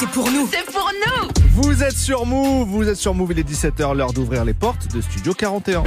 [0.00, 0.48] C'est pour nous.
[0.50, 1.28] C'est pour nous.
[1.50, 4.90] Vous êtes sur Move, vous êtes sur Move, il est 17h, l'heure d'ouvrir les portes
[4.94, 5.84] de Studio 41.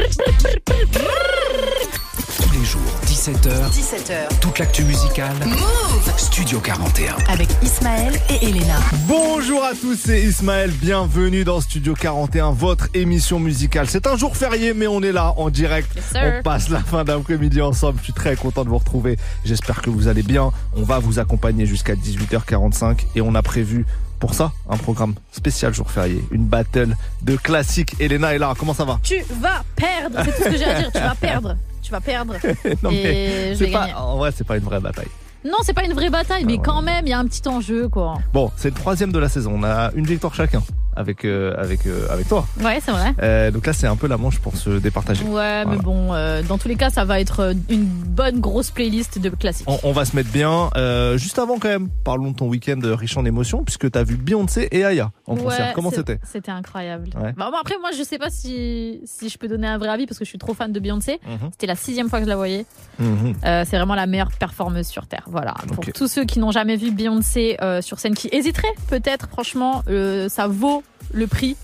[3.24, 4.40] Tous les jours, 17h, 17h.
[4.42, 5.34] toute l'actu musicale.
[5.46, 7.16] Move Studio 41.
[7.30, 8.76] avec Ismaël et Elena.
[9.08, 13.88] Bonjour à tous, c'est Ismaël, bienvenue dans Studio 41, votre émission musicale.
[13.88, 15.90] C'est un jour férié, mais on est là en direct.
[15.96, 19.18] Yes, on passe la fin d'après-midi ensemble, je suis très content de vous retrouver.
[19.46, 20.52] J'espère que vous allez bien.
[20.76, 23.86] On va vous accompagner jusqu'à 18h45 et on a prévu
[24.20, 27.96] pour ça un programme spécial jour férié, une battle de classiques.
[28.02, 29.00] Elena est là, comment ça va?
[29.04, 30.20] Tu vas perdre.
[30.26, 30.92] C'est tout ce que j'ai à dire.
[30.92, 31.56] Tu vas perdre.
[31.84, 32.36] Tu vas perdre.
[32.82, 33.94] Non Et je c'est vais pas, gagner.
[33.94, 35.08] en vrai, c'est pas une vraie bataille.
[35.46, 37.90] Non, c'est pas une vraie bataille, mais quand même, il y a un petit enjeu,
[37.90, 38.18] quoi.
[38.34, 39.52] Bon, c'est le troisième de la saison.
[39.56, 40.64] On a une victoire chacun
[40.96, 42.46] avec euh, avec euh, avec toi.
[42.62, 43.14] Ouais, c'est vrai.
[43.22, 45.24] Euh, donc là, c'est un peu la manche pour se départager.
[45.26, 46.10] Ouais, mais bon,
[46.48, 49.70] dans tous les cas, ça va être une bonne grosse playlist de classiques.
[49.70, 50.70] On, on va se mettre bien.
[51.18, 54.68] Juste avant quand même, parlons de ton week-end riche en émotions puisque t'as vu Beyoncé
[54.72, 55.68] et Aya en concert.
[55.68, 57.10] Ouais, Comment c'est- c'était C'était incroyable.
[57.16, 57.34] Ouais.
[57.38, 60.06] Bah, bon, après, moi, je sais pas si, si je peux donner un vrai avis
[60.06, 61.20] parce que je suis trop fan de Beyoncé.
[61.26, 61.50] Mhm.
[61.52, 62.66] C'était la sixième fois que je la voyais.
[63.00, 63.34] Mhm.
[63.44, 65.24] C'est vraiment la meilleure performeuse sur Terre.
[65.28, 65.54] Voilà.
[65.74, 69.84] Pour tous ceux qui n'ont jamais vu Beyoncé sur scène, qui hésiteraient peut-être, franchement,
[70.30, 70.83] ça vaut
[71.14, 71.56] le prix.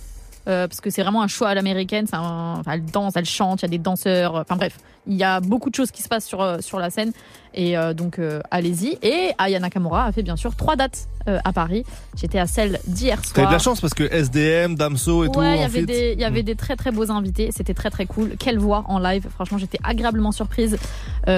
[0.48, 2.08] euh, parce que c'est vraiment un choix à l'américaine.
[2.12, 4.34] un- enfin, elle danse, elle chante, il y a des danseurs.
[4.36, 6.90] Enfin bref, il y a beaucoup de choses qui se passent sur, euh, sur la
[6.90, 7.12] scène.
[7.54, 8.98] Et euh, donc, euh, allez-y.
[9.04, 11.84] Et Aya Nakamura a fait bien sûr trois dates à Paris.
[12.16, 13.34] J'étais à celle d'hier soir.
[13.36, 15.40] T'as eu de la chance parce que SDM, Damso et tout.
[15.40, 15.86] Ouais, il y avait feat.
[15.88, 16.46] des, il y avait Mm.
[16.46, 17.52] des très très beaux invités.
[17.56, 18.32] C'était très très cool.
[18.40, 19.28] Quelle voix en live.
[19.36, 20.78] Franchement, j'étais agréablement surprise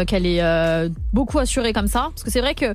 [0.07, 2.09] qu'elle ait beaucoup assuré comme ça.
[2.11, 2.73] Parce que c'est vrai que,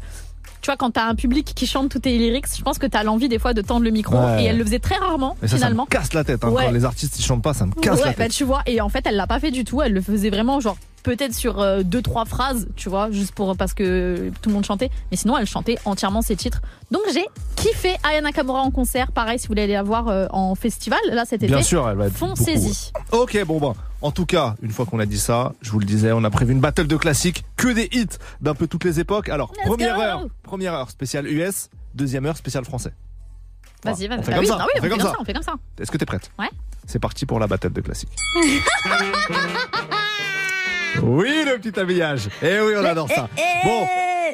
[0.67, 3.05] tu vois, quand t'as un public qui chante tous tes lyrics, je pense que t'as
[3.05, 4.17] l'envie des fois de tendre le micro.
[4.17, 4.43] Ouais.
[4.43, 5.85] Et elle le faisait très rarement, Mais ça, ça finalement.
[5.85, 6.43] me casse la tête.
[6.43, 6.65] Hein, Ouais.
[6.65, 8.33] Quand les artistes ils chantent pas, ça me casse ouais, la bah tête.
[8.33, 8.63] tu vois.
[8.67, 9.81] Et en fait, elle l'a pas fait du tout.
[9.81, 13.57] Elle le faisait vraiment genre peut-être sur euh, deux trois phrases, tu vois, juste pour
[13.57, 14.91] parce que tout le monde chantait.
[15.13, 16.61] Mais sinon, elle chantait entièrement ses titres.
[16.91, 19.13] Donc j'ai kiffé Aya Nakamura en concert.
[19.13, 21.53] Pareil, si vous voulez aller la voir euh, en festival, là cet été.
[21.53, 22.91] Bien sûr, elle va être Foncez-y.
[23.13, 23.75] Ok, bon ben.
[24.03, 26.31] En tout cas, une fois qu'on a dit ça, je vous le disais, on a
[26.31, 28.07] prévu une battle de classiques, que des hits
[28.41, 29.29] d'un peu toutes les époques.
[29.31, 32.93] Alors, Let's première go heure, première heure spéciale US, deuxième heure spéciale français.
[33.85, 34.19] Vas-y, vas-y.
[34.19, 35.13] On fait Bah comme oui, ça, bah oui, on fait comme ça.
[35.19, 35.55] on fait comme ça.
[35.81, 36.31] Est-ce que t'es prête?
[36.39, 36.51] Ouais.
[36.87, 38.11] C'est parti pour la battle de classiques.
[41.03, 42.29] oui, le petit habillage.
[42.43, 43.29] Eh oui, on adore ça.
[43.65, 43.87] Bon,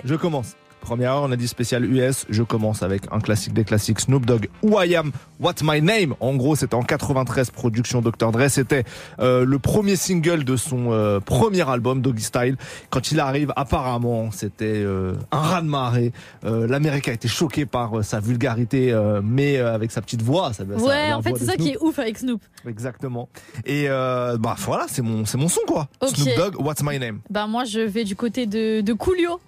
[0.05, 0.55] je commence.
[0.83, 2.27] Première heure, on a dit spécial US.
[2.29, 6.15] Je commence avec un classique des classiques, Snoop Dogg, Who I Am, What's My Name.
[6.21, 8.33] En gros, c'était en 93, production Dr.
[8.33, 8.49] Dre.
[8.49, 8.85] C'était
[9.21, 12.57] euh, le premier single de son euh, premier album, Doggy Style.
[12.91, 16.13] Quand il arrive, apparemment, c'était euh, un raz-de-marée.
[16.45, 20.23] Euh, L'Amérique a été choqué par euh, sa vulgarité, euh, mais euh, avec sa petite
[20.23, 20.53] voix.
[20.53, 21.65] Ça, Ouais, en fait, c'est ça Snoop.
[21.67, 22.43] qui est ouf avec Snoop.
[22.67, 23.29] Exactement.
[23.67, 25.87] Et euh, bah voilà, c'est mon c'est mon son quoi.
[26.05, 27.21] Snoop Dogg, What's My Name.
[27.31, 29.41] Bah, moi, je vais du côté de, de Coolio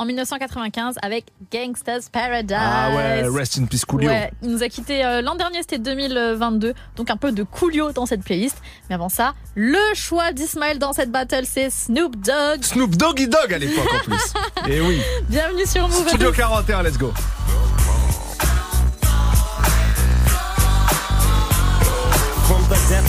[0.00, 2.56] en 1995 avec Gangsta's Paradise.
[2.58, 4.08] Ah ouais, rest in peace Coolio.
[4.08, 7.92] Ouais, il nous a quitté euh, l'an dernier, c'était 2022, donc un peu de Coolio
[7.92, 8.56] dans cette playlist.
[8.88, 12.62] Mais avant ça, le choix d'Ismaël dans cette battle, c'est Snoop Dogg.
[12.62, 14.32] Snoop Doggy Dogg à l'époque en plus.
[14.72, 15.02] Et oui.
[15.28, 16.08] Bienvenue sur Move.
[16.08, 17.12] Studio 41, let's go.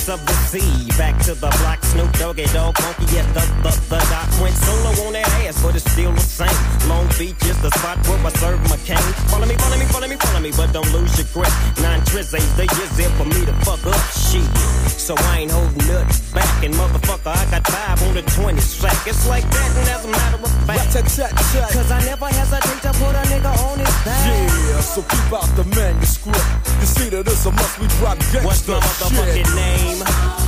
[0.06, 3.72] Depths of the sea, back to the block, Snoop Doggy Dog, funky at the, the,
[3.90, 4.42] the dock.
[4.42, 6.90] Went solo on that ass, but it's still the same.
[6.90, 8.98] Long Beach is the spot where I serve my cane.
[9.30, 11.52] Follow me, follow me, follow me, follow me, but don't lose your grip.
[11.82, 14.48] Nine tris ain't the years there for me to fuck up shit.
[14.88, 19.08] So I ain't holding nothing back, and motherfucker, I got five on the 20 sack.
[19.08, 20.94] It's like that, and as a matter of fact.
[20.94, 24.26] Cause I never hesitate to put a nigga on his back.
[24.28, 26.46] Yeah, so keep out the manuscript.
[26.80, 29.56] You see that it's a must we drop gangsta What's my motherfucking shit.
[29.56, 29.91] name?
[29.92, 30.41] Yeah,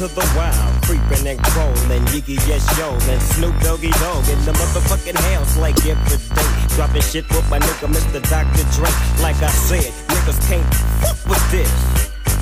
[0.00, 4.52] to the wild, creeping and crawling, Yiggy yes yo, and Snoop Doggy Dog in the
[4.56, 6.50] motherfucking house like every day.
[6.72, 8.16] Dropping shit with my nigga Mr.
[8.24, 8.64] Dr.
[8.72, 8.88] Dre.
[9.20, 10.64] Like I said, niggas can't
[11.04, 11.68] fuck with this.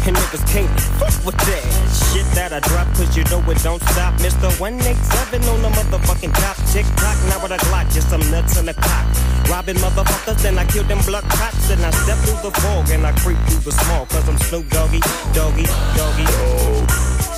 [0.07, 0.71] And niggas can't
[1.03, 1.67] fuck with that
[2.15, 4.15] shit that I drop, cause you know it don't stop.
[4.23, 4.55] Mr.
[4.63, 6.55] 187 on the motherfucking top.
[6.71, 9.03] Tick tock, now with a Glock, just some nuts in the cock.
[9.51, 11.67] Robbing motherfuckers, then I kill them blood cops.
[11.67, 14.71] Then I step through the fog and I creep through the small, cause I'm Snoop
[14.71, 15.03] Doggy,
[15.35, 15.67] Doggy,
[15.99, 17.09] Doggy.
[17.29, 17.38] take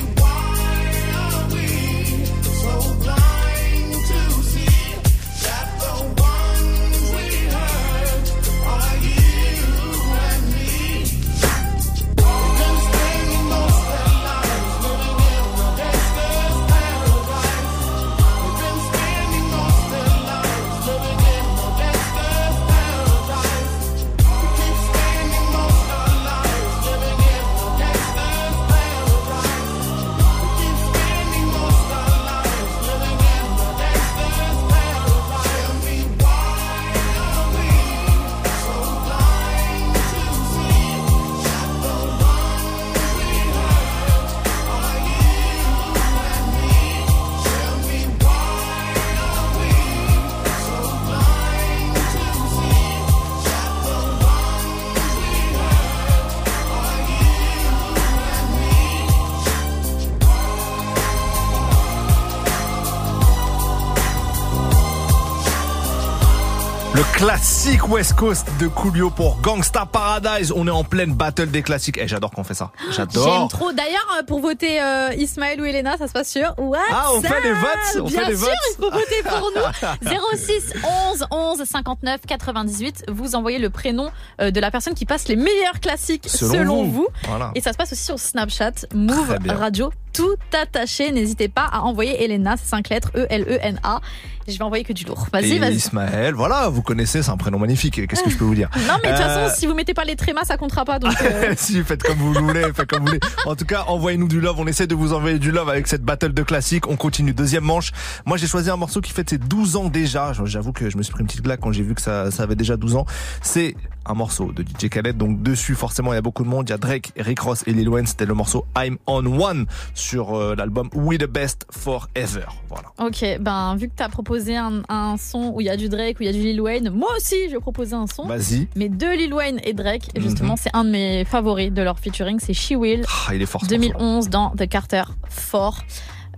[67.21, 70.51] classique West Coast de Coolio pour Gangsta Paradise.
[70.55, 71.99] On est en pleine battle des classiques.
[72.01, 72.71] Eh, j'adore qu'on fait ça.
[72.85, 73.47] J'aime J'adore.
[73.47, 73.71] trop.
[73.71, 76.87] D'ailleurs, euh, pour voter euh, Ismaël ou Elena, ça se passe sur WhatsApp.
[76.91, 78.55] Ah, on fait les votes, on Bien fait les sûr, votes.
[78.71, 80.09] il faut voter pour nous.
[80.35, 80.73] 06
[81.11, 83.03] 11 11 59 98.
[83.09, 84.09] Vous envoyez le prénom
[84.41, 86.91] euh, de la personne qui passe les meilleurs classiques selon, Selon vous.
[86.91, 87.07] vous.
[87.27, 87.51] Voilà.
[87.53, 89.37] Et ça se passe aussi sur Snapchat, Move.
[89.47, 91.11] Radio, tout attaché.
[91.11, 94.01] N'hésitez pas à envoyer Elena, c'est 5 lettres, E E-L-E-N-A.
[94.47, 95.27] Je vais envoyer que du lourd.
[95.31, 95.75] Vas-y, vas-y.
[95.75, 98.05] Ismaël, voilà, vous connaissez, c'est un prénom magnifique.
[98.07, 99.93] Qu'est-ce que je peux vous dire Non, mais de toute Euh, façon, si vous mettez
[99.93, 100.97] pas les trémas, ça comptera pas.
[100.97, 103.19] Donc, euh, si, faites comme vous voulez, faites comme vous voulez.
[103.45, 104.59] En tout cas, envoyez-nous du love.
[104.59, 106.87] On essaie de vous envoyer du love avec cette battle de classiques.
[106.87, 107.33] On continue.
[107.33, 107.91] Deuxième manche.
[108.25, 110.33] Moi, j'ai choisi un morceau qui fête ses 12 ans déjà.
[110.43, 112.43] J'avoue que je me suis pris une petite claque quand j'ai vu que ça, ça
[112.43, 113.05] avait déjà 12 ans.
[113.43, 113.75] C'est
[114.07, 115.17] un morceau de DJ Khaled.
[115.17, 116.67] Donc, dessus, forcément, il y a beaucoup de monde.
[116.67, 118.07] Il y a Drake, Rick Ross et Lil Wayne.
[118.07, 119.67] C'était le morceau I'm on One
[120.01, 122.45] sur euh, l'album We the Best Forever.
[122.69, 122.89] Voilà.
[122.99, 126.17] Ok, ben vu que t'as proposé un, un son où il y a du Drake,
[126.19, 128.25] où il y a du Lil Wayne, moi aussi je vais proposer un son.
[128.25, 128.67] Vas-y.
[128.75, 130.25] Mais de Lil Wayne et Drake, et Mhm.
[130.25, 133.45] justement c'est un de mes favoris de leur featuring, c'est She Will, Ah, il est
[133.45, 133.61] fort.
[133.61, 133.93] ce morceau.
[133.93, 135.03] 2011 dans The Carter
[135.51, 135.83] 4.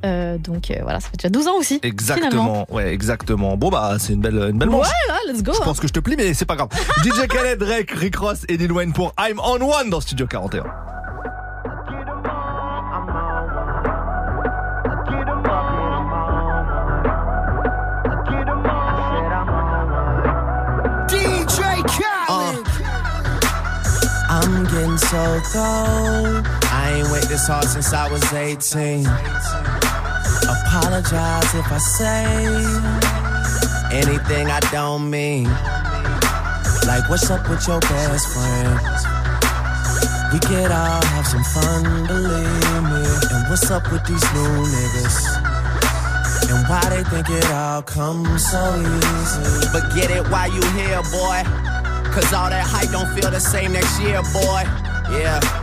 [0.05, 1.79] Euh, donc euh, voilà, ça fait déjà 12 ans aussi.
[1.79, 1.93] Finalement.
[1.93, 2.65] Exactement.
[2.69, 3.55] Ouais, exactement.
[3.55, 4.85] Bon, bah, c'est une belle, une belle manche.
[4.87, 5.53] Ouais, ouais, let's go.
[5.53, 5.61] Je hein.
[5.63, 6.67] pense que je te plie, mais c'est pas grave.
[7.05, 10.65] DJ Khaled, Drake, Rick Ross et Lil Wayne pour I'm on One dans Studio 41.
[24.93, 26.45] I'm so cold.
[26.69, 29.07] I ain't wait this hard since I was 18.
[30.45, 32.21] Apologize if I say
[33.91, 35.45] anything I don't mean.
[36.85, 38.79] Like, what's up with your best friend?
[40.31, 43.01] We could all have some fun, believe me.
[43.33, 45.17] And what's up with these new niggas?
[46.53, 49.69] And why they think it all comes so easy.
[49.73, 51.82] But get it while you here, boy.
[52.13, 54.61] Cause all that hype don't feel the same next year, boy.
[55.17, 55.62] Yeah.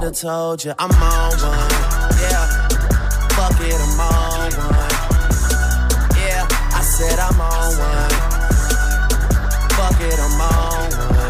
[0.01, 1.69] should've told you I'm on one.
[2.21, 2.47] Yeah,
[3.37, 4.89] fuck it, I'm on one.
[6.17, 8.09] Yeah, I said I'm on one.
[9.77, 11.29] Fuck it, I'm on one.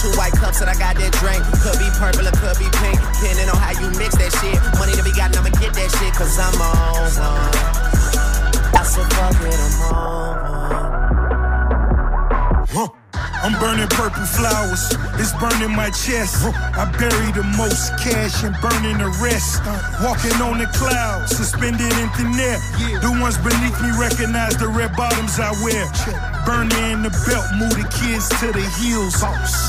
[0.00, 1.44] Two white cups that I got that drink.
[1.60, 2.98] Could be purple or could be pink.
[3.20, 4.56] Depending on how you mix that shit.
[4.78, 7.52] Money to be got, I'ma get that shit, cause I'm on one.
[8.72, 11.04] I said, fuck it, I'm on one.
[12.68, 13.03] Huh.
[13.44, 14.88] I'm burning purple flowers,
[15.20, 16.48] it's burning my chest.
[16.48, 19.60] I bury the most cash and burning the rest.
[20.00, 22.56] Walking on the clouds, suspended in thin air.
[23.04, 25.84] The ones beneath me recognize the red bottoms I wear.
[26.48, 29.20] Burning in the belt, move the kids to the heels.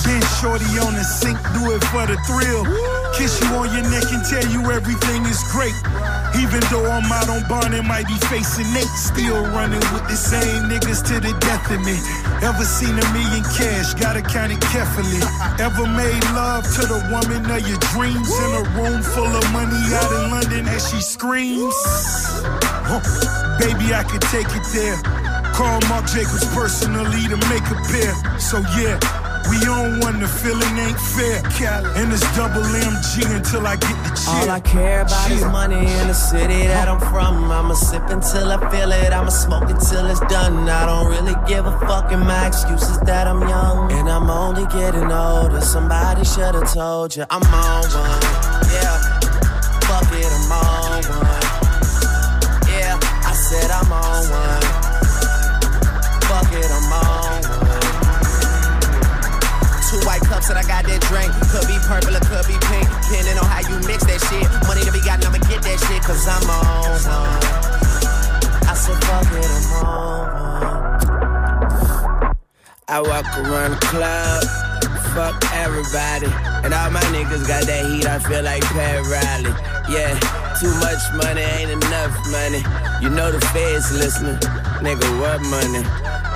[0.08, 2.63] Then shorty on the sink, do it for the thrill.
[3.12, 5.75] Kiss you on your neck and tell you everything is great.
[6.39, 10.15] Even though I'm out on bond and might be facing Nate, still running with the
[10.15, 11.96] same niggas to the death of me.
[12.44, 15.19] Ever seen a million cash, gotta count it carefully.
[15.60, 19.81] Ever made love to the woman of your dreams in a room full of money
[19.93, 21.74] out in London as she screams?
[22.88, 23.01] Huh.
[23.60, 24.98] Baby, I could take it there.
[25.53, 28.13] Call Mark Jacobs personally to make a pair.
[28.39, 29.25] So yeah.
[29.50, 31.42] We on one, the feeling ain't fair.
[31.96, 34.42] And it's double MG until I get the cheer.
[34.42, 37.52] All I care about is money in the city that I'm from.
[37.52, 39.14] I'ma sip until I feel it.
[39.14, 40.68] I'ma smoke until it's done.
[40.70, 43.92] I don't really give a fuck, and my excuse is that I'm young.
[43.92, 45.62] And I'm only getting older.
[45.62, 48.22] Somebody should've told you I'm on one.
[48.74, 48.98] Yeah,
[49.88, 51.46] fuck it, I'm on one.
[52.70, 54.85] Yeah, I said I'm on one.
[60.36, 61.32] Cups and I got that drink.
[61.48, 62.84] Could be purple or could be pink.
[63.08, 64.44] Depending on how you mix that shit.
[64.68, 67.39] Money to be got, I'ma get that shit, cause I'm on one.
[68.68, 70.75] I said, fuck it, I'm on one.
[72.88, 74.44] I walk around the club,
[75.15, 76.30] fuck everybody.
[76.68, 79.54] And all my niggas got that heat, I feel like Pat Riley.
[79.88, 80.13] Yeah,
[80.60, 82.62] too much money ain't enough money.
[83.01, 84.38] You know the feds listening.
[84.84, 85.84] Nigga, what money?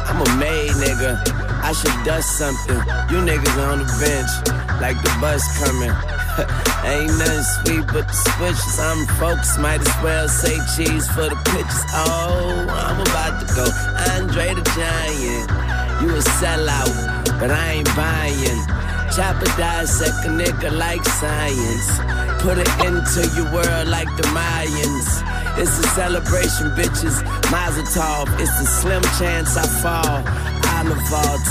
[0.07, 1.48] I'm a made nigga.
[1.61, 2.77] I should dust something.
[3.11, 4.31] You niggas on the bench,
[4.81, 5.91] like the bus coming.
[6.85, 8.79] Ain't nothing sweet but the switches.
[8.79, 11.83] I'm focused, might as well say cheese for the pitches.
[11.91, 13.65] Oh, I'm about to go.
[14.15, 15.47] Andre the Giant,
[16.01, 18.61] you a sellout, but I ain't buying.
[19.15, 21.89] Chopper dissect a nigga like science.
[22.41, 25.09] Put it into your world like the Mayans.
[25.57, 27.21] It's a celebration, bitches.
[27.51, 28.29] Mazel tov.
[28.39, 30.58] It's a slim chance I fall.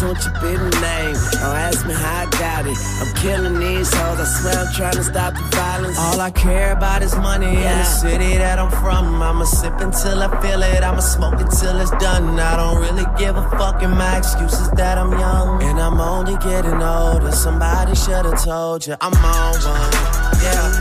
[0.01, 1.15] Don't you be the name.
[1.37, 2.79] Don't ask me how I got it.
[3.01, 4.21] I'm killing these hoes.
[4.21, 5.99] I swear I'm trying to stop the violence.
[5.99, 7.77] All I care about is money yeah.
[7.77, 9.21] and the city that I'm from.
[9.21, 10.83] I'ma sip until I feel it.
[10.83, 12.41] I'ma smoke until it's done.
[12.41, 15.63] I don't really give a fuck, and my excuse is that I'm young.
[15.63, 17.33] And I'm only getting older.
[17.33, 19.93] Somebody should've told you I'm on one.
[20.41, 20.73] Yeah,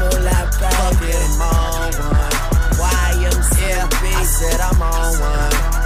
[0.56, 2.32] fuck it, I'm on one.
[2.80, 5.77] YMCA, I said I'm on one.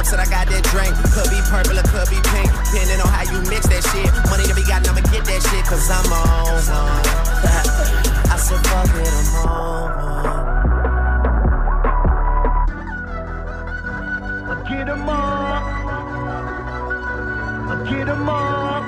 [0.00, 0.96] Cups and I got that drink.
[1.12, 2.48] Could be purple or could be pink.
[2.72, 4.08] Depending on how you mix that shit.
[4.32, 7.04] Money to be got, I'ma get that shit, cause I'm on one.
[8.32, 10.40] I said, fuck it, I'm on one.
[14.64, 15.68] Get 'em up.
[17.84, 18.84] Get 'em up.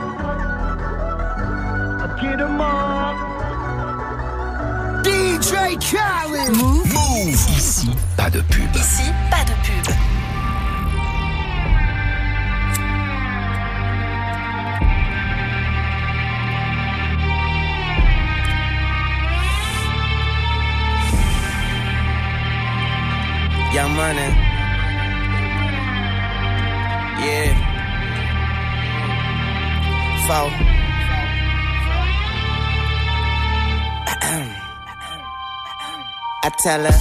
[2.22, 3.16] Get 'em up.
[5.04, 6.56] DJ Khaled.
[6.56, 6.88] Move.
[6.88, 7.36] Move.
[7.52, 8.74] Ici, pas de pub.
[8.76, 10.11] Ici, pas de pub.
[23.72, 24.28] Young money.
[27.24, 27.56] Yeah.
[30.26, 30.50] Four.
[36.44, 36.98] I tell her,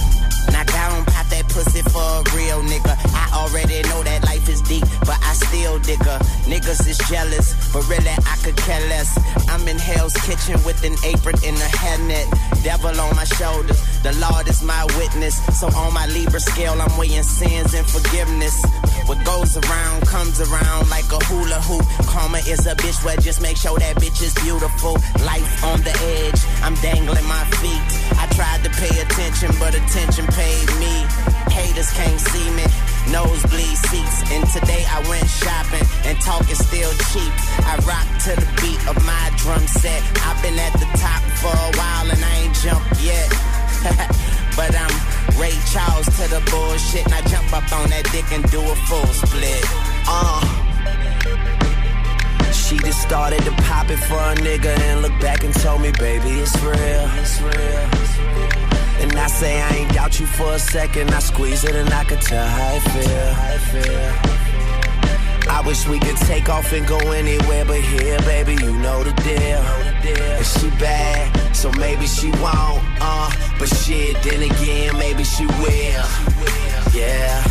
[0.50, 2.96] knock down, pop that pussy for a real nigga.
[3.12, 6.18] I already know that life is deep, but I still dig her.
[6.44, 9.08] Niggas is jealous, but really I could care less.
[9.48, 12.28] I'm in Hell's Kitchen with an apron and a hairnet.
[12.62, 15.40] Devil on my shoulders, the Lord is my witness.
[15.58, 18.62] So on my Libra scale, I'm weighing sins and forgiveness.
[19.06, 21.84] What goes around comes around like a hula hoop.
[22.06, 24.94] Karma is a bitch, but just make sure that bitch is beautiful.
[25.24, 27.82] Life on the edge, I'm dangling my feet.
[28.20, 30.94] I tried to pay attention, but attention paid me.
[31.50, 32.91] Haters can't see me.
[33.10, 37.32] Nosebleed seats, and today I went shopping, and talk is still cheap.
[37.66, 40.02] I rock to the beat of my drum set.
[40.22, 43.28] I've been at the top for a while, and I ain't jumped yet.
[44.56, 44.94] but I'm
[45.40, 48.76] Ray Charles to the bullshit, and I jump up on that dick and do a
[48.86, 49.64] full split.
[50.06, 50.62] Uh.
[52.52, 55.90] She just started to pop it for a nigga and look back and told me,
[55.92, 57.10] baby, it's real.
[57.20, 58.31] It's real.
[59.02, 61.10] And I say I ain't doubt you for a second.
[61.10, 63.32] I squeeze it and I could tell how I feel.
[63.34, 64.42] How I feel.
[65.50, 68.52] I wish we could take off and go anywhere but here, baby.
[68.52, 69.62] You know the deal.
[70.38, 72.82] And she bad, so maybe she won't.
[73.00, 76.06] Uh, but shit, then again, maybe she will.
[76.94, 77.44] Yeah.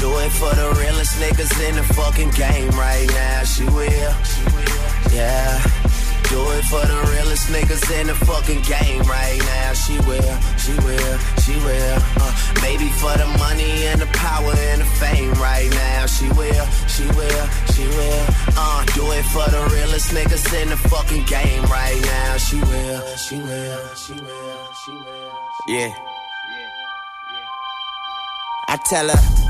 [0.00, 3.44] Do it for the realest niggas in the fucking game right now.
[3.44, 4.14] She will.
[5.12, 5.79] Yeah.
[6.30, 9.72] Do it for the realest niggas in the fucking game right now.
[9.72, 11.98] She will, she will, she will.
[12.22, 16.06] Uh, maybe for the money and the power and the fame right now.
[16.06, 18.26] She will, she will, she will.
[18.56, 22.36] Uh, do it for the realest niggas in the fucking game right now.
[22.36, 25.32] She will, she will, she will, she will.
[25.66, 25.92] Yeah.
[28.68, 29.49] I tell her.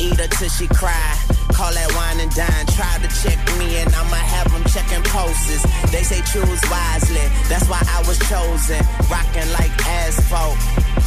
[0.00, 1.18] Eat her till she cry.
[1.50, 2.66] Call that wine and dine.
[2.70, 5.62] Try to check me and I'ma have them checking pulses.
[5.90, 7.26] They say choose wisely.
[7.50, 8.78] That's why I was chosen.
[9.10, 10.54] Rocking like asphalt.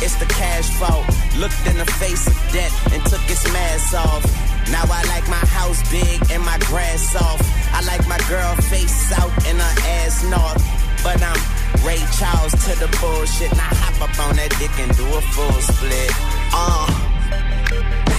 [0.03, 1.07] It's the cash flow.
[1.39, 4.27] Looked in the face of death and took its mask off.
[4.67, 7.47] Now I like my house big and my grass soft.
[7.71, 10.59] I like my girl face south and her ass north.
[10.99, 11.39] But I'm
[11.87, 13.55] Ray Charles to the bullshit.
[13.55, 16.11] Now hop up on that dick and do a full split.
[16.51, 18.10] Uh.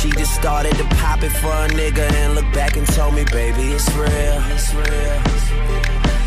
[0.00, 3.24] She just started to pop it for a nigga and look back and told me,
[3.32, 4.06] baby, it's real.
[4.54, 5.18] It's real.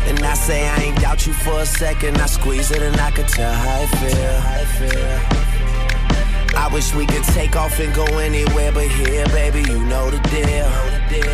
[0.08, 2.18] And I say I ain't doubt you for a second.
[2.18, 4.40] I squeeze it and I could tell how I feel.
[4.40, 6.58] How I feel.
[6.58, 9.60] I wish we could take off and go anywhere but here, baby.
[9.60, 10.68] You know the deal.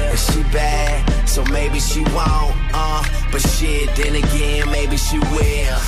[0.08, 2.54] And she bad, so maybe she won't.
[2.72, 5.80] Uh, but shit, then again, maybe she will.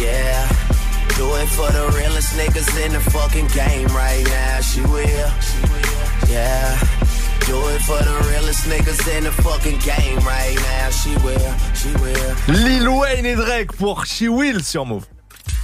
[0.00, 0.69] Yeah.
[1.20, 4.60] Do it for the realest niggas in the fucking game right now.
[4.62, 5.30] She will.
[6.30, 6.78] Yeah.
[7.46, 10.88] Do it for the realest niggas in the fucking game right now.
[10.88, 11.52] She will.
[11.74, 12.34] She will.
[12.48, 15.04] Lil Wayne et Drake pour She Will sur Move.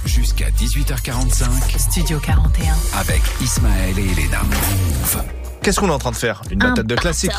[0.05, 1.79] Jusqu'à 18h45.
[1.79, 2.75] Studio 41.
[2.99, 4.43] Avec Ismaël et Elena.
[4.43, 5.23] Move.
[5.63, 6.43] Qu'est-ce qu'on est en train de faire?
[6.51, 7.31] Une Un de classique.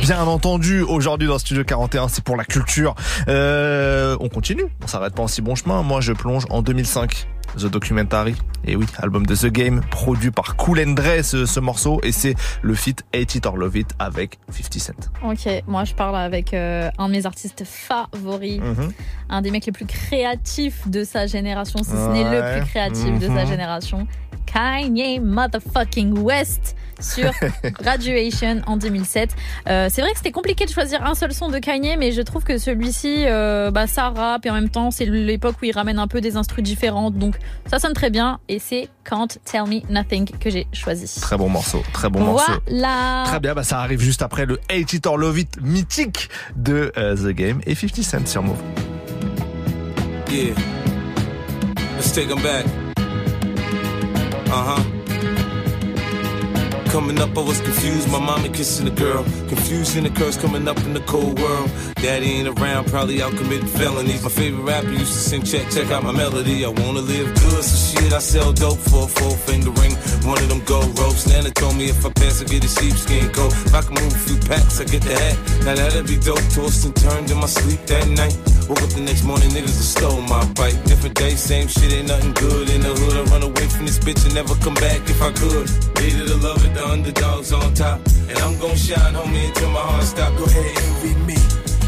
[0.00, 2.94] Bien entendu, aujourd'hui dans Studio 41, c'est pour la culture.
[3.28, 5.82] Euh, on continue, on s'arrête pas en si bon chemin.
[5.82, 7.28] Moi, je plonge en 2005.
[7.58, 8.34] The Documentary,
[8.64, 12.12] et oui, album de The Game, produit par Cool and Dre, ce, ce morceau, et
[12.12, 14.92] c'est le feat Hate It or Love It avec 50 Cent.
[15.24, 18.92] Ok, moi je parle avec euh, un de mes artistes favoris, Mhm.
[19.30, 23.18] un des mecs les plus créatifs de sa génération, si ce n'est le plus créatif
[23.18, 23.46] de sa Mhm.
[23.46, 24.06] génération.
[24.46, 27.30] Kanye motherfucking West sur
[27.80, 29.30] Graduation en 2007.
[29.68, 32.20] Euh, c'est vrai que c'était compliqué de choisir un seul son de Kanye, mais je
[32.22, 35.72] trouve que celui-ci, euh, bah, ça rappe et en même temps, c'est l'époque où il
[35.72, 38.38] ramène un peu des instrus différentes, donc ça sonne très bien.
[38.48, 41.20] Et c'est Can't Tell Me Nothing que j'ai choisi.
[41.20, 42.52] Très bon morceau, très bon morceau.
[42.68, 43.24] Voilà.
[43.26, 46.92] Très bien, bah ça arrive juste après le Hate It or Love It mythique de
[46.96, 48.58] euh, The Game et 50 Cent sur Move.
[50.30, 50.54] Yeah.
[51.96, 52.64] Let's take them back.
[54.46, 54.99] Uh huh.
[56.90, 58.10] Coming up, I was confused.
[58.10, 59.22] My mommy kissing a girl.
[59.46, 61.70] Confusing the curse coming up in the cold world.
[61.94, 64.24] Daddy ain't around, probably out committing felonies.
[64.24, 66.64] My favorite rapper used to sing, check, check out my melody.
[66.64, 69.94] I wanna live good, so shit, I sell dope for a four finger ring.
[70.26, 71.28] One of them gold ropes.
[71.28, 73.52] Nana told me if I pass, I get a sheepskin coat.
[73.52, 75.38] If I can move a few packs, I get the hat.
[75.64, 76.42] Now that'd be dope.
[76.50, 78.34] Tossed and turned in my sleep that night.
[78.66, 80.78] Woke up the next morning, niggas stole my bike.
[80.84, 83.14] Different day, same shit, ain't nothing good in the hood.
[83.14, 85.68] I run away from this bitch and never come back if I could.
[85.98, 88.00] Hated to love it, the underdogs on top.
[88.28, 90.36] And I'm gon' shine, homie, until my heart stop.
[90.36, 91.38] Go ahead, and envy me.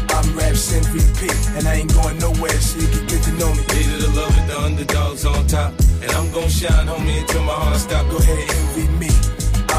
[0.09, 3.63] I'm Raps MVP, and I ain't going nowhere, so you can get to know me.
[3.73, 5.73] Hated to love with the underdogs on top.
[6.01, 8.09] And I'm gon' shine, homie, until my heart stop.
[8.09, 9.32] Go ahead, and envy me.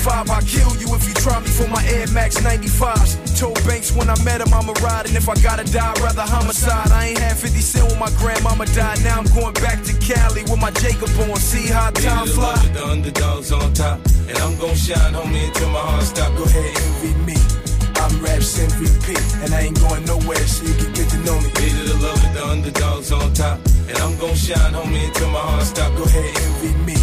[0.00, 3.38] 95, I'll kill you if you try me for my Air Max 95s.
[3.38, 5.06] Told Banks when I met him, I'ma ride.
[5.06, 6.90] And if I gotta die, I'd rather homicide.
[6.90, 9.04] I ain't had 50 cent when my grandmama died.
[9.04, 11.36] Now I'm going back to Cali with my Jacob on.
[11.36, 12.56] See how time the fly.
[12.72, 14.00] the underdogs on top.
[14.28, 16.34] And I'm gon' shine, homie, until my heart stop.
[16.36, 17.36] Go ahead, envy me.
[18.00, 21.48] I'm Raps MVP, and I ain't going nowhere, so you can get to know me.
[21.60, 23.58] Hated the love of the underdogs on top.
[23.88, 25.94] And I'm gon' shine, homie, until my heart stop.
[25.98, 26.99] Go ahead, envy me.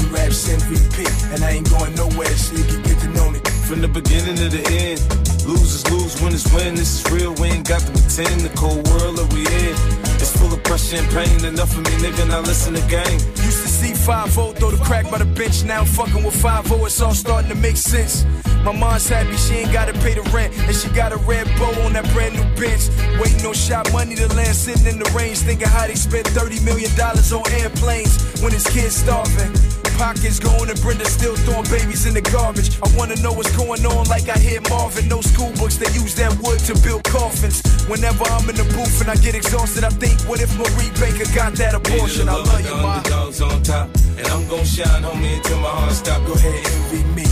[0.00, 3.40] I'm Raps MVP, and I ain't going nowhere, can get to know me.
[3.68, 4.98] From the beginning to the end,
[5.44, 6.74] losers lose, winners win.
[6.74, 8.40] This is real, we ain't got to pretend.
[8.40, 9.74] The cold world that we in,
[10.16, 11.44] it's full of pressure and pain.
[11.44, 13.20] Enough of me, nigga, now listen to game.
[13.44, 15.62] Used to see 5 throw the crack by the bench.
[15.62, 18.26] Now I'm fucking with 5-0, it's all starting to make sense.
[18.64, 21.70] My mom's happy she ain't gotta pay the rent, and she got a red bow
[21.86, 22.90] on that brand new bench.
[23.22, 26.58] Waiting on shot money to land, sitting in the range, thinking how they spent 30
[26.64, 29.54] million dollars on airplanes when his kids starving.
[29.94, 32.80] Pockets going and Brenda still throwing babies in the garbage.
[32.82, 35.06] I wanna know what's going on, like I hear Marvin.
[35.06, 37.62] No school books, they use that wood to build coffins.
[37.86, 41.30] Whenever I'm in the booth and I get exhausted, I think, what if Marie Baker
[41.30, 42.28] got that abortion?
[42.28, 42.96] I love you, ma.
[42.96, 43.99] Underdogs on top.
[44.18, 46.24] And I'm gon' shine, homie, until my heart stop.
[46.26, 47.26] Go ahead, envy me.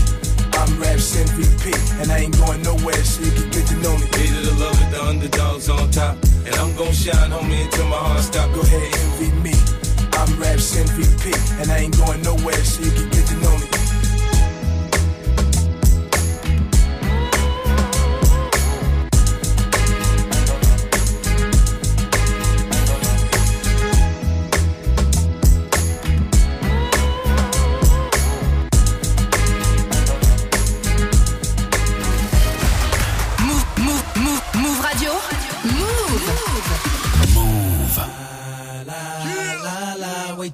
[0.55, 4.07] I'm Raps MVP, and I ain't going nowhere, so you can get to know me.
[4.17, 6.17] Hated the love of the underdogs on top.
[6.47, 8.53] And I'm gon' shine, homie, until my heart stop.
[8.55, 9.55] Go ahead, envy me.
[10.13, 13.78] I'm Raps MVP, and I ain't going nowhere, so you can get to know me.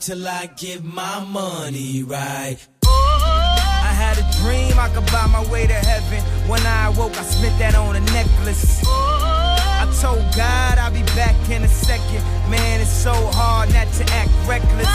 [0.05, 2.59] Till I get my money right.
[2.85, 6.21] I had a dream I could buy my way to heaven.
[6.47, 8.85] When I awoke, I spent that on a necklace.
[8.85, 12.21] I told God I'll be back in a second.
[12.53, 14.93] Man, it's so hard not to act reckless.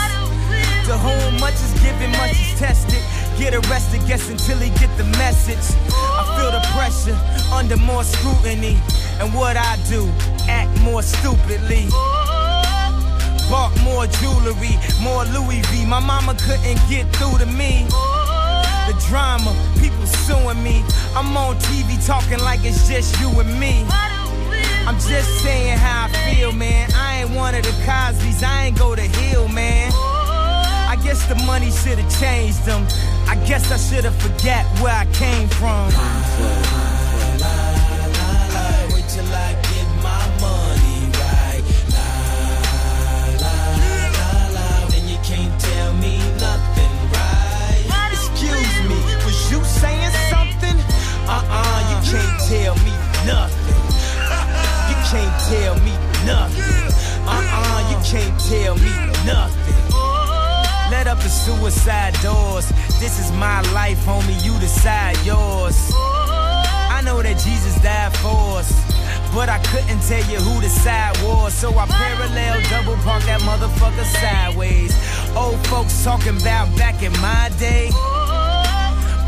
[0.86, 3.02] To whom much is given, much is tested.
[3.36, 5.74] Get arrested, guess until he get the message.
[5.90, 7.18] I feel the pressure
[7.52, 8.78] under more scrutiny.
[9.18, 10.06] And what I do,
[10.46, 11.90] act more stupidly.
[13.50, 15.84] Bought more jewelry, more Louis V.
[15.84, 17.84] My mama couldn't get through to me.
[18.86, 20.84] The drama, people suing me.
[21.16, 23.84] I'm on TV talking like it's just you and me.
[24.86, 26.90] I'm just saying how I feel, man.
[26.94, 29.90] I ain't one of the Cosby's, I ain't go to Hill, man.
[29.94, 32.86] I guess the money should've changed them.
[33.26, 35.86] I guess I should've forget where I came from.
[38.94, 39.69] Wait till I
[49.70, 50.76] saying something?
[51.30, 53.80] Uh-uh, you can't tell me nothing.
[54.90, 55.94] You can't tell me
[56.26, 56.90] nothing.
[57.26, 58.90] Uh-uh, you can't tell me
[59.24, 59.80] nothing.
[60.90, 62.68] Let up the suicide doors.
[62.98, 64.44] This is my life, homie.
[64.44, 65.78] You decide yours.
[65.94, 68.70] I know that Jesus died for us.
[69.32, 71.54] But I couldn't tell you who the side was.
[71.54, 74.92] So I parallel double park that motherfucker sideways.
[75.36, 77.90] Old folks talking about back in my day.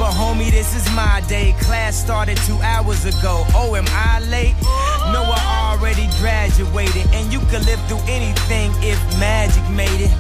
[0.03, 1.55] But homie, this is my day.
[1.61, 3.47] Class started two hours ago.
[3.55, 4.57] Oh, am I late?
[5.15, 7.07] No, I already graduated.
[7.15, 10.11] And you could live through anything if magic made it.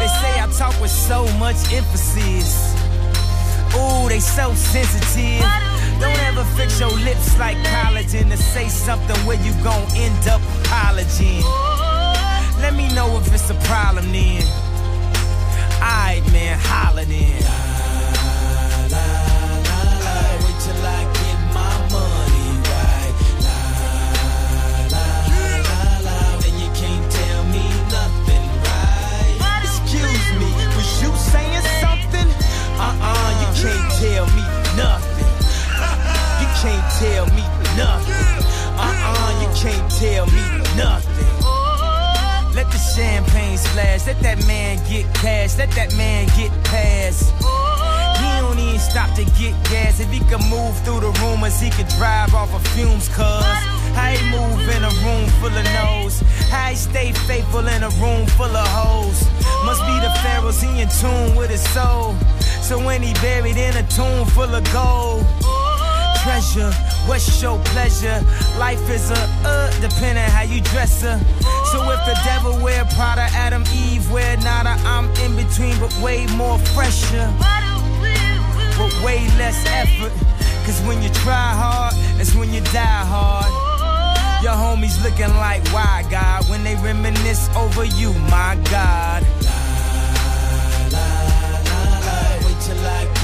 [0.00, 2.72] They say I talk with so much emphasis.
[3.76, 5.44] Ooh, they so sensitive.
[6.00, 10.40] Don't ever fix your lips like collagen to say something where you gon' end up
[10.64, 11.44] apologizing.
[12.64, 14.40] Let me know if it's a problem then.
[15.84, 17.69] Alright, man, holla then.
[37.76, 38.14] Nothing.
[38.78, 40.42] Uh-uh, you can't tell me
[40.76, 41.30] nothing.
[42.54, 47.32] Let the champagne splash, let that man get cash, let that man get past.
[48.20, 50.00] He don't even stop to get gas.
[50.00, 53.44] If he could move through the rumors, he could drive off of fumes, cuz.
[53.94, 56.20] How he move in a room full of no's.
[56.50, 59.22] How he stay faithful in a room full of hoes.
[59.64, 62.16] Must be the pharaohs, he in tune with his soul.
[62.60, 65.24] So when he buried in a tomb full of gold.
[66.22, 66.70] Treasure,
[67.06, 68.20] what's your pleasure?
[68.58, 71.18] Life is a uh, depending how you dress her.
[71.72, 76.26] So if the devil wear Prada, Adam, Eve wear nada, I'm in between, but way
[76.36, 77.32] more fresher.
[78.76, 80.12] But way less effort.
[80.66, 83.50] Cause when you try hard, it's when you die hard.
[84.42, 86.46] Your homies looking like, why God?
[86.50, 89.22] When they reminisce over you, my God.
[92.44, 93.19] Wait till I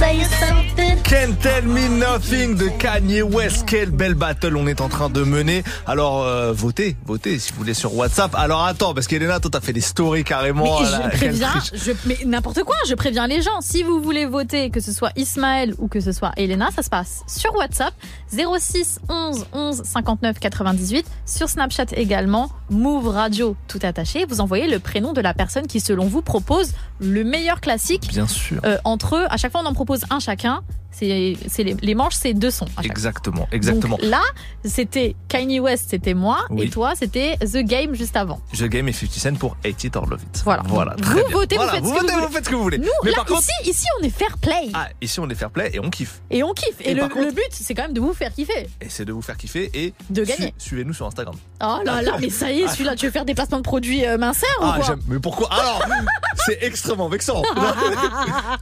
[0.00, 1.02] something?
[1.04, 3.64] Can't Tell Me Nothing de Kanye West.
[3.66, 5.64] Quelle belle battle on est en train de mener.
[5.86, 8.34] Alors, euh, votez, votez si vous voulez sur WhatsApp.
[8.34, 10.80] Alors attends, parce qu'Elena, toi t'as fait des stories carrément.
[10.80, 13.60] Mais à la- je préviens, je, mais n'importe quoi, je préviens les gens.
[13.62, 16.90] Si vous voulez voter, que ce soit Ismaël ou que ce soit Elena, ça se
[16.90, 17.94] passe sur WhatsApp
[18.30, 24.26] 06 11 11 59 98, sur Snapchat également, Move Radio tout attaché.
[24.28, 28.08] Vous envoyez le prénom de la personne qui, selon vous, propose le meilleur classique.
[28.08, 28.60] Bien sûr.
[28.66, 30.62] Euh, entre eux, à chaque fois on en propose un chacun.
[30.98, 32.66] C'est, les, les manches, c'est deux sons.
[32.76, 33.96] à Exactement, exactement.
[33.98, 34.22] Donc là,
[34.64, 36.64] c'était Kanye West, c'était moi, Oui.
[36.66, 38.40] et toi, c'était The Game juste avant.
[38.56, 40.40] The Game et 50 Cent pour Hate It or Love It.
[40.44, 40.62] Voilà.
[40.66, 40.96] Voilà.
[40.98, 41.22] Vous bien.
[41.32, 42.32] votez, Voilà, vous faites vous ce que vous vous voulez.
[42.34, 42.78] faites ce que vous voulez.
[42.78, 44.70] Nous, Mais là, par contre, ici, ici, on est fair play.
[44.72, 46.22] ah, ici on est fair play et on kiffe.
[46.30, 46.80] Et on kiffe.
[46.80, 48.66] Et, Et le, par contre- le but, c'est quand même de vous faire kiffer.
[48.80, 50.54] Et c'est de vous faire kiffer et De gagner.
[50.56, 51.34] Suivez-nous sur Instagram.
[51.62, 54.06] Oh là là, mais ça y est, celui-là, tu veux faire des placements de produits
[54.06, 54.96] euh, minceurs ou Ah, quoi.
[55.08, 55.48] Mais pourquoi?
[55.52, 55.82] Alors,
[56.46, 57.42] c'est extrêmement vexant.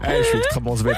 [0.07, 0.75] Eh, je suis extrêmement.
[0.75, 0.95] Euh,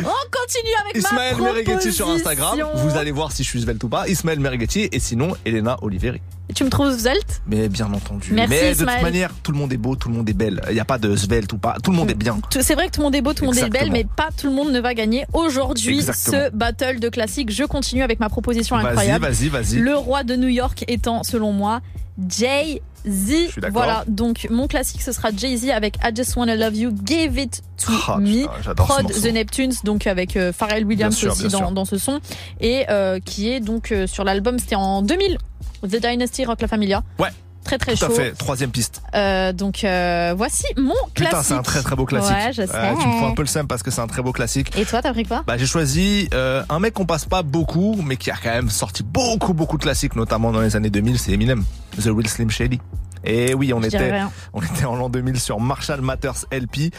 [0.00, 2.58] On continue avec Ismaël ma Merighetti sur Instagram.
[2.76, 4.08] Vous allez voir si je suis svelte ou pas.
[4.08, 6.20] Ismaël Merighetti et sinon Elena Oliveri.
[6.54, 7.42] Tu me trouves svelte?
[7.46, 8.32] Mais bien entendu.
[8.32, 10.60] Merci, Mais de toute manière, tout le monde est beau, tout le monde est belle.
[10.68, 11.76] Il n'y a pas de svelte ou pas.
[11.82, 12.36] Tout le monde est bien.
[12.60, 14.28] C'est vrai que tout le monde est beau, tout le monde est belle, mais pas
[14.36, 17.50] tout le monde ne va gagner aujourd'hui ce battle de classique.
[17.50, 19.26] Je continue avec ma proposition Vas-y, incroyable.
[19.26, 19.76] vas-y, vas-y.
[19.78, 21.80] Le roi de New York étant, selon moi,
[22.28, 23.32] Jay-Z.
[23.70, 27.62] Voilà, donc mon classique ce sera Jay-Z avec I Just Wanna Love You, Give It
[27.84, 28.46] to Ah, Me.
[28.46, 29.12] putain, Prod.
[29.12, 32.20] The Neptunes, donc avec euh, Pharrell Williams sûr, aussi dans ce son,
[32.60, 35.38] et euh, qui est donc euh, sur l'album, c'était en 2000,
[35.82, 37.02] The Dynasty Rock La Familia.
[37.18, 37.28] Ouais.
[37.64, 38.14] Très très Tout à chaud.
[38.14, 38.32] fait.
[38.32, 39.02] Troisième piste.
[39.14, 41.14] Euh, donc euh, voici mon classique.
[41.30, 42.30] Putain, c'est un très très beau classique.
[42.36, 42.74] Ouais, je sais.
[42.74, 44.76] Euh, tu me prends un peu le seum parce que c'est un très beau classique.
[44.78, 45.42] Et toi, t'as pris quoi?
[45.46, 48.70] Bah, j'ai choisi euh, un mec qu'on passe pas beaucoup, mais qui a quand même
[48.70, 51.64] sorti beaucoup beaucoup de classiques, notamment dans les années 2000, c'est Eminem,
[51.98, 52.80] The Real Slim Shady.
[53.26, 54.12] Et oui, on Je était,
[54.52, 56.92] on était en l'an 2000 sur Marshall Matters LP.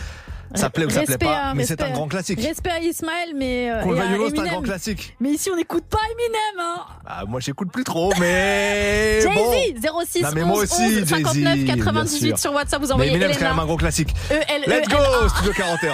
[0.54, 2.40] Ça plaît ou ça plaît pas, hein, mais c'est un grand classique.
[2.42, 5.16] Respect à Ismaël, mais euh, non, c'est un grand classique.
[5.20, 6.60] Mais ici, on n'écoute pas Eminem.
[6.60, 6.86] Hein.
[7.04, 9.22] Bah, moi, j'écoute plus trop, mais.
[9.24, 12.40] Jay-Z, 06 Non, mais moi 11 aussi, 11 Jay-Z, 59 bien 98 sûr.
[12.40, 12.82] sur WhatsApp.
[12.82, 14.14] Vous envoyez Eminem, c'est quand même un gros classique.
[14.32, 14.98] E E Let's go.
[15.30, 15.94] Studio 41.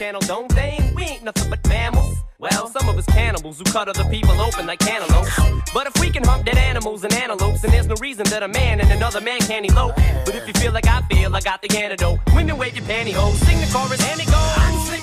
[0.00, 0.78] Channel, don't they?
[0.96, 2.16] We ain't nothing but mammals.
[2.38, 5.38] Well, some of us cannibals who cut other people open like cantaloupes.
[5.74, 8.48] But if we can hump dead animals and antelopes, then there's no reason that a
[8.48, 9.94] man and another man can't elope.
[10.24, 12.18] But if you feel like I feel, I got the antidote.
[12.34, 14.54] Women wave your pantyhose, sing the chorus, and it goes.
[14.56, 15.02] I'm Slim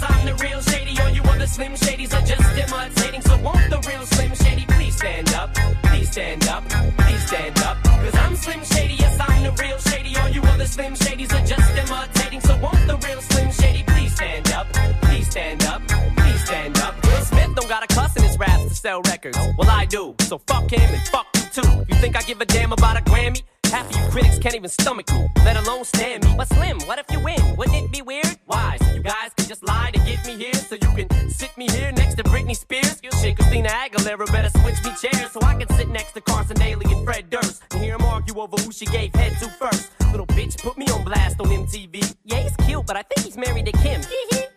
[0.00, 1.00] yes, I'm the real Shady.
[1.00, 3.22] All you other Slim Shadys are just imitating.
[3.22, 5.54] So won't the real Slim Shady please stand up?
[5.84, 7.82] Please stand up, please stand up.
[7.82, 10.16] Cause I'm Slim Shady, yes, I'm the real Shady.
[10.16, 12.40] All you other Slim Shadys are just imitating.
[12.40, 14.66] So won't the real Slim Shady please stand up?
[15.02, 15.82] Please stand up,
[16.16, 16.94] please stand up.
[17.24, 19.38] Smith don't got a cuss in his raps to sell records.
[19.56, 20.14] Well, I do.
[20.20, 21.84] So fuck him and fuck you too.
[21.88, 23.42] You think I give a damn about a Grammy?
[23.64, 26.34] Half of you critics can't even stomach me, let alone stand me.
[26.38, 27.56] But Slim, what if you win?
[27.56, 28.38] Wouldn't it be weird?
[28.46, 28.78] Why?
[29.08, 32.16] Guys can just lie to get me here, so you can sit me here next
[32.16, 33.00] to Britney Spears.
[33.22, 36.84] Shit, Christina Aguilera better switch me chairs so I can sit next to Carson Daly
[36.92, 39.92] and Fred Durst and hear them argue over who she gave head to first.
[40.10, 42.16] Little bitch put me on blast on MTV.
[42.26, 44.02] Yeah, he's cute, but I think he's married to Kim.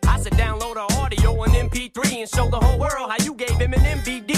[0.06, 3.58] I said download her audio on MP3 and show the whole world how you gave
[3.58, 4.36] him an MVD.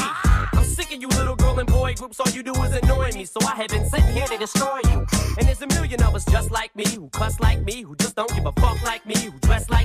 [0.54, 3.26] I'm sick of you little girl and boy groups, all you do is annoy me.
[3.26, 5.08] So I have been sitting here to destroy you.
[5.40, 8.16] And there's a million of us just like me, who cuss like me, who just
[8.16, 9.40] don't give a fuck like me, who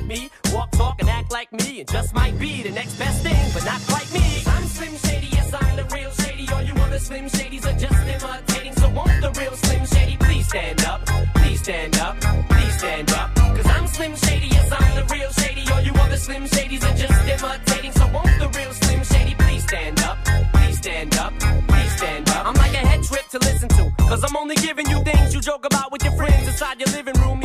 [0.09, 3.51] me, walk, talk, and act like me, and just might be the next best thing,
[3.53, 4.43] but not quite me.
[4.47, 6.49] I'm Slim Shady, yes, I'm the real Shady.
[6.53, 8.73] All you other Slim Shadys are just imitating.
[8.73, 11.05] So won't the real Slim Shady please stand up?
[11.35, 12.17] Please stand up,
[12.49, 13.35] please stand up.
[13.35, 15.65] Cause I'm Slim Shady, yes, I'm the real Shady.
[15.73, 17.93] All you other Slim Shadys are just imitating.
[17.93, 20.17] So won't the real Slim Shady please stand up?
[20.55, 21.33] Please stand up,
[21.69, 22.47] please stand up.
[22.47, 23.93] I'm like a head trip to listen to.
[24.09, 27.15] Cause I'm only giving you things you joke about with your friends inside your living
[27.21, 27.43] room.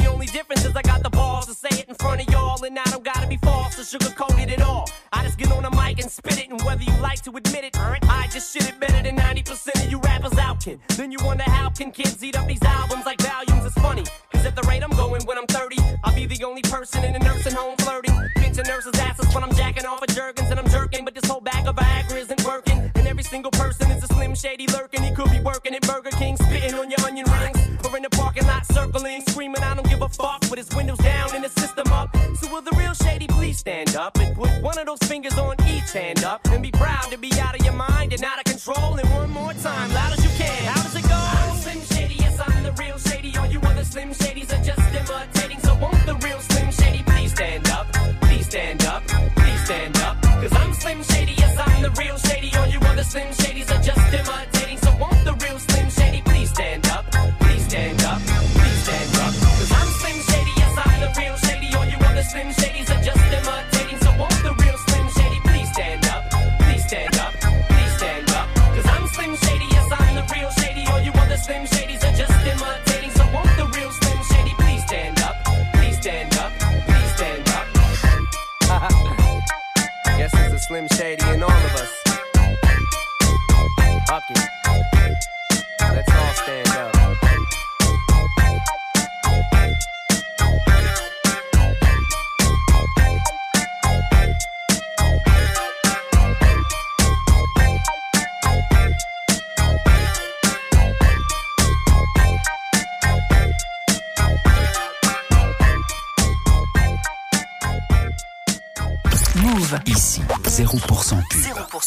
[4.53, 4.89] It all.
[5.11, 6.49] I just get on the mic and spit it.
[6.49, 9.91] And whether you like to admit it, I just shit it better than 90% of
[9.91, 10.79] you rappers out, kid.
[10.89, 13.65] Then you wonder how can kids eat up these albums like volumes?
[13.65, 14.03] It's funny.
[14.31, 17.15] Cause at the rate I'm going when I'm 30, I'll be the only person in
[17.15, 18.15] a nursing home flirting.
[18.35, 21.05] Pinching nurses' asses when I'm jacking off of Jergens and I'm jerking.
[21.05, 22.91] But this whole bag of Viagra isn't working.
[22.95, 25.01] And every single person is a slim shady lurking.
[25.03, 27.59] He could be working at Burger King, spitting on your onion rings.
[27.85, 30.41] Or in the parking lot circling, screaming, I don't give a fuck.
[30.49, 32.15] With his windows down and his system up.
[32.39, 35.91] So will the real shady stand up and put one of those fingers on each
[35.93, 38.95] hand up and be proud to be out of your mind and out of control.
[38.95, 40.22] And one more time, loud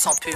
[0.06, 0.35] 0% pub.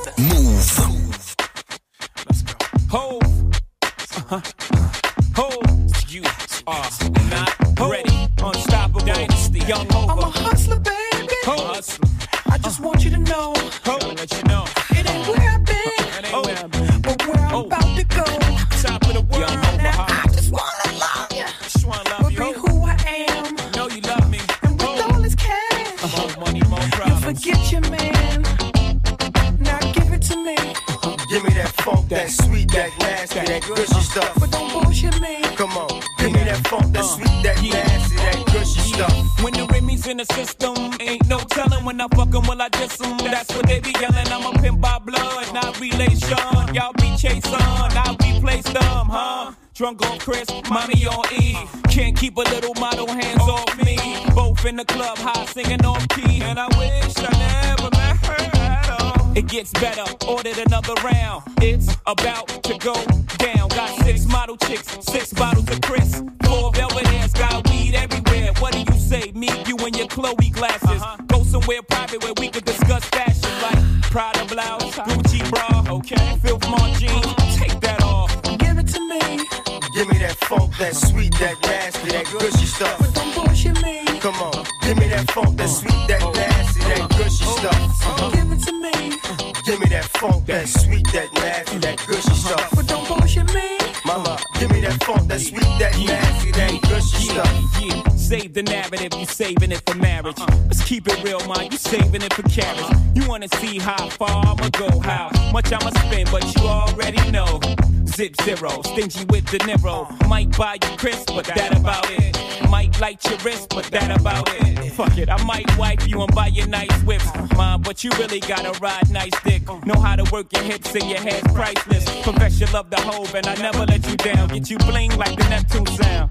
[103.61, 107.61] See how far I'ma go, how much I'ma spend, but you already know.
[108.07, 109.99] Zip zero, stingy with the Niro.
[110.29, 112.39] Might buy you Chris, but that about it.
[112.71, 114.93] Might light your wrist, but that about it.
[114.93, 117.27] Fuck it, I might wipe you and buy you nice whips.
[117.57, 119.63] Mom, but you really gotta ride nice dick.
[119.85, 122.05] Know how to work your hips and your head's priceless.
[122.25, 124.49] Confess you love the hove and I never let you down.
[124.49, 126.30] Get you bling like the Neptune sound.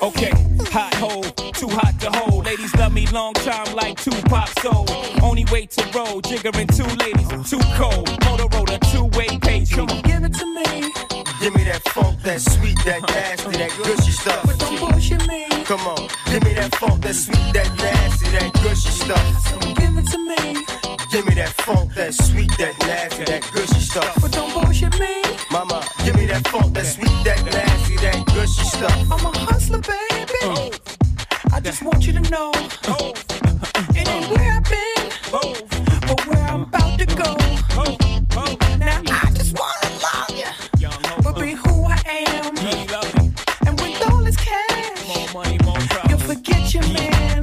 [0.00, 0.30] Okay,
[0.70, 1.22] hot hole,
[1.52, 2.46] too hot to hold.
[2.46, 4.86] Ladies love me long time like two Tupac soul.
[5.20, 8.06] Only way to roll, jiggering two ladies, too cold.
[8.22, 9.74] Motorola, two way page.
[9.74, 10.02] Come on.
[10.02, 10.92] Give it to me.
[11.40, 14.42] Give me that funk, that sweet, that nasty, that gushy stuff.
[14.46, 15.48] But don't bullshit me.
[15.64, 19.74] Come on, give me that funk, that sweet, that nasty, that gushy stuff.
[19.74, 20.87] Give it to me.
[21.10, 24.14] Give me that funk, that sweet, that nasty, that gushy stuff.
[24.20, 25.22] But don't bullshit me.
[25.50, 28.92] Mama, give me that funk, that sweet, that nasty, that gushy stuff.
[29.10, 30.38] I'm a hustler, baby.
[30.42, 31.52] Mm.
[31.52, 32.52] I just want you to know.
[33.96, 35.10] It ain't where I've been,
[36.06, 37.36] but where I'm about to go.
[38.78, 40.30] Now I just wanna love
[40.78, 40.92] you,
[41.22, 42.56] but be who I am.
[43.66, 45.14] And with all this cash,
[46.08, 47.42] you'll forget your man.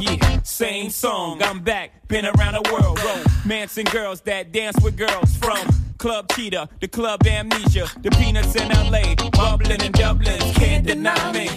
[0.00, 1.85] Yeah, same song, I'm back,
[2.22, 2.98] been around the world,
[3.44, 5.58] romance and girls that dance with girls from
[5.98, 11.50] Club Cheetah, the Club Amnesia, the Peanuts in LA, bubbling in Dublin, can't deny me.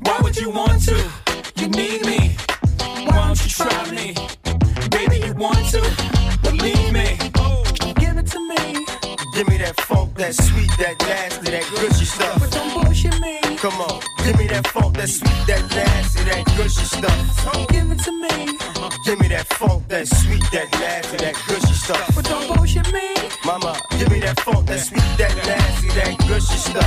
[0.00, 0.96] Why would you want to?
[1.56, 2.34] You need me.
[2.78, 4.14] Why don't you try me?
[4.88, 5.82] Baby, you want to?
[6.42, 7.18] Believe me.
[8.00, 8.86] Give it to me,
[9.34, 12.83] Give me that funk, that sweet, that nasty, that gushy stuff.
[13.64, 17.66] Come on, give me that funk, that sweet, that nasty, that gushy stuff.
[17.70, 18.58] Give it to me,
[19.06, 22.14] Give me that funk, that sweet, that nasty, that gushy stuff.
[22.14, 23.14] but don't bullshit me.
[23.42, 26.84] Mama, give me that funk, that sweet, that nasty, that gushy stuff.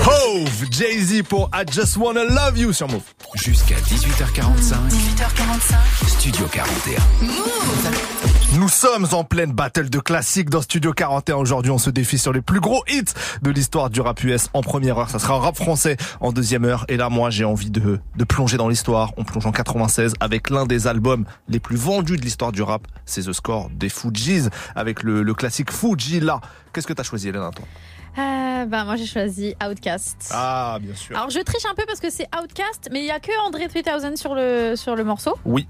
[0.00, 3.04] Hove, Jay-Z pour I Just Wanna Love You sur Move.
[3.34, 6.08] Jusqu'à 18h45, 18h45.
[6.08, 8.37] Studio 41.
[8.56, 11.36] Nous sommes en pleine battle de classiques dans Studio 41.
[11.36, 13.04] Aujourd'hui, on se défie sur les plus gros hits
[13.42, 15.10] de l'histoire du rap US en première heure.
[15.10, 16.86] Ça sera un rap français en deuxième heure.
[16.88, 19.12] Et là, moi, j'ai envie de, de plonger dans l'histoire.
[19.18, 22.86] On plonge en 96 avec l'un des albums les plus vendus de l'histoire du rap.
[23.04, 26.40] C'est The Score des Fujis avec le, le classique Fuji là.
[26.72, 27.66] Qu'est-ce que t'as choisi, Hélène, toi?
[28.18, 30.30] Euh, bah, moi, j'ai choisi Outcast.
[30.32, 31.14] Ah, bien sûr.
[31.16, 33.68] Alors je triche un peu parce que c'est Outcast, mais il y a que André
[33.68, 35.36] 3000 sur le sur le morceau.
[35.44, 35.68] Oui,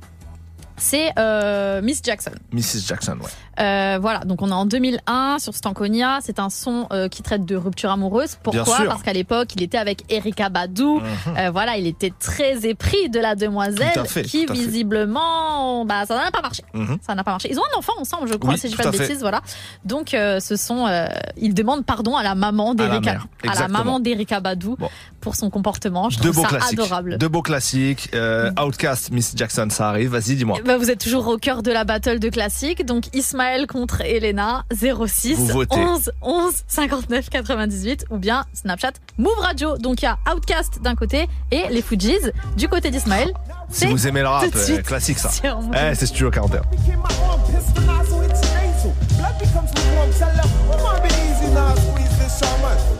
[0.79, 2.31] C'est euh, Miss Jackson.
[2.53, 2.87] Mrs.
[2.87, 3.31] Jackson, ouais.
[3.61, 6.18] Euh, voilà, donc on est en 2001 sur Stankonia.
[6.22, 8.39] C'est un son euh, qui traite de rupture amoureuse.
[8.43, 8.79] Pourquoi?
[8.87, 11.01] Parce qu'à l'époque, il était avec Erika Badou.
[11.01, 11.51] Mhm.
[11.53, 14.61] Voilà, il était très épris de la demoiselle Tout à fait, qui tout à fait.
[14.62, 16.62] visiblement, bah ça n'a pas marché.
[16.74, 16.99] Mhm.
[17.05, 17.49] Ça n'a pas marché.
[17.51, 18.99] Ils ont un enfant ensemble, je crois, Oui, si je dis tout pas de à
[18.99, 19.07] fait.
[19.09, 19.20] bêtises.
[19.20, 19.41] Voilà.
[19.85, 21.07] Donc euh, ce sont, euh,
[21.37, 23.79] ils demandent pardon à la maman la d'Erika, mère, à la exactement.
[23.79, 24.89] maman d'Erika Badou Bon.
[25.21, 26.11] Pour son comportement.
[26.11, 26.79] Je Deux trouve beaux ça classiques.
[26.79, 27.19] adorable.
[27.19, 28.11] Deux beaux classiques.
[28.14, 30.11] Euh, Outcast, Miss Jackson, ça arrive.
[30.11, 30.59] Vas-y, dis-moi.
[30.64, 32.85] Bah, vous êtes toujours au cœur de la battle de classique.
[32.85, 35.77] Donc Ismaël contre Elena 06 Vous votez.
[35.77, 39.77] 11 11 59 98 ou bien Snapchat Move Radio.
[39.79, 42.19] Donc il y a Outcast d'un côté et les Fujis
[42.57, 43.33] du côté d'Ismaël.
[43.71, 45.31] Si vous aimez le rap, tout de euh, suite classique ça.
[45.45, 46.62] Eh, c'est Studio 41.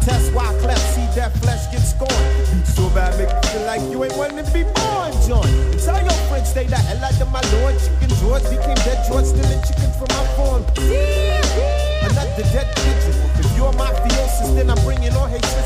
[0.03, 2.67] Test why cleft, see that flesh get scorned.
[2.67, 5.49] So bad, make you feel like you ain't wanting to be born, John.
[5.79, 7.77] Tell your friends, stay the hell out of my lord.
[7.79, 10.63] Chicken George became dead George, stealing chicken from my farm.
[12.07, 13.15] Another dead pigeon.
[13.41, 15.59] If you're mafiosis, then I'm bringing all hate to.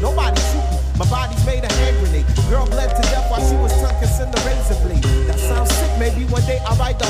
[0.00, 0.78] Nobody shoot me.
[0.98, 2.26] My body's made a hand grenade.
[2.50, 5.02] Girl bled to death while she was tongue kissing the razor blade.
[5.26, 5.90] That sounds sick.
[5.98, 7.07] Maybe one day I'll write the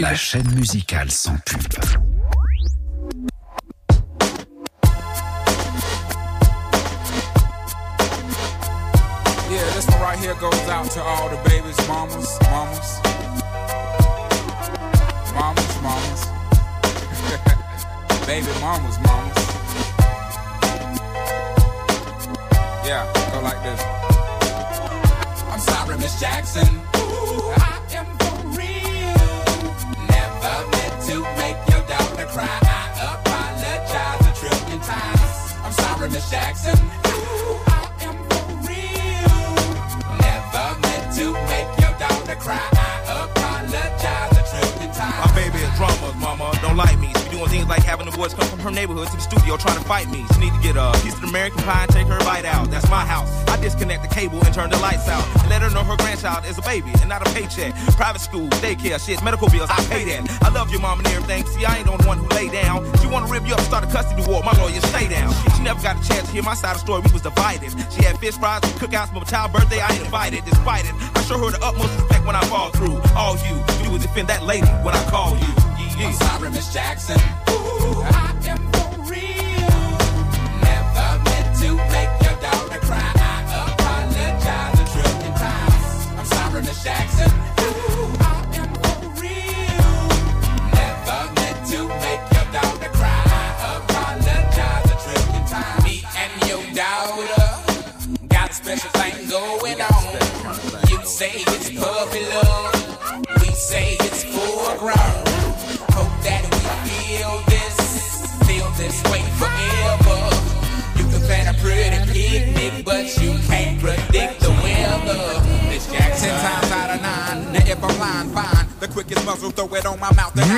[0.00, 1.60] La chaîne musicale sans pub.
[59.00, 60.42] Shit, medical bills, I pay that.
[60.42, 61.46] I love your mom and everything.
[61.46, 62.84] See, I ain't the one who lay down.
[63.00, 64.42] She wanna rip you up, start a custody war.
[64.42, 65.32] My lawyer, stay down.
[65.56, 67.02] She never got a chance to hear my side of the story.
[67.06, 67.70] We was divided.
[67.92, 69.80] She had fish fries, cookouts for my child birthday.
[69.80, 70.44] I ain't invited.
[70.44, 73.00] Despite it, I show her the utmost respect when I fall through.
[73.14, 75.52] All you, you would defend that lady when I call you.
[75.98, 77.20] Yeah, I'm sorry, Miss Jackson.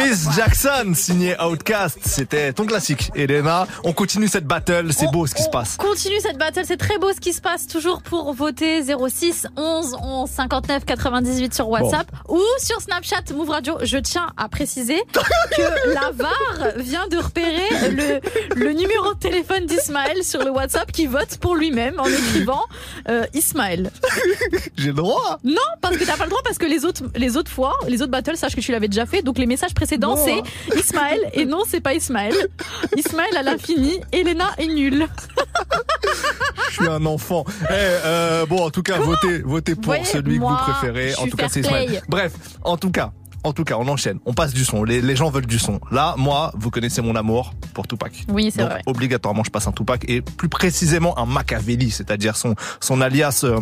[0.08, 3.10] Miss Jackson, signé Outcast, c'était ton classique.
[3.14, 5.76] Elena, on continue cette battle, c'est beau ce qui se passe.
[5.76, 7.66] Continue cette battle, c'est très beau ce qui se passe.
[7.66, 13.76] Toujours pour voter 06 11 11 59 98 sur WhatsApp ou sur Snapchat Move Radio.
[13.82, 18.20] Je tiens à préciser que la VAR vient de repérer le,
[18.54, 22.62] le numéro de téléphone d'Ismaël sur le WhatsApp qui vote pour lui-même en écrivant
[23.10, 23.90] euh, Ismaël.
[24.78, 27.36] J'ai le droit Non, parce que t'as pas le droit parce que les autres, les
[27.36, 29.20] autres fois, les autres battles, sache que tu l'avais déjà fait.
[29.20, 30.42] Donc les messages précédents, C'est
[30.78, 32.34] Ismaël et non, c'est pas Ismaël.
[32.96, 35.06] Ismaël à l'infini, Elena est nulle.
[36.70, 37.44] Je suis un enfant.
[37.62, 41.14] Eh, euh, bon, en tout cas, votez, votez pour Voyez, celui que vous préférez.
[41.16, 42.02] En tout cas, c'est Ismaël.
[42.08, 42.32] Bref,
[42.64, 43.12] en tout cas.
[43.44, 44.82] En tout cas, on enchaîne, on passe du son.
[44.82, 45.80] Les, les gens veulent du son.
[45.92, 48.24] Là, moi, vous connaissez mon amour pour Tupac.
[48.28, 48.82] Oui, c'est vrai.
[48.84, 53.42] Obligatoirement, je passe un Tupac et plus précisément un Machiavelli, c'est-à-dire son son alias.
[53.44, 53.60] euh,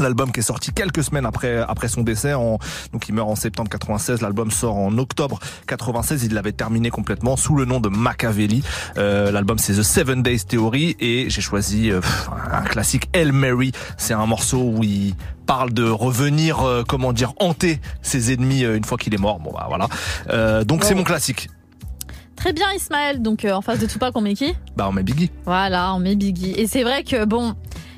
[0.00, 2.58] L'album qui est sorti quelques semaines après après son décès, en,
[2.92, 4.20] donc il meurt en septembre 96.
[4.20, 6.24] L'album sort en octobre 96.
[6.24, 8.62] Il l'avait terminé complètement sous le nom de Machiavelli.
[8.98, 12.00] Euh, L'album c'est The Seven Days Theory et j'ai choisi euh,
[12.52, 13.72] un classique El Mary.
[13.96, 15.14] C'est un morceau où il
[15.46, 19.38] parle de revenir, euh, comment dire, hanter ses ennemis euh, une fois qu'il est mort.
[19.40, 19.88] Bon bah voilà.
[20.30, 21.48] Euh, donc c'est mon classique.
[22.36, 23.22] Très bien, Ismaël.
[23.22, 24.54] Donc, euh, en face de Tupac, on met qui?
[24.76, 25.30] Bah on met Biggie.
[25.46, 26.52] Voilà, on met Biggie.
[26.52, 27.54] Et c'est vrai que, bon,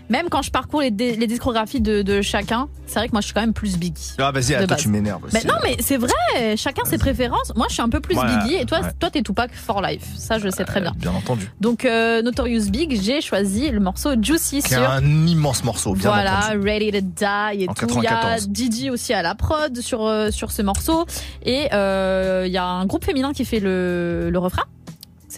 [0.09, 3.26] même quand je parcours les, les discographies de, de chacun, c'est vrai que moi je
[3.26, 4.12] suis quand même plus Biggie.
[4.18, 4.78] Ah, vas-y, ah, toi, base.
[4.80, 5.22] tu m'énerves.
[5.32, 7.52] Mais non, mais c'est vrai, chacun ses préférences.
[7.56, 8.92] Moi, je suis un peu plus Biggie et toi, ouais.
[8.98, 10.04] toi, t'es Tupac for life.
[10.16, 10.92] Ça, je le sais très bien.
[10.96, 11.50] Bien entendu.
[11.61, 14.90] Donc, euh, Notorious Big, j'ai choisi le morceau Juicy Qui sur.
[14.90, 16.61] un immense morceau, bien voilà, entendu.
[16.68, 17.86] Ready to Die et En tout.
[17.88, 18.48] Il y a 94.
[18.48, 21.04] Didi aussi à la prod sur, euh, sur ce morceau.
[21.44, 24.64] Et euh, il y a un groupe féminin qui fait le, le refrain.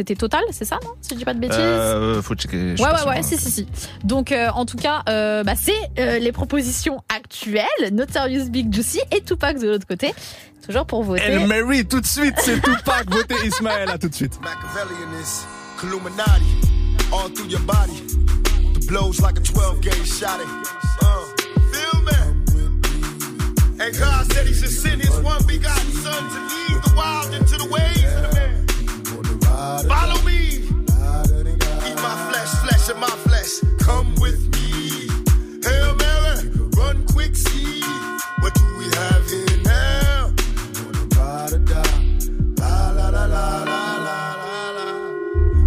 [0.00, 1.58] C'était Total, c'est ça, non Si je dis pas de bêtises.
[1.60, 2.56] Euh, faut checker.
[2.56, 3.22] Ouais, ouais, sûr, ouais, hein.
[3.22, 3.66] si, si, si.
[4.02, 7.92] Donc, euh, en tout cas, euh, bah, c'est euh, les propositions actuelles.
[7.92, 10.14] Notorious Big Juicy et Tupac de l'autre côté.
[10.66, 11.24] Toujours pour voter.
[11.24, 13.10] El Mary, tout de suite, c'est Tupac.
[13.10, 14.40] Votez Ismaël, à tout de suite.
[14.40, 15.44] Machiavellian is
[15.82, 18.00] Illuminati all through your body.
[18.72, 20.40] The blows like a 12 gauge shot.
[21.02, 21.24] Uh,
[21.72, 22.18] feel me?
[23.84, 27.58] And God said He should send His one begotten Son to lead the wild into
[27.58, 27.99] the ways.
[29.88, 30.58] Follow me.
[31.86, 33.60] Eat my flesh, flesh of my flesh.
[33.80, 35.08] Come with me.
[35.62, 37.82] Hail Mary, run quick, see.
[38.40, 40.32] What do we have here now?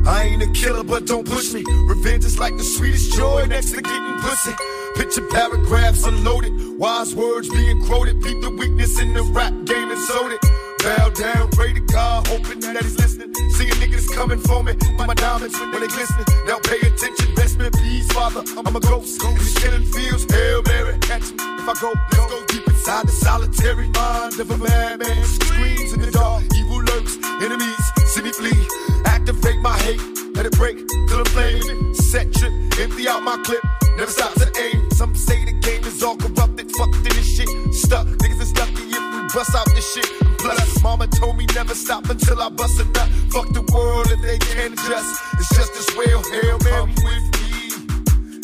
[0.05, 1.64] I ain't a killer, but don't push me.
[1.88, 4.51] Revenge is like the sweetest joy next to getting pussy.
[4.95, 8.22] Picture paragraphs unloaded, wise words being quoted.
[8.22, 10.39] Beat the weakness in the rap game and sold it.
[10.84, 13.34] Bow down, pray to God, hoping that he's listening.
[13.56, 16.26] Seeing niggas coming for me, with my diamonds when they glistening.
[16.46, 18.44] Now pay attention, best me, please, Father.
[18.58, 20.26] I'm a ghost in these killing fields.
[20.32, 21.94] Hail Mary, catch me if I go.
[22.12, 25.24] Let's go deep inside the solitary mind of a madman.
[25.24, 28.68] Screams in the dark, evil lurks, enemies see me flee.
[29.06, 30.02] Activate my hate,
[30.36, 30.78] let it break
[31.08, 31.94] till I'm flaming.
[31.96, 33.64] Set trip, empty out my clip,
[33.98, 34.90] never stop to aim.
[34.92, 37.50] Some say the game is all corrupted, fucked in this shit.
[37.74, 38.93] Stuck, niggas lucky if we
[39.34, 40.06] bust out this shit.
[40.38, 43.10] Plus, mama told me never stop until I bust a nut.
[43.32, 45.22] Fuck the world if they can't adjust.
[45.40, 47.52] It's just as well, Hail Mary with me.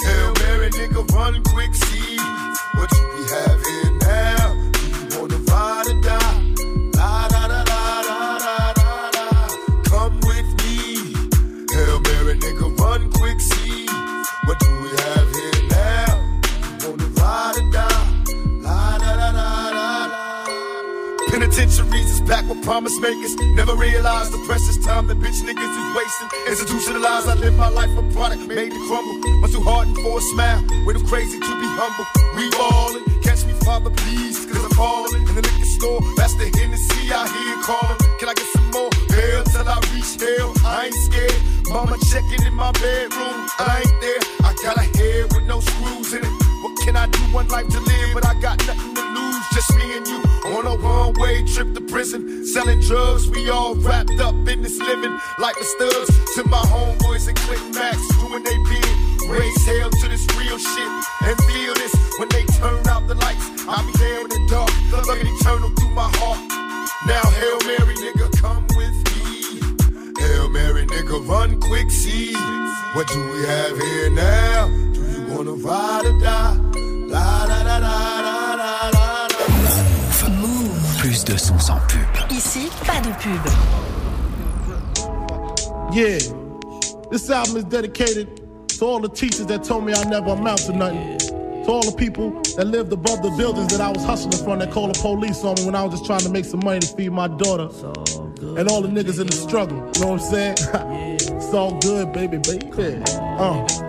[0.03, 2.17] Hail Mary, nigga, run quick, see
[2.73, 4.53] what we have here now.
[5.11, 6.18] You wanna ride or die?
[22.29, 23.33] Back with promise makers.
[23.57, 26.29] Never realized the precious time that bitch niggas is wasting.
[26.45, 29.17] Institutionalized, I live my life a product made to crumble.
[29.41, 30.61] Much too hardened for a smile.
[30.85, 32.05] Way too crazy to be humble.
[32.37, 35.25] We ballin', catch me, Father, please, cause I'm falling.
[35.25, 37.97] In the liquor store, that's the Hennessy I hear calling.
[38.21, 38.93] Can I get some more?
[39.09, 40.53] Hell till I reach hell.
[40.69, 41.41] I ain't scared.
[41.73, 43.49] Mama checking in my bedroom.
[43.57, 44.21] I ain't there.
[44.45, 46.58] I got a head with no screws in it.
[46.61, 47.19] What can I do?
[47.31, 49.45] One life to live, but I got nothing to lose.
[49.53, 50.21] Just me and you
[50.57, 52.45] on a one way trip to prison.
[52.45, 55.17] Selling drugs, we all wrapped up in this living.
[55.37, 59.09] Like the studs to my homeboys and Click Max doing they bid.
[59.29, 60.91] Raise hell to this real shit
[61.21, 63.45] and feel this when they turn out the lights.
[63.67, 66.39] I'll be there in the dark, looking eternal through my heart.
[67.05, 69.61] Now, Hail Mary, nigga, come with me.
[70.19, 72.33] Hail Mary, nigga, run quick, see.
[72.93, 74.88] What do we have here now?
[75.59, 76.55] Do you ride or die?
[77.07, 80.27] La da da da da da da da.
[81.01, 82.31] Plus de sons sans pub.
[82.31, 83.45] Ici, pas de pub.
[85.91, 86.19] Yeah,
[87.11, 88.27] this album is dedicated
[88.69, 91.17] to all the teachers that told me I never amount to nothing.
[91.65, 94.71] To all the people that lived above the buildings that I was hustling from that
[94.71, 96.87] called the police on me when I was just trying to make some money to
[96.95, 97.69] feed my daughter.
[98.57, 100.55] And all the niggas in the struggle, you know what I'm saying?
[101.35, 103.01] it's all good, baby, baby.
[103.05, 103.88] Uh,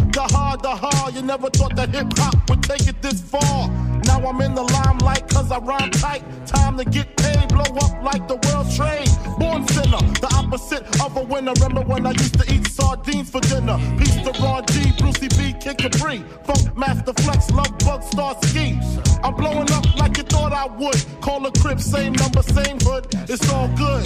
[0.11, 1.15] The hard, the hard.
[1.15, 3.69] You never thought that hip hop would take it this far.
[4.05, 6.23] Now I'm in the limelight cause I rhyme tight.
[6.45, 9.07] Time to get paid, blow up like the world trade.
[9.39, 11.53] Born sinner, the opposite of a winner.
[11.53, 13.79] Remember when I used to eat sardines for dinner?
[13.97, 16.23] Peace to Ron G, Brucey B, Kid Capri.
[16.43, 18.77] Funk Master Flex, Love Bug, Star Ski.
[19.23, 21.05] I'm blowing up like you thought I would.
[21.21, 23.07] Call a crib, same number, same hood.
[23.29, 24.05] It's all good.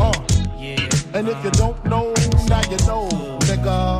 [0.00, 0.12] Uh.
[1.12, 2.14] And if you don't know,
[2.46, 3.08] now you know,
[3.48, 3.99] nigga.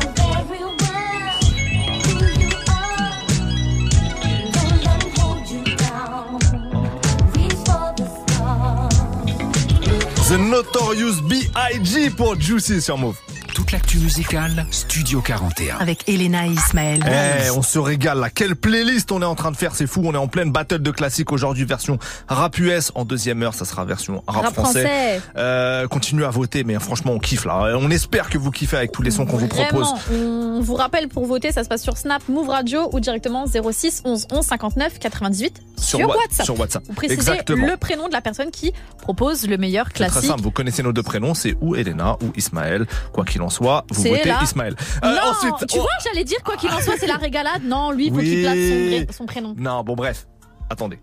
[10.31, 12.11] The Notorious B.I.G.
[12.11, 13.17] pour Juicy sur Move.
[13.53, 15.75] Toute l'actu musicale, Studio 41.
[15.79, 17.03] Avec Elena et Ismaël.
[17.05, 18.29] Eh, on se régale là.
[18.29, 20.01] Quelle playlist on est en train de faire, c'est fou.
[20.05, 22.93] On est en pleine battle de classiques aujourd'hui, version rap US.
[22.95, 24.85] En deuxième heure, ça sera version rap, Rap français.
[24.85, 25.21] français.
[25.35, 27.73] Euh, continuez à voter, mais franchement, on kiffe là.
[27.77, 29.89] On espère que vous kiffez avec tous les sons qu'on vous propose.
[30.13, 34.03] On vous rappelle pour voter, ça se passe sur Snap, Move Radio ou directement 06
[34.05, 36.45] 11 11 59 98 sur, WhatsApp.
[36.45, 36.83] sur WhatsApp.
[36.87, 37.67] Vous précisez Exactement.
[37.67, 38.71] le prénom de la personne qui
[39.01, 40.29] propose le meilleur C'est très classique.
[40.29, 42.85] simple, vous connaissez nos deux prénoms, c'est ou Elena ou Ismaël.
[43.13, 44.39] Quoi qu'il en soit, vous C'est votez là.
[44.43, 44.75] Ismaël.
[45.03, 47.63] Euh, non, ensuite, tu oh, vois, j'allais dire quoi qu'il en soit, c'est la régalade.
[47.63, 48.25] Non, lui, il faut Oui.
[48.25, 49.55] qu'il place son, vrai- son prénom.
[49.57, 50.27] Non, bon bref,
[50.69, 50.99] attendez.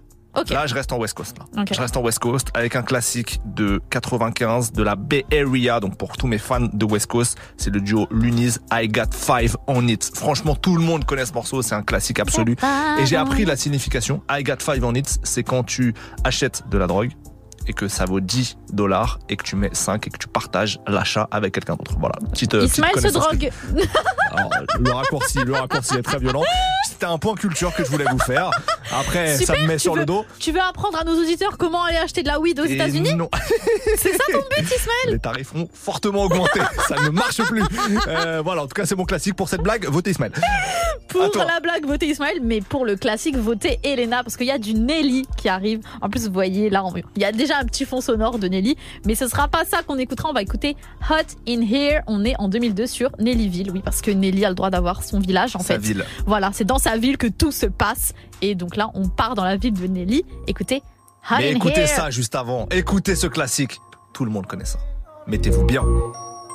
[0.51, 1.37] Là, je reste en West Coast.
[1.39, 1.65] Là.
[1.71, 5.81] Je reste en West Coast avec un classique de 95 de la Bay Area.
[5.81, 9.57] Donc pour tous mes fans de West Coast, c'est le duo Luniz I Got Five
[9.67, 10.11] on It.
[10.15, 11.63] Franchement, tout le monde connaît ce morceau.
[11.63, 12.57] C'est un classique absolu.
[13.01, 14.23] Et j'ai appris la signification.
[14.31, 17.13] I Got Five on It, c'est quand tu achètes de la drogue
[17.69, 20.81] et que ça vaut 10 dollars et que tu mets 5 et que tu partages
[20.87, 21.95] l'achat avec quelqu'un d'autre.
[22.01, 23.51] Voilà, petite, euh, petite Ismaël se drogue.
[24.33, 24.51] alors,
[24.81, 26.43] le raccourci, le raccourci est très violent.
[26.89, 28.51] C'était un point culture que je voulais vous faire.
[28.99, 30.25] Après, ça me met sur veux- le dos.
[30.39, 33.29] Tu veux apprendre à nos auditeurs comment aller acheter de la weed aux États-Unis non.
[33.97, 36.61] C'est ça ton but, Ismaël Les tarifs ont fortement augmenté.
[36.89, 37.63] ça ne marche plus.
[38.09, 39.87] Euh, voilà, en tout cas, c'est mon classique pour cette blague.
[39.87, 40.33] Votez Ismaël.
[41.09, 44.59] Pour la blague, votez Ismaël, mais pour le classique, votez Elena, parce qu'il y a
[44.59, 45.81] du Nelly qui arrive.
[46.01, 46.85] En plus, vous voyez, là,
[47.17, 49.83] il y a déjà un petit fond sonore de Nelly, mais ce sera pas ça
[49.83, 50.29] qu'on écoutera.
[50.31, 50.77] On va écouter
[51.11, 51.15] Hot
[51.49, 52.03] in Here.
[52.07, 55.19] On est en 2002 sur Nellyville, oui, parce que Nelly a le droit d'avoir son
[55.21, 55.79] village, en Sa fait.
[55.79, 56.05] ville.
[56.27, 58.13] Voilà, c'est dans sa ville que tout se passe.
[58.43, 60.25] Et donc là, on part dans la ville de Nelly.
[60.47, 60.83] Écoutez
[61.31, 61.89] Hot Mais in écoutez Here.
[61.89, 62.67] ça juste avant.
[62.71, 63.81] Écoutez ce classique.
[64.15, 64.79] Tout le monde connaît ça.
[65.27, 65.83] Mettez-vous bien.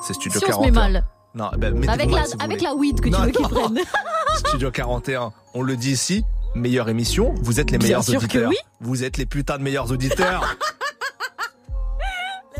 [0.07, 0.65] C'est Studio Si on se 40.
[0.65, 1.05] met mal.
[1.35, 3.47] Non, ben, mettez-vous Avec, mal la, si avec la weed que Non, tu veux qu'ils
[3.47, 3.79] prennent.
[4.37, 6.23] Studio 41, on le dit ici,
[6.55, 8.49] meilleure émission, vous êtes les Bien meilleurs sûr que auditeurs.
[8.49, 8.55] oui.
[8.81, 10.55] Vous êtes les putains de meilleurs auditeurs.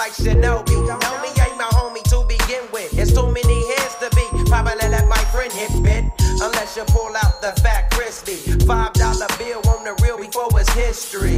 [0.00, 0.72] like Shinobi.
[0.88, 2.88] Know me ain't my homie to begin with.
[2.98, 4.24] It's too many heads to be.
[4.48, 6.04] Probably let my friend hit bit.
[6.40, 8.36] Unless you pull out the fat crispy.
[8.64, 11.36] Five dollar bill on the real before it's history.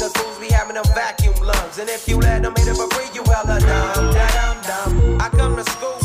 [0.00, 1.78] Cause fools be having them vacuum lungs.
[1.78, 4.12] And if you let them hit it for free, you hella dumb.
[4.12, 5.20] Da dum dum.
[5.20, 5.99] I come to school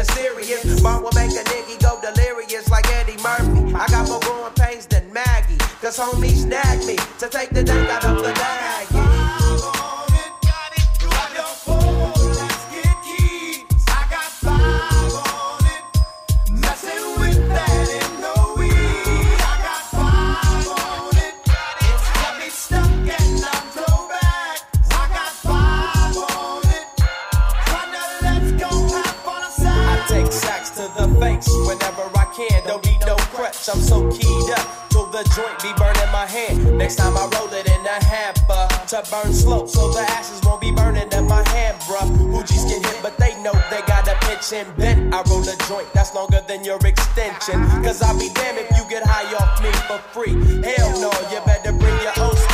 [0.00, 3.74] The serious bomb will make a nigga go delirious like Eddie Murphy.
[3.74, 5.58] I got more growing pains than Maggie.
[5.82, 8.79] Cause homies snagged me to take the dank out of the bag.
[32.48, 32.62] Can.
[32.66, 34.88] Don't need no crutch, I'm so keyed up.
[34.90, 36.78] Till the joint be burning my hand.
[36.78, 40.60] Next time I roll it in a hamper to burn slow, so the ashes won't
[40.60, 42.08] be burning in my hand, bruh.
[42.32, 45.14] Hoogies get hit, but they know they got a pitch and bent.
[45.14, 47.60] I roll a joint that's longer than your extension.
[47.84, 50.34] Cause I'll be damned if you get high off me for free.
[50.62, 52.36] Hell no, you better bring your own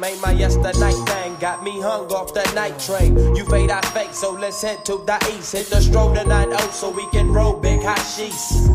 [0.00, 0.20] Man.
[0.20, 3.16] My yesterday thing got me hung off the night train.
[3.36, 5.52] You fade, I fake, so let's head to the east.
[5.52, 8.68] Hit the stroll to 9 so we can roll big hot sheets.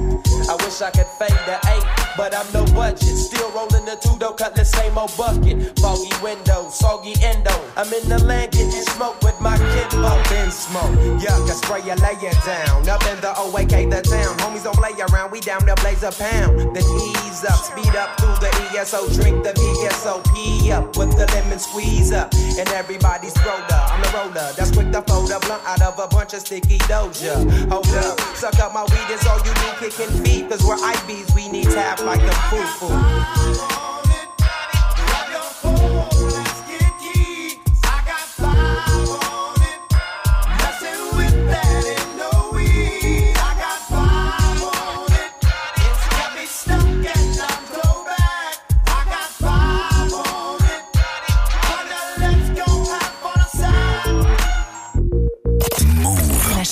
[0.47, 1.57] I wish I could fade the
[1.99, 3.15] 8, but I'm no budget.
[3.17, 5.77] Still rolling the two, though, cut the same old bucket.
[5.79, 7.53] Foggy window, soggy endo.
[7.75, 9.99] I'm in the land getting smoke with my kid.
[9.99, 12.87] Up in smoke, yuck, I spray you, lay it down.
[12.87, 14.37] Up in the OAK, the town.
[14.39, 16.75] Homies don't play around, we down there blaze a pound.
[16.75, 21.59] Then ease up, speed up through the ESO, drink the VSOP up with the lemon
[21.59, 22.33] squeeze up.
[22.57, 24.53] And everybody's roller, I'm the roller.
[24.55, 27.35] That's quick to fold a blunt out of a bunch of sticky doja.
[27.69, 30.49] Hold up, suck up my weed, is all you do, kicking feet.
[30.49, 32.35] Cause we're IBs, we need tap like a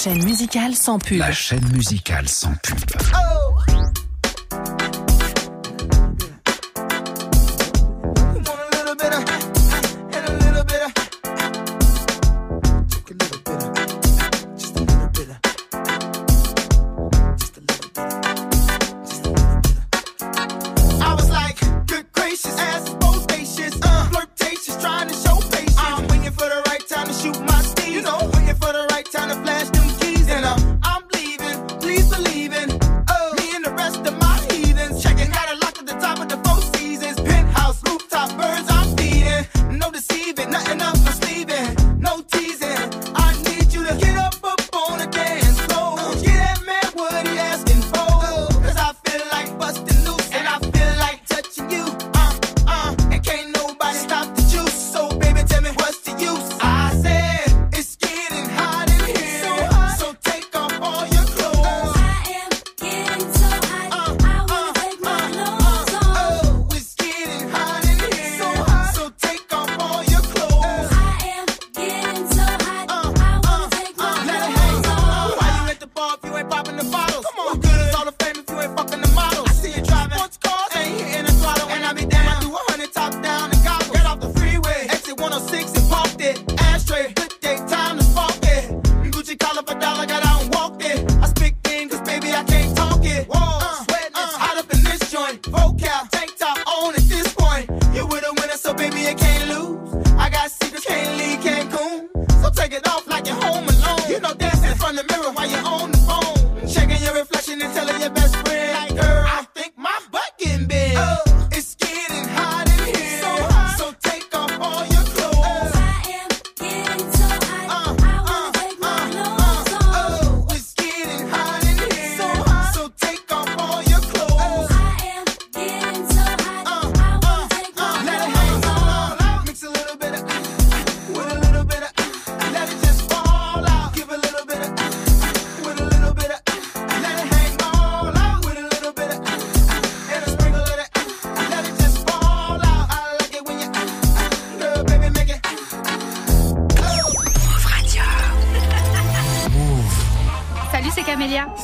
[0.04, 1.18] chaîne musicale sans pub.
[1.18, 2.78] La chaîne musicale sans pub.
[3.14, 3.43] I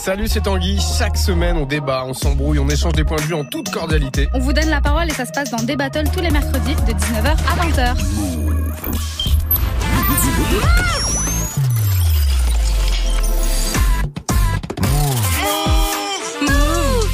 [0.10, 0.80] Salut, c'est Tanguy.
[0.98, 4.28] Chaque semaine, on débat, on s'embrouille, on échange des points de vue en toute cordialité.
[4.34, 6.74] On vous donne la parole et ça se passe dans des battles tous les mercredis
[6.74, 7.96] de 19h à 20h.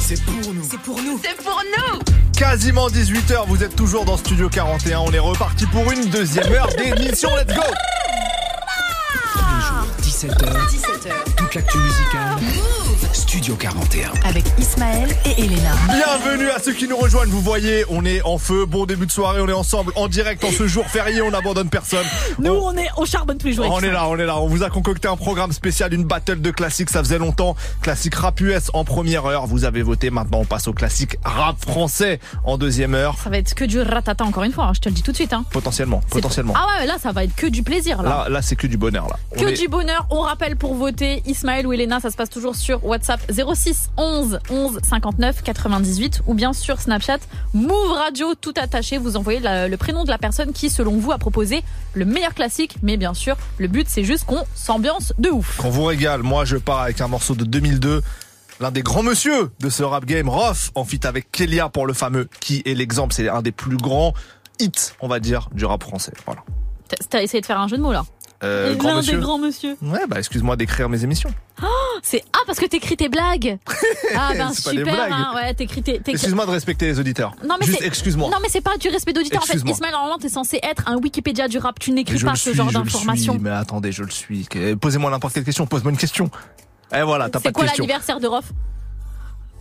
[0.00, 0.64] C'est pour nous.
[0.64, 1.20] C'est pour nous.
[1.22, 1.98] C'est pour nous.
[2.32, 5.00] Quasiment 18h, vous êtes toujours dans Studio 41.
[5.00, 7.28] On est reparti pour une deuxième heure d'émission.
[7.36, 7.62] Let's go
[10.00, 10.32] 17h,
[10.70, 11.35] 17h.
[11.56, 12.36] L'actu musicale.
[13.14, 14.10] Studio 41.
[14.28, 15.72] Avec Ismaël et Elena.
[15.88, 17.30] Bienvenue à ceux qui nous rejoignent.
[17.30, 18.66] Vous voyez, on est en feu.
[18.66, 19.40] Bon début de soirée.
[19.40, 21.22] On est ensemble en direct en ce jour férié.
[21.22, 22.04] On n'abandonne personne.
[22.38, 23.70] Nous, on est, on charbonne tous les jours.
[23.70, 23.92] On est ça.
[23.92, 24.38] là, on est là.
[24.38, 26.90] On vous a concocté un programme spécial, une battle de classiques.
[26.90, 27.56] Ça faisait longtemps.
[27.80, 29.46] Classique rap US en première heure.
[29.46, 30.10] Vous avez voté.
[30.10, 33.16] Maintenant, on passe au classique rap français en deuxième heure.
[33.24, 35.12] Ça va être que du ratata encore une fois, hein, je te le dis tout
[35.12, 35.32] de suite.
[35.32, 35.46] Hein.
[35.52, 36.52] Potentiellement, potentiellement.
[36.54, 38.02] Ah ouais, là, ça va être que du plaisir.
[38.02, 38.08] Là.
[38.08, 39.16] Là, là, c'est que du bonheur là.
[39.36, 40.06] Que est- du bonheur.
[40.10, 44.38] On rappelle pour voter Ismaël ou Elena, ça se passe toujours sur WhatsApp 06 11
[44.50, 47.18] 11 59 98 ou bien sur Snapchat
[47.54, 48.98] Move Radio tout attaché.
[48.98, 51.62] Vous envoyez la- le prénom de la personne qui, selon vous, a proposé
[51.94, 52.76] le meilleur classique.
[52.82, 55.56] Mais bien sûr, le but c'est juste qu'on s'ambiance de ouf.
[55.58, 56.22] Qu'on vous régale.
[56.22, 58.02] Moi, je pars avec un morceau de 2002.
[58.58, 61.92] L'un des grands monsieur de ce rap game, Roth, en fit avec Kelia pour le
[61.92, 63.12] fameux qui est l'exemple.
[63.14, 64.14] C'est un des plus grands
[64.58, 66.12] hits, on va dire, du rap français.
[66.24, 66.42] Voilà.
[67.10, 68.06] T'as essayé de faire un jeu de mots là?
[68.44, 69.16] Euh, Et grand L'un monsieur.
[69.16, 69.76] des grands monsieur.
[69.80, 71.30] Ouais, bah excuse-moi d'écrire mes émissions.
[71.62, 71.66] Oh,
[72.02, 73.58] c'est ah parce que t'écris tes blagues.
[74.14, 74.94] Ah ben C'est pas des super.
[74.94, 75.12] blagues.
[75.12, 75.94] Hein, ouais, t'écris tes.
[75.98, 77.34] t'écris- Excuse-moi de respecter les auditeurs.
[77.46, 78.28] Non mais Juste c'est- excuse-moi.
[78.30, 79.42] Non mais c'est pas du respect d'auditeur.
[79.42, 79.74] En fait, Excuse-moi.
[79.74, 81.78] Ismaël, normalement, t'es censé être un Wikipédia du rap.
[81.78, 83.38] Tu Mais n'écris je pas le ce suis, genre je le d'informations.
[83.40, 84.46] Mais attendez, je le suis.
[84.46, 85.66] Que- Posez-moi n'importe quelle question.
[85.66, 86.30] Pose-moi une question.
[86.94, 87.82] Et voilà, t'as pas C'est de quoi question.
[87.84, 88.44] l'anniversaire de Rof?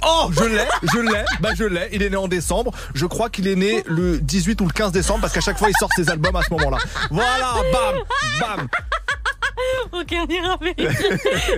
[0.03, 1.89] Oh, je l'ai, je l'ai, bah je l'ai.
[1.91, 2.71] Il est né en décembre.
[2.93, 5.69] Je crois qu'il est né le 18 ou le 15 décembre parce qu'à chaque fois
[5.69, 6.77] il sort ses albums à ce moment-là.
[7.11, 7.95] Voilà, bam,
[8.39, 8.67] bam.
[9.91, 11.09] Ok, on ira vérifier.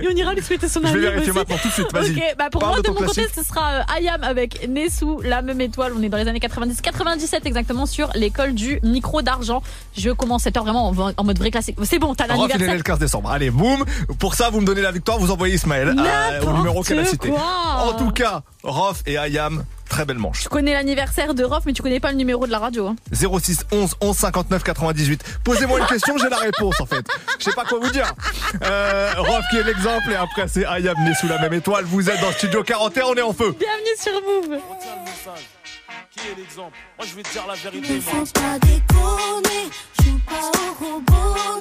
[0.02, 1.38] Et on ira lui souhaiter son Je vais vérifier aussi.
[1.38, 1.92] maintenant tout de suite.
[1.92, 2.12] Vas-y.
[2.12, 3.34] Ok, bah pour Parle moi, de mon côté, classique.
[3.34, 5.92] ce sera euh, Ayam avec Nessou, la même étoile.
[5.96, 9.62] On est dans les années 90, 97 exactement sur l'école du micro d'argent.
[9.96, 11.76] Je commence cette heure vraiment en, mode vrai classique.
[11.84, 12.74] C'est bon, t'as l'anniversaire.
[12.74, 13.30] le 15 décembre.
[13.30, 13.84] Allez, boum.
[14.18, 15.18] Pour ça, vous me donnez la victoire.
[15.18, 17.30] Vous envoyez Ismaël euh, au numéro qu'elle a cité.
[17.32, 20.42] En tout cas, Rof et Ayam, très belle manche.
[20.42, 22.88] Tu connais l'anniversaire de Rof, mais tu connais pas le numéro de la radio.
[22.88, 22.96] hein.
[23.12, 25.24] 06 11 11 59 98.
[25.44, 27.06] Posez-moi une question, j'ai la réponse en fait.
[27.38, 28.12] Je sais pas quoi vous dire.
[28.64, 31.84] Euh, Rof qui est l'exemple et après c'est Ayam né sous la même étoile.
[31.84, 33.54] Vous êtes dans Studio 41, on est en feu.
[33.58, 34.58] Bienvenue sur Move.
[36.10, 36.76] Qui est l'exemple?
[36.98, 38.24] Moi je vais te dire la vérité, Ne moi.
[38.34, 39.70] pas déconner,
[40.02, 40.50] joue pas
[40.80, 41.60] au gros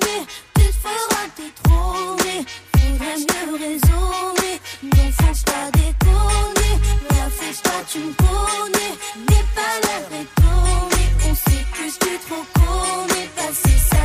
[0.87, 4.55] tu feras détrôner, faudrait mieux raisonner.
[4.83, 6.73] Ne faut pas déconner,
[7.09, 8.93] la fais pas, tu me connais,
[9.27, 13.96] n'aie pas l'air étonné, on sait plus que trop connaît, passer sa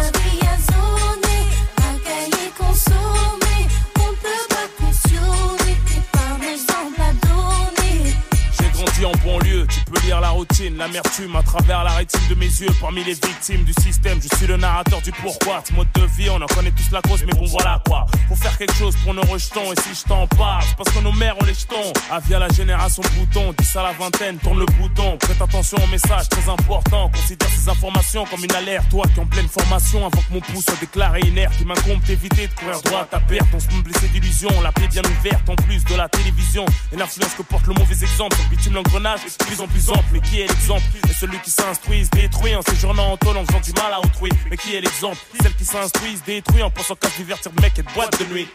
[10.21, 12.69] la routine, l'amertume à travers la rétine de mes yeux.
[12.81, 15.63] Parmi les victimes du système, je suis le narrateur du pourquoi.
[15.67, 18.07] Ce mode de vie, on en connaît tous la cause, mais bon voilà quoi.
[18.29, 21.13] Faut faire quelque chose pour nos rejetons, et si je t'en parle, parce que nos
[21.13, 21.93] mères ont les jetons.
[22.11, 25.17] Ah, via la génération bouton, 10 à la vingtaine, tourne le bouton.
[25.19, 28.89] Prête attention au message très important, considère ces informations comme une alerte.
[28.91, 32.49] Toi qui en pleine formation, avant que mon pouce soit déclaré inerte, il m'incombe d'éviter
[32.49, 33.49] de courir droit à perte.
[33.55, 36.65] On se me blesser d'illusion, la plaie bien ouverte en plus de la télévision.
[36.93, 40.21] Et l'influence que porte le mauvais exemple, bitume l'engrenage est de plus en plus Mais
[40.21, 43.61] qui est l'exemple Et celui qui s'instruit, se détruit en séjournant en tôle en faisant
[43.61, 44.31] du mal à autrui.
[44.51, 47.61] Mais qui est l'exemple Celle qui s'instruit, se détruit en pensant qu'à se divertir de
[47.61, 48.49] mec et de boîte de nuit.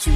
[0.00, 0.10] Qui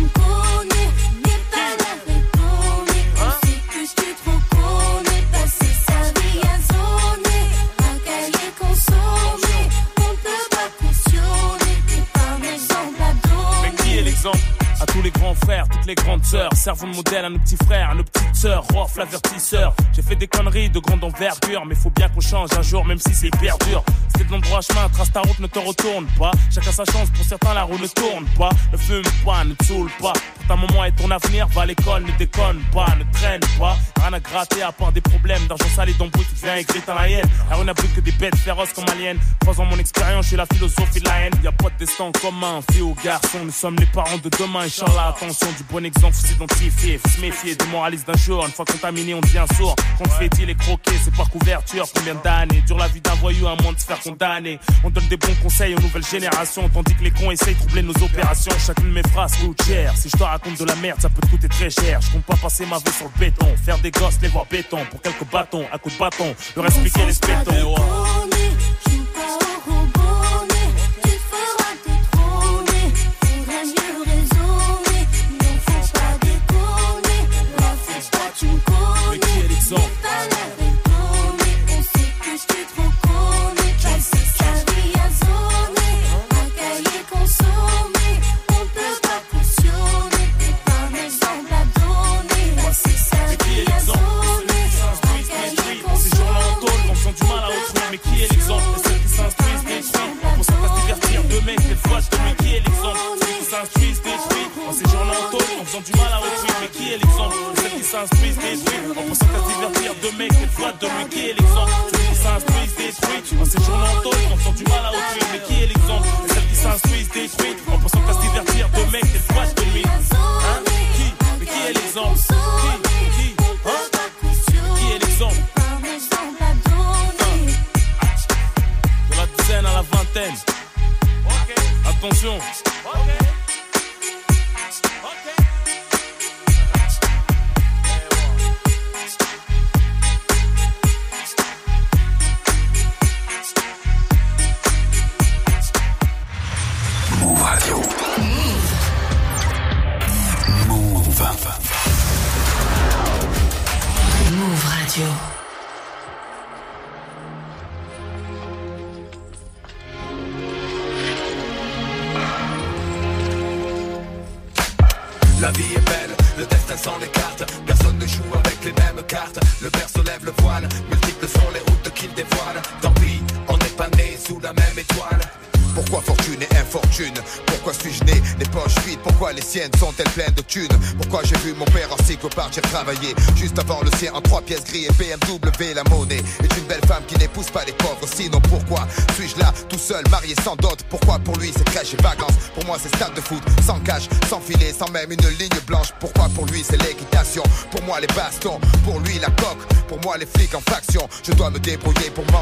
[14.94, 17.90] tous les grands frères, toutes les grandes sœurs, servons de modèle à nos petits frères,
[17.90, 19.74] à nos petites sœurs, Rof, l'avertisseur.
[19.92, 22.98] J'ai fait des conneries de grande envergure, mais faut bien qu'on change un jour, même
[22.98, 23.82] si c'est hyper dur.
[24.12, 26.30] C'était de l'endroit chemin, trace ta route, ne te retourne pas.
[26.54, 28.50] Chacun sa chance, pour certains la roue ne tourne pas.
[28.72, 30.12] Ne fume pas, ne saoule pas.
[30.12, 33.76] Pour ta maman et ton avenir, va à l'école, ne déconne pas, ne traîne pas.
[34.00, 36.94] Rien à gratter à part des problèmes d'argent sale et d'embrouille, tu viens écrire dans
[36.94, 37.28] la haine.
[37.50, 39.16] Rue n'a plus que des bêtes féroces comme aliens.
[39.40, 41.32] Trois ans mon expérience, je suis la philosophie de la haine.
[41.42, 44.68] Y a pas de destin commun, fille ou garçon, nous sommes les parents de demain,
[44.84, 48.52] Inch'Allah, attention, du bon exemple, faut s'identifier, faut se méfier, des moralistes d'un jour, une
[48.52, 49.74] fois contaminé, on devient sourd.
[49.98, 53.56] Quand fait-il est croqué, c'est par couverture, combien d'années dure la vie d'un voyou à
[53.62, 54.58] moins de se faire condamner.
[54.82, 57.82] On donne des bons conseils aux nouvelles générations, tandis que les cons essayent de troubler
[57.82, 58.52] nos opérations.
[58.58, 61.20] Chacune de mes phrases coûte cher, si je te raconte de la merde, ça peut
[61.22, 62.00] te coûter très cher.
[62.00, 64.78] Je compte pas passer ma vie sur le béton, faire des gosses, les voir béton,
[64.90, 67.74] pour quelques bâtons, à coups de bâton, leur expliquer les spétons.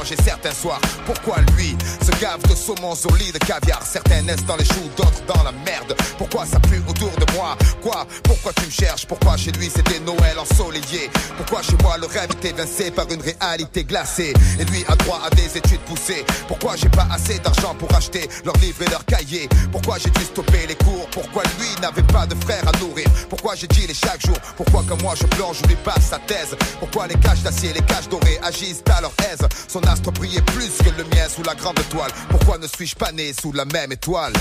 [0.02, 0.80] Manger certains soirs.
[1.06, 3.80] Pourquoi lui se gave de saumon au lit de caviar?
[3.84, 5.94] Certains naissent dans les choux, d'autres dans la merde.
[6.18, 7.56] Pourquoi ça pue autour de moi?
[7.80, 8.04] Quoi?
[8.24, 9.06] Pourquoi tu me cherches?
[9.06, 11.08] Pourquoi chez lui c'était Noël ensoleillé?
[11.36, 14.34] Pourquoi chez moi le rêve était évincé par une réalité glacée?
[14.58, 16.24] Et lui a droit à des études poussées.
[16.48, 19.48] Pourquoi j'ai pas assez d'argent pour acheter leurs livres et leurs cahiers?
[19.70, 21.06] Pourquoi j'ai dû stopper les cours?
[21.12, 22.91] Pourquoi lui n'avait pas de frère à nourrir
[23.52, 24.36] Pourquoi j'ai les chaque jour?
[24.56, 26.56] Pourquoi comme moi je plonge, lui passe sa thèse?
[26.78, 29.46] Pourquoi les caches d'acier, les caches dorées agissent à leur aise?
[29.68, 33.12] Son astre brillait plus que le mien sous la grande étoile Pourquoi ne suis-je pas
[33.12, 34.32] né sous la même étoile?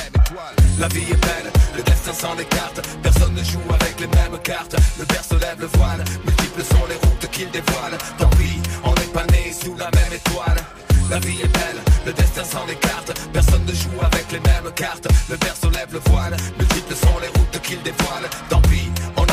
[0.80, 4.78] La vie est belle, le destin s'en écarte Personne ne joue avec les mêmes cartes.
[4.98, 6.06] Le père se lève le voile.
[6.24, 7.98] Multiples sont les routes qu'il dévoile.
[8.18, 10.64] Tant pis, on n'est pas né sous la même étoile
[11.12, 13.12] la vie est belle, le destin s'en écarte.
[13.34, 15.08] Personne ne joue avec les mêmes cartes.
[15.30, 16.36] Le père se lève le voile.
[16.58, 18.30] Multiples sont les routes qu'il dévoile.
[18.50, 19.26] Tant pis, on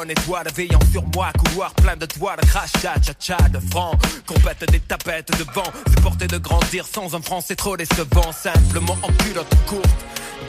[0.00, 3.96] bonne étoile Veillant sur moi, couloir plein de toits de crachat, cha cha de francs
[4.26, 8.32] Compète des tapettes de vent C'est porter de grandir sans un franc, c'est trop décevant
[8.32, 10.04] Simplement en culotte courte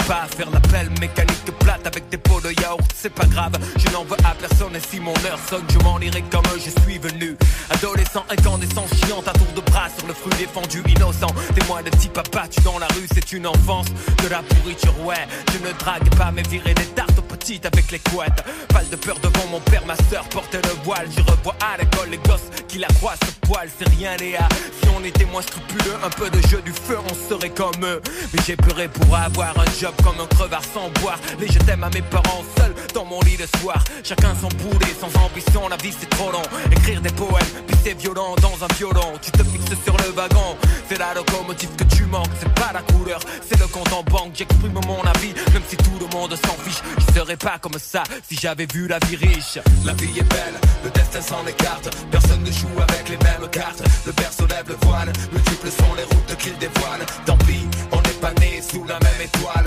[0.07, 4.03] pas faire l'appel mécanique plate avec des pots de yaourt, c'est pas grave, je n'en
[4.03, 7.35] veux à personne et si mon heure sonne, je m'en irai comme je suis venu.
[7.69, 11.27] Adolescent, incandescent, chiant à tour de bras sur le fruit défendu, innocent.
[11.55, 13.87] Témoin de type abattu dans la rue, c'est une enfance
[14.23, 15.27] de la pourriture, ouais.
[15.53, 18.43] Je ne drague pas, mais virer des tartes aux petites avec les couettes.
[18.69, 21.07] Pas de peur devant mon père, ma soeur porte le voile.
[21.15, 24.47] Je revois à l'école les gosses qui la croient ce poil, c'est rien, Léa.
[24.81, 28.01] Si on était moins scrupuleux, un peu de jeu du feu, on serait comme eux.
[28.33, 31.19] Mais j'ai pleuré pour avoir un job comme un crevard sans boire.
[31.39, 33.83] Les je t'aime à mes parents seuls dans mon lit le soir.
[34.03, 36.43] Chacun son boulet, sans ambition, la vie c'est trop long.
[36.71, 39.13] Écrire des poèmes, puis c'est violent dans un violon.
[39.21, 40.57] Tu te fixes sur le wagon,
[40.87, 42.31] c'est la locomotive que tu manques.
[42.39, 44.31] C'est pas la couleur, c'est le compte en banque.
[44.35, 46.81] J'exprime mon avis, même si tout le monde s'en fiche.
[46.99, 49.59] Je pas comme ça si j'avais vu la vie riche.
[49.85, 51.89] La vie est belle, le destin s'en écarte.
[52.11, 53.83] Personne ne joue avec les mêmes cartes.
[54.05, 57.97] Le père se lève le voile, multiples sont les routes qu'il dévoile Tant pis, on
[57.97, 59.65] n'est pas né sous la même étoile.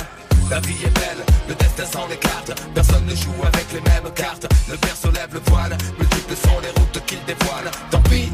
[0.51, 2.53] La vie est belle, le destin s'en écarte.
[2.75, 4.47] Personne ne joue avec les mêmes cartes.
[4.69, 8.31] Le père se lève le voile, multiples sont les routes qu'il dévoile Tant pis,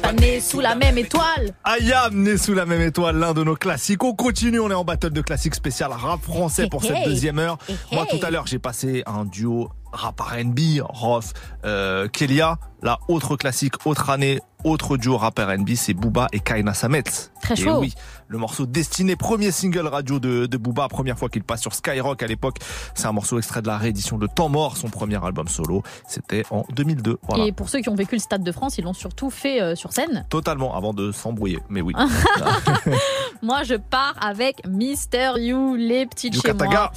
[0.00, 1.54] pas né sous la même étoile.
[1.64, 4.02] Ayam né sous la même étoile, l'un de nos classiques.
[4.02, 7.38] On continue, on est en battle de classiques spécial rap français pour cette Hey, deuxième
[7.38, 7.58] heure.
[7.68, 11.32] Hey, Moi tout à l'heure j'ai passé un duo rap R&B, Ross,
[11.64, 12.58] euh, Kelia.
[12.82, 17.04] La autre classique, autre année, autre duo rap R&B, c'est Booba et Kaina Samet.
[17.42, 17.78] Très Et chaud.
[17.80, 17.94] oui,
[18.28, 22.22] le morceau Destiné, premier single radio de, de Booba, première fois qu'il passe sur Skyrock
[22.22, 22.58] à l'époque.
[22.94, 25.82] C'est un morceau extrait de la réédition de Temps Mort, son premier album solo.
[26.06, 27.18] C'était en 2002.
[27.28, 27.44] Voilà.
[27.46, 29.74] Et pour ceux qui ont vécu le Stade de France, ils l'ont surtout fait euh,
[29.74, 30.26] sur scène.
[30.28, 31.58] Totalement, avant de s'embrouiller.
[31.68, 31.94] Mais oui.
[33.42, 36.92] Moi, je pars avec Mister You, les petites chez moi.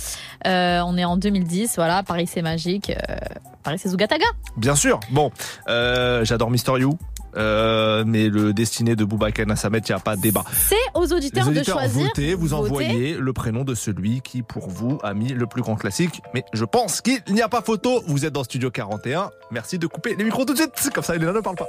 [0.45, 2.03] Euh, on est en 2010, voilà.
[2.03, 2.90] Paris, c'est magique.
[2.90, 3.15] Euh,
[3.64, 4.26] Paris, c'est Zougataga.
[4.57, 4.99] Bien sûr.
[5.11, 5.31] Bon,
[5.68, 6.98] j'adore Mister You.
[7.36, 10.44] Euh, mais le destiné de Boubacar Nassamet, il n'y a pas de débat.
[10.52, 12.04] C'est aux auditeurs, de choisir.
[12.08, 12.64] votez, vous Votez.
[12.68, 16.22] envoyez le prénom de celui qui, pour vous, a mis le plus grand classique.
[16.34, 18.04] Mais je pense qu'il n'y a pas photo.
[18.08, 19.32] Vous êtes dans Studio 41.
[19.52, 20.90] Merci de couper les micros tout de suite.
[20.94, 21.68] Comme ça, Elena ne parle pas.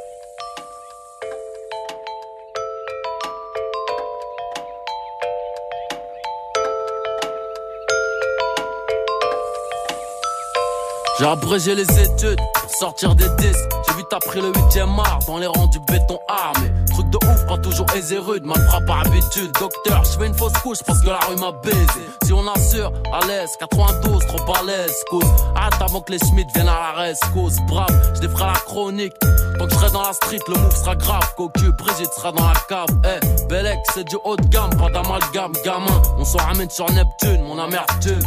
[11.19, 13.70] J'ai abrégé les études pour sortir des disques.
[14.05, 16.70] Vite appris le 8ème art dans les rangs du béton armé.
[16.93, 19.51] Truc de ouf, pas toujours aisé rude, mal frappe par habitude.
[19.59, 22.06] Docteur, je fais une fausse couche parce que la rue m'a baisé.
[22.22, 25.24] Si on assure, à l'aise, 92, trop à l'aise, cause.
[25.56, 27.56] Hâte avant que les Schmitt viennent à la rescousse.
[27.66, 29.14] Brave, je défrais la chronique.
[29.59, 31.35] Tant que je serai dans la street, le move sera grave.
[31.39, 32.89] Cocu, Brigitte sera dans la cave.
[33.06, 36.02] Eh, Bellec, c'est du haut de gamme, pas d'amalgame, gamin.
[36.18, 38.20] On s'en ramène sur Neptune, mon amertume.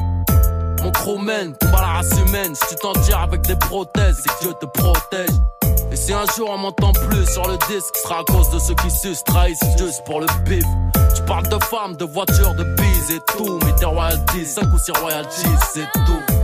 [0.82, 2.56] Mon crew mène, combat la race humaine.
[2.56, 5.30] Si tu t'en tires avec des prothèses, c'est que Dieu te protège.
[5.92, 8.76] Et si un jour on m'entend plus sur le disque, sera à cause de ceux
[8.76, 10.64] qui sucent, trahissent juste pour le bif.
[11.16, 13.60] Tu parles de femmes, de voitures, de bises et tout.
[13.66, 16.37] Mais tes royalties, 5 ou 6 royalties, c'est tout.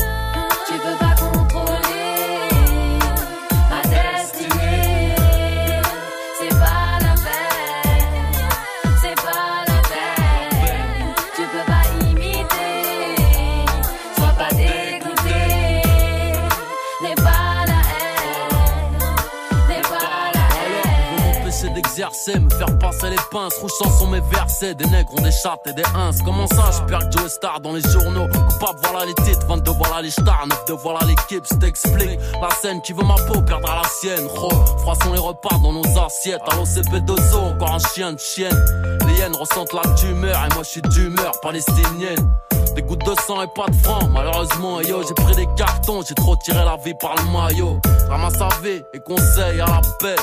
[23.09, 23.53] Les pinces.
[23.59, 26.11] Rouge sont mes versets, des nègres ont des chattes et des ins.
[26.23, 28.27] Comment ça, je perds Joe Star dans les journaux?
[28.27, 32.19] Coupable, voilà les titres, 22, voilà les stars, 9 de voilà l'équipe, je t'explique.
[32.41, 34.27] La scène qui veut ma peau perdra la sienne.
[34.27, 34.49] Ro,
[34.79, 36.41] froissons les repas dans nos assiettes.
[36.47, 38.65] À l'OCP2O, encore un chien de chienne.
[39.07, 42.33] Les hyènes ressentent la tumeur, et moi je suis d'humeur palestinienne.
[42.75, 44.09] Des gouttes de sang et pas de francs.
[44.11, 47.79] Malheureusement, yo, j'ai pris des cartons, j'ai trop tiré la vie par le maillot.
[48.09, 50.15] Ramasse à vie et conseil à la paix.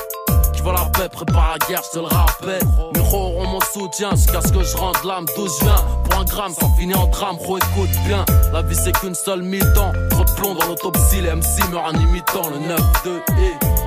[0.61, 2.61] Qui veut la paix, prépare la guerre, je te le rappelle.
[2.95, 5.75] Mes auront mon soutien jusqu'à ce que je rentre l'âme d'où je viens.
[6.05, 8.27] Pour un gramme, ça finit en drame, gros, écoute bien.
[8.53, 9.93] La vie c'est qu'une seule mi-temps.
[10.11, 13.80] Trop de plomb dans l'autopsie, les MC meurent en imitant le 9-2 et.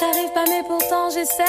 [0.00, 1.44] J'arrive pas, mais pourtant j'essaie.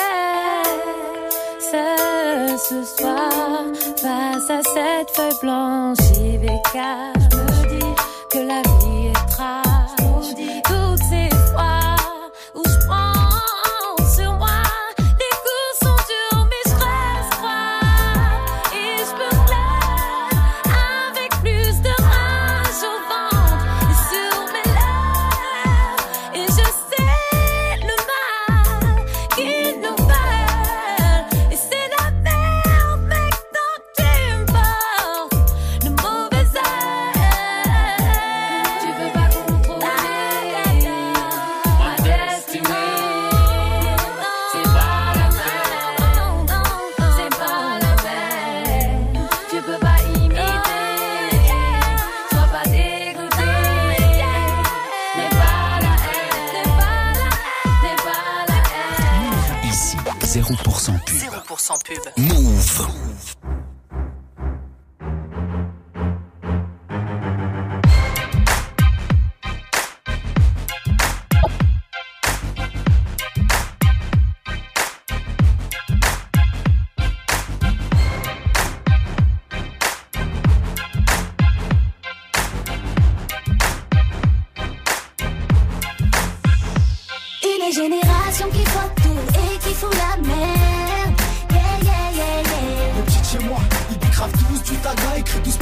[2.69, 3.63] Ce soir,
[4.01, 7.93] face à cette feuille blanche, je me
[8.29, 8.96] que la vie
[61.67, 62.17] 0% pub.
[62.17, 63.16] Move.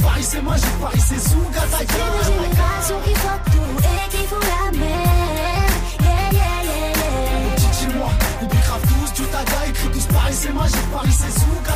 [0.02, 4.26] Paris c'est moi, j'ai Paris c'est Zouga C'est une génération qui voit tout et qui
[4.26, 4.65] fout la
[10.46, 11.74] c'est j'ai Paris c'est Zouga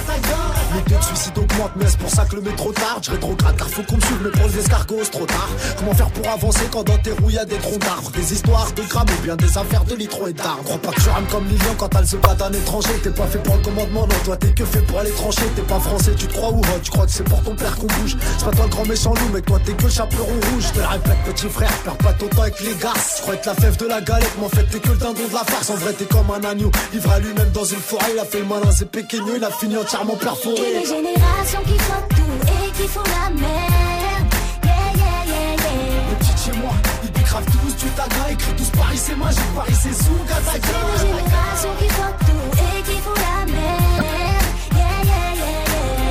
[0.74, 3.04] Les taux de suicide augmentent, mais c'est pour ça que le métro tarde.
[3.04, 5.48] Je rétrograde car faut qu'on me suive, mais pour les escargots trop tard.
[5.78, 8.10] Comment faire pour avancer quand dans tes roues y a des troncs d'arbres?
[8.10, 10.62] Des histoires de grammes ou bien des affaires de litrons et d'arbres.
[10.64, 12.90] Crois pas que tu rames comme Lilian quand elle se bat d'un étranger.
[13.02, 15.42] T'es pas fait pour le commandement, non, toi t'es que fait pour aller trancher.
[15.56, 17.86] T'es pas français, tu te crois ou tu crois que c'est pour ton père qu'on
[17.86, 18.16] bouge.
[18.38, 20.64] C'est pas toi le grand méchant loup, mais toi t'es que chaperon rouge.
[20.68, 22.92] Je te le répète, petit frère, perds pas ton temps avec les gars.
[23.16, 25.26] Tu crois être la fève de la galette, mais en fait t'es que le dindon
[25.28, 25.70] de la farce.
[25.70, 28.12] En vrai, t'es comme un agneau, livré à lui-même dans une forêt.
[28.14, 30.80] Il a fait le malin, c'est péqueno, il a fini entièrement perforé.
[30.80, 34.34] Une génération qui voit tout et qui font la merde.
[34.64, 36.10] Yeah, yeah, yeah, yeah.
[36.10, 36.72] Les petites chez moi,
[37.04, 40.96] ils décravent tous du taga, écrit tous Paris c'est magique, Paris c'est sous C'est la
[41.00, 44.46] génération qui fuck tout et qui font la merde.
[44.72, 45.66] Yeah, yeah, yeah, yeah.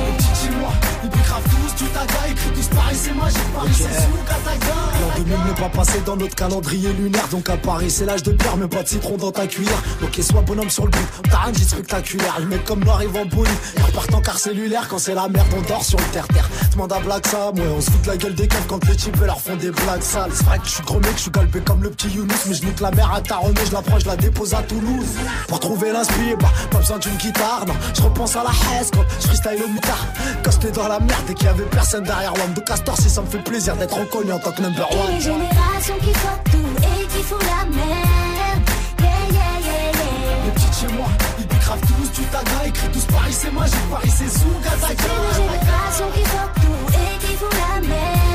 [0.06, 0.72] Les petites chez moi,
[1.04, 4.99] ils décravent tous du taga, écrit tous Paris c'est magique, Paris c'est sous Kataga.
[5.20, 8.32] L'an 2000 n'est pas passé dans notre calendrier lunaire, donc à Paris c'est l'âge de
[8.32, 9.82] pierre, mais pas de citron dans ta cuillère.
[10.02, 12.36] Ok, sois bonhomme sur le bout, t'as rien dit spectaculaire.
[12.40, 15.28] Le mec comme nous arrive en bolide, et repart en car cellulaire quand c'est la
[15.28, 16.48] merde, on dort sur le terre-terre.
[16.72, 18.96] Demande à Black Sam, ouais, on se fout de la gueule des keufs quand les
[18.96, 20.30] types leur font des blagues sales.
[20.32, 22.54] C'est vrai que je suis gros mec, je suis galbé comme le petit Younous, mais
[22.54, 25.16] je nique la mère à Taronnet, je la prends, je la dépose à Toulouse.
[25.48, 27.74] Pour trouver l'inspire, bah, pas besoin d'une guitare, non.
[27.94, 30.06] Je repense à la haise quand je freestyle au mutard.
[30.42, 33.22] Quand dans la merde et qu'il y avait personne derrière Wam de Castor, si ça
[33.22, 36.72] me fait plaisir d'être reconnu en tant que number Et les générations qui fuck tout
[36.82, 38.62] et qui font la merde.
[39.00, 40.44] Yeah, yeah, yeah, yeah.
[40.44, 41.06] Les petites chez moi,
[41.38, 45.12] ils décravent tous du taga, écrit tous Paris c'est magique, Paris c'est sous C'est Kataga.
[45.22, 48.29] la génération qui fuck tout et qui font la merde.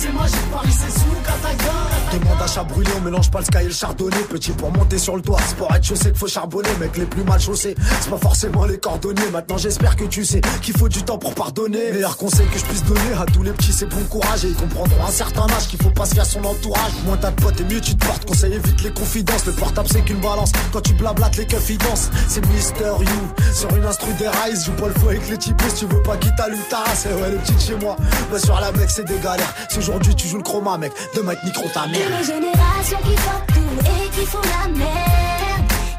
[0.00, 1.72] C'est magique, Paris c'est sous Kataga.
[2.12, 4.22] Demande à chat brûlé, on mélange pas le sky et le chardonnay.
[4.28, 6.68] Petit pour monter sur le toit, c'est pour être chaussé qu'il faut charbonner.
[6.80, 9.30] Mec, les plus mal chaussés, c'est pas forcément les cordonniers.
[9.32, 11.92] Maintenant, j'espère que tu sais qu'il faut du temps pour pardonner.
[11.92, 14.44] Meilleur conseil que je puisse donner à tous les petits, c'est bon courage.
[14.44, 16.92] Et ils comprendront à un certain âge qu'il faut pas se à son entourage.
[17.04, 18.24] Moins t'as de potes et mieux tu te portes.
[18.26, 19.46] Conseil évite les confidences.
[19.46, 20.52] Le portable, c'est qu'une balance.
[20.72, 22.10] Quand tu blablates, les keufs ils dansent.
[22.28, 23.44] C'est Mister You.
[23.54, 25.60] Sur une instru des rise, joue pas le fou avec les types.
[25.68, 27.96] Si tu veux pas t'allume ta race, eh ouais, les petites chez moi.
[28.30, 29.54] Bah, sur la mec, c'est des galères.
[29.68, 32.00] Si aujourd'hui tu joues le chroma, mec, demain te micro ta mère.
[32.00, 34.88] Et les générations qui fuck tout et qui font la merde.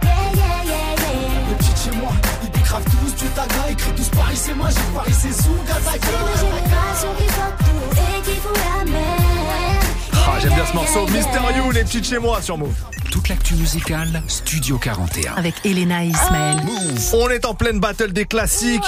[0.03, 1.49] Yeah, yeah, yeah, yeah.
[1.49, 2.11] Les petites chez moi,
[2.43, 5.91] ils décravent tous du taga, écrit tous Paris c'est magique, Paris c'est sous C'est la
[5.91, 6.39] Kataga.
[6.39, 9.20] génération qui fuck tout et qui font la merde.
[10.27, 11.06] Ah, j'aime bien ce morceau.
[11.07, 12.73] Mister You, les petites chez moi sur Move.
[13.11, 15.34] Toute l'actu musicale, Studio 41.
[15.35, 16.57] Avec Elena et Ismaël.
[17.14, 18.81] On est en pleine battle des classiques.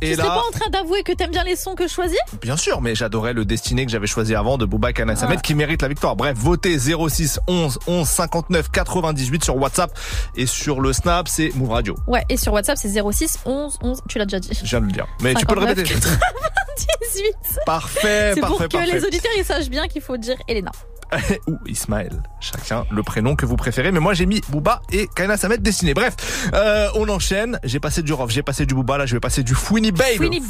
[0.00, 1.92] Tu Et serais là, pas en train d'avouer que t'aimes bien les sons que je
[1.92, 5.54] choisis bien sûr, mais j'adorais le Destiné que j'avais choisi avant de Bouba Kanasamet qui
[5.54, 6.16] mérite la victoire.
[6.16, 9.90] Bref, votez 06 11 11 59 98 sur WhatsApp
[10.36, 11.96] et sur le Snap, c'est Move Radio.
[12.06, 14.00] Ouais, et sur WhatsApp, c'est 06 11 11.
[14.08, 14.50] Tu l'as déjà dit.
[14.52, 15.06] Je viens de le dire.
[15.22, 16.08] Mais tu peux le 59, répéter.
[16.08, 17.60] 98.
[17.64, 18.92] Parfait, C'est pour parfait, que parfait.
[18.92, 20.72] les auditeurs ils sachent bien qu'il faut dire Elena.
[21.46, 22.22] ou Ismaël.
[22.40, 23.92] Chacun le prénom que vous préférez.
[23.92, 25.94] Mais moi, j'ai mis Booba et Kaina Samet dessiné.
[25.94, 27.58] Bref, euh, on enchaîne.
[27.64, 28.98] J'ai passé du Rof, j'ai passé du Booba.
[28.98, 30.16] Là, je vais passer du Fouini Babe.
[30.16, 30.40] Fouini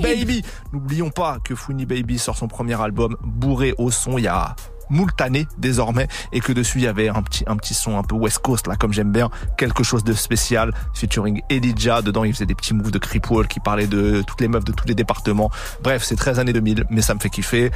[0.00, 0.42] Baby.
[0.72, 4.54] N'oublions pas que Fouini Baby sort son premier album bourré au son il y a
[4.90, 8.02] moult années désormais et que dessus il y avait un petit un petit son un
[8.02, 12.32] peu West Coast là comme j'aime bien quelque chose de spécial featuring Elijah dedans il
[12.32, 14.94] faisait des petits moves de creepwall qui parlaient de toutes les meufs de tous les
[14.94, 15.50] départements
[15.82, 17.70] bref c'est 13 années 2000 mais ça me fait kiffer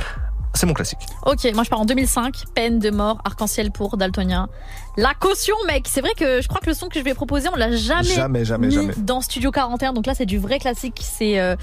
[0.59, 2.35] c'est mon classique Ok, moi je pars en 2005.
[2.55, 4.49] Peine de mort, arc-en-ciel pour Daltonien.
[4.97, 5.87] La caution, mec.
[5.89, 8.03] C'est vrai que je crois que le son que je vais proposer, on l'a jamais,
[8.03, 8.95] Jamais, jamais, mis jamais.
[8.97, 9.93] dans Studio 41.
[9.93, 11.01] Donc là, c'est du vrai classique.
[11.01, 11.55] C'est euh,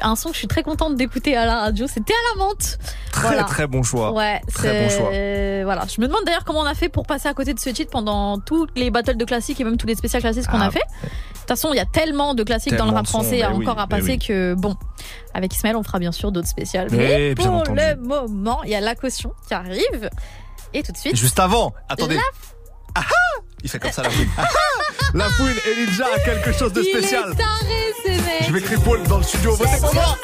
[0.00, 1.86] un son que je suis très contente d'écouter à la radio.
[1.86, 2.78] C'était à la menthe.
[3.12, 3.44] très Voilà.
[3.44, 5.10] très bon choix Ouais, Très bon choix.
[5.12, 5.84] euh, voilà.
[5.94, 7.90] Je me demande d'ailleurs comment on a fait pour passer à côté de ce titre
[7.90, 10.66] pendant tous les battles de classiques et même tous les spéciaux classiques qu'on Ah.
[10.68, 10.84] a fait.
[11.44, 13.76] De toute façon, il y a tellement de classiques dans le rap français mais encore
[13.76, 14.18] oui, à mais passer oui.
[14.18, 14.76] que bon.
[15.34, 16.88] Avec Ismaël, on fera bien sûr d'autres spéciales.
[16.90, 20.08] Mais pour le moment, il y a la caution qui arrive.
[20.72, 21.16] Et tout de suite.
[21.16, 22.22] Juste avant attendez La-
[22.96, 24.44] Ah ah il fait comme ça la fouine Ah
[25.14, 28.48] la fouine Elijah a quelque chose de Il spécial est taré, ces mecs.
[28.48, 30.16] je vais crier Paul dans le studio votez pour moi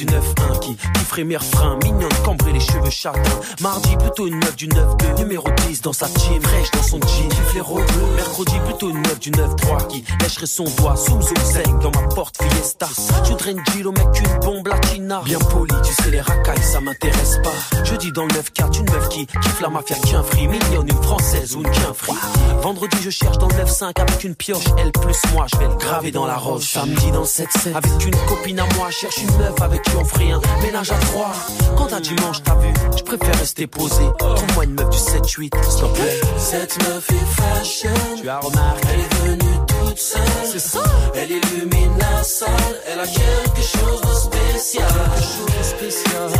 [0.00, 3.20] du 9-1 qui, qui ferait refrains, mignonne, cambrée, les cheveux châtains.
[3.60, 7.30] Mardi, plutôt une meuf du 9-2, numéro 10 dans sa team, fraîche dans son jean,
[7.30, 7.82] gifle rouge.
[8.16, 12.08] Mercredi, plutôt une meuf du 9-3 qui lècherait son doigt, zoom zoom zeng dans ma
[12.14, 12.88] porte fiesta.
[13.24, 15.20] Je voudrais une Gilo, mec, une bombe latina.
[15.24, 17.84] Bien poli, tu sais, les racailles, ça m'intéresse pas.
[17.84, 21.02] Jeudi, dans le 9-4, une meuf qui kiffe la mafia, qui un free, mignonne, une
[21.02, 22.14] française ou une qui un free.
[22.62, 25.74] Vendredi, je cherche dans le 9-5 avec une pioche, elle plus moi, je vais le
[25.74, 26.72] graver dans la roche.
[26.72, 30.40] Samedi, dans le 7-7, avec une copine à moi, cherche une meuf avec ferait un
[30.62, 31.32] ménage à trois.
[31.76, 34.02] Quand à dimanche, t'as vu, je préfère rester posé.
[34.18, 36.20] Trouve-moi une meuf du 7-8, s'il te plaît.
[36.38, 37.90] Cette meuf est fashion,
[38.20, 40.20] tu as remarqué, elle est venue toute seule.
[40.44, 40.82] C'est ça,
[41.14, 42.50] elle illumine la salle,
[42.92, 44.86] elle a quelque chose de spécial.
[44.88, 46.30] Quelque chose de spécial.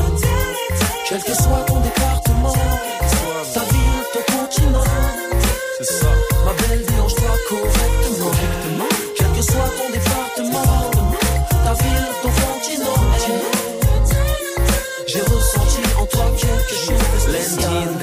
[1.08, 2.52] Quel que soit ton département,
[3.54, 4.84] ta ville, ton continent.
[5.78, 6.29] C'est ça.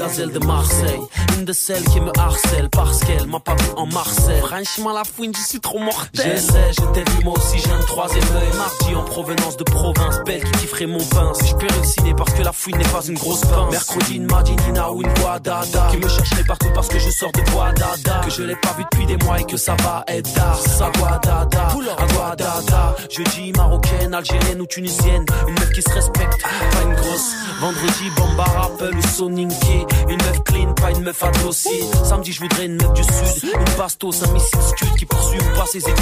[0.08, 1.02] Gazelle de Marseille.
[1.38, 4.42] Une de celles qui me harcèle parce qu'elle m'a pas vu en Marseille.
[4.42, 6.08] Franchement, la fouine, je suis trop mortel.
[6.14, 8.58] J'essaie, je t'ai vu, moi aussi j'ai un troisième œil.
[8.58, 11.34] Mardi en provenance de province, belle qui kifferait mon vin.
[11.34, 13.72] Si je peux halluciner parce que la fouine n'est pas une grosse pince.
[13.72, 15.88] Mercredi, une Madinina ou une Guadada.
[15.92, 18.22] Qui me chercherait partout parce que je sors de Guadada.
[18.24, 20.58] Que je l'ai pas vu depuis des mois et que ça va être tard.
[20.58, 22.96] Ça Guadada, à Guadada.
[23.10, 25.26] Jeudi, marocaine, algérienne ou tunisienne.
[25.48, 27.34] Une meuf qui se respecte, pas une grosse.
[27.60, 29.86] Vendredi, Bomba Rappel ou Soninké.
[30.10, 31.84] Une meuf clean, pas une meuf à dossier.
[32.04, 33.52] Samedi, je voudrais une meuf du sud.
[33.54, 35.94] Une bastos, un missile scud qui poursuit ou pas ses études.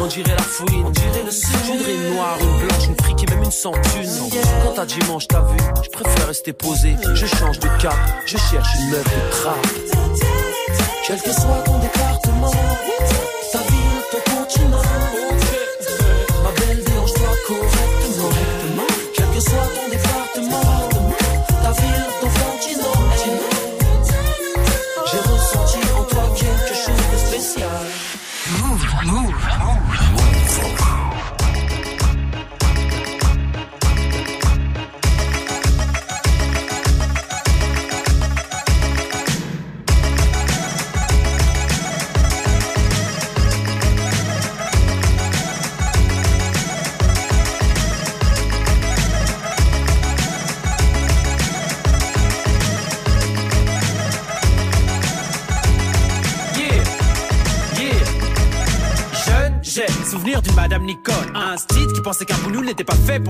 [0.00, 1.50] On dirait la fouine, on dirait le sud.
[1.66, 4.10] Je voudrais une noire, une blanche, une fric et même une sans thune.
[4.64, 6.96] Quand t'as dimanche, t'as vu, je préfère rester posé.
[7.14, 7.96] Je change de cap,
[8.26, 9.66] je cherche une meuf de trappe.
[11.06, 12.50] Quel que soit ton département,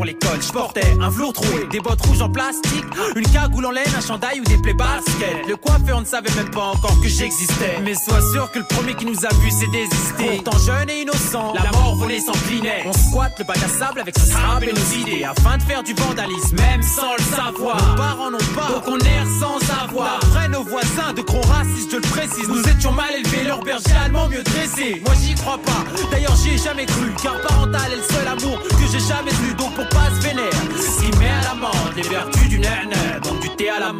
[0.03, 0.43] pour l'école.
[0.43, 2.85] Je portais un velours troué, des bottes rouges en plastique,
[3.15, 5.47] une cagoule en laine, un chandail ou des plaies basket.
[5.83, 7.79] Coiffeur ne savait même pas encore que j'existais.
[7.83, 10.41] Mais sois sûr que le premier qui nous a vus s'est désisté.
[10.43, 12.33] Pourtant jeune et innocent, la mort volait sans.
[12.85, 15.83] On squatte le bac à sable avec son sable et nos idées afin de faire
[15.83, 17.77] du vandalisme, même sans le savoir.
[17.77, 20.21] Nos parents n'ont pas, donc on erre sans avoir.
[20.21, 23.93] D'après nos voisins, de gros racistes, je le précise, nous étions mal élevés, leur berger
[24.05, 25.03] allemand mieux dressé.
[25.05, 28.63] Moi j'y crois pas, d'ailleurs j'y ai jamais cru, car parental est le seul amour
[28.63, 29.55] que j'ai jamais eu.
[29.55, 30.51] Donc pour pas se vénère,
[31.01, 33.93] qui met à l'amende les vertus du nana, donc du thé à la.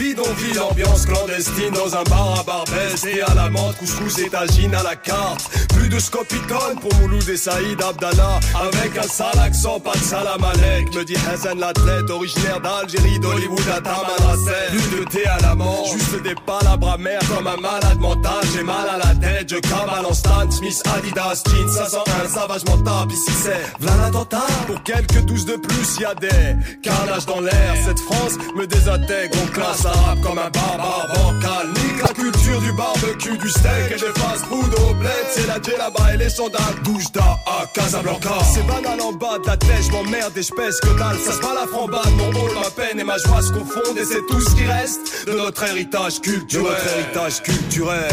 [0.00, 4.74] Bidonville, ambiance clandestine dans un bar à Barbès et à la menthe, couscous et tagine
[4.74, 5.50] à la carte.
[5.76, 10.42] Plus de scopitone pour Mouloud et Saïd Abdallah, avec un sale accent, pas de salam
[10.42, 10.94] alek.
[10.94, 14.70] Me dit Hassan l'athlète, originaire d'Algérie, d'Hollywood à Tamanrasset.
[14.70, 18.40] Plus de thé à la menthe, juste des palabres amères comme un malade mental.
[18.54, 23.06] J'ai mal à la tête, je cavale en Stan Smith, Adidas, jeans 501, savage mental.
[23.10, 24.46] Ici c'est v'là l'attentat.
[24.66, 27.74] Pour quelques douze de plus, y a des carnages dans l'air.
[27.84, 29.89] Cette France me désintègre, on classe
[30.22, 31.68] comme un barbare bancal.
[32.02, 35.10] La culture du barbecue, du steak et des fast-food au bled.
[35.30, 36.62] C'est la là-bas et les sandales.
[36.84, 38.38] Douche à Casablanca.
[38.54, 41.18] C'est banal en bas de la tête, je m'emmerde et je pèse que dalle.
[41.18, 43.98] Ça se bat la frambade, mon rôle, ma peine et ma joie se confondent.
[43.98, 46.64] Et c'est tout ce qui reste de notre héritage culturel.
[46.64, 48.08] De notre héritage culturel.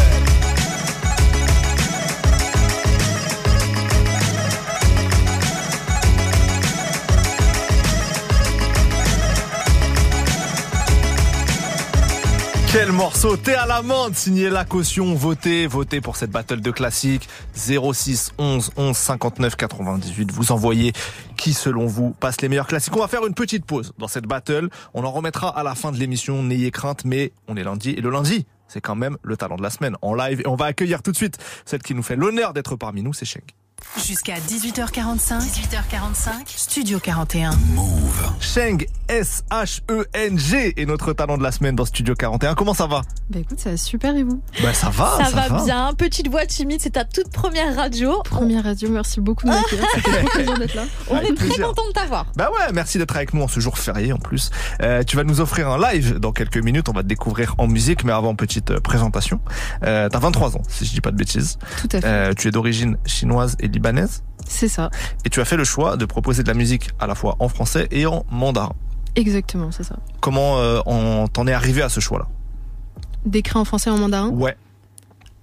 [12.79, 17.27] Quel morceau T'es à l'amende Signez la caution, votez, votez pour cette battle de classique
[17.55, 20.31] 06 11 11 59 98.
[20.31, 20.93] Vous envoyez
[21.37, 22.95] qui selon vous passe les meilleurs classiques.
[22.95, 24.69] On va faire une petite pause dans cette battle.
[24.93, 26.43] On en remettra à la fin de l'émission.
[26.43, 29.63] N'ayez crainte, mais on est lundi et le lundi, c'est quand même le talent de
[29.63, 30.41] la semaine en live.
[30.41, 33.11] Et on va accueillir tout de suite celle qui nous fait l'honneur d'être parmi nous,
[33.11, 33.41] c'est Sheng.
[34.05, 35.39] Jusqu'à 18h45.
[35.39, 36.31] 18h45.
[36.47, 37.51] Studio 41.
[38.39, 42.55] Sheng, S-H-E-N-G est notre talent de la semaine dans Studio 41.
[42.55, 43.01] Comment ça va?
[43.29, 44.41] Bah écoute, ça va super et vous?
[44.61, 45.93] Bah ça va, ça, va, bien.
[45.97, 48.21] Petite voix timide, c'est ta toute première radio.
[48.23, 49.85] Première radio, merci beaucoup de m'accueillir.
[49.93, 50.83] Ça plaisir d'être là.
[51.09, 52.27] On Avec est très content de t'avoir.
[52.35, 54.51] Bah ouais, merci d'être avec nous en ce jour férié en plus.
[54.81, 56.89] Euh, tu vas nous offrir un live dans quelques minutes.
[56.89, 59.39] On va te découvrir en musique, mais avant petite euh, présentation.
[59.83, 61.57] Euh, T'as 23 ans, si je dis pas de bêtises.
[61.81, 62.07] Tout à fait.
[62.07, 64.23] Euh, tu es d'origine chinoise et libanaise.
[64.47, 64.89] C'est ça.
[65.25, 67.49] Et tu as fait le choix de proposer de la musique à la fois en
[67.49, 68.73] français et en mandarin.
[69.15, 69.97] Exactement, c'est ça.
[70.21, 72.27] Comment euh, on- t'en es arrivé à ce choix-là?
[73.25, 74.29] D'écrire en français et en mandarin?
[74.29, 74.55] Ouais.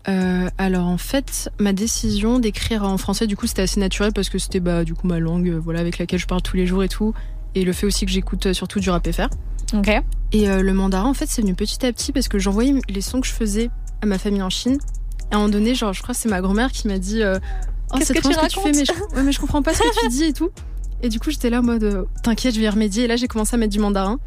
[0.08, 4.28] Euh, alors en fait, ma décision d'écrire en français, du coup, c'était assez naturel parce
[4.28, 6.66] que c'était bah, du coup ma langue, euh, voilà, avec laquelle je parle tous les
[6.66, 7.14] jours et tout,
[7.54, 9.28] et le fait aussi que j'écoute surtout du rap FR.
[9.74, 9.90] Ok.
[10.32, 13.00] Et euh, le mandarin, en fait, c'est venu petit à petit parce que j'envoyais les
[13.00, 13.70] sons que je faisais
[14.02, 14.78] à ma famille en Chine.
[15.30, 17.22] Et à un moment donné, genre, je crois que c'est ma grand-mère qui m'a dit,
[17.22, 17.38] euh,
[17.94, 19.62] oh Qu'est-ce c'est que tu ce que tu fais, mais je, ouais, mais je comprends
[19.62, 20.50] pas ce que tu dis et tout.
[21.02, 23.04] Et du coup, j'étais là en mode, euh, t'inquiète, je vais y remédier.
[23.04, 24.18] Et là, j'ai commencé à mettre du mandarin.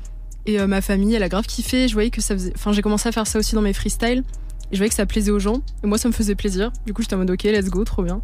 [0.46, 1.88] Et euh, ma famille, elle a grave kiffé.
[1.88, 2.54] Je voyais que ça faisait.
[2.56, 4.24] Enfin, j'ai commencé à faire ça aussi dans mes freestyles.
[4.72, 5.62] Et je voyais que ça plaisait aux gens.
[5.84, 6.72] Et moi, ça me faisait plaisir.
[6.86, 8.22] Du coup, j'étais en mode, ok, let's go, trop bien.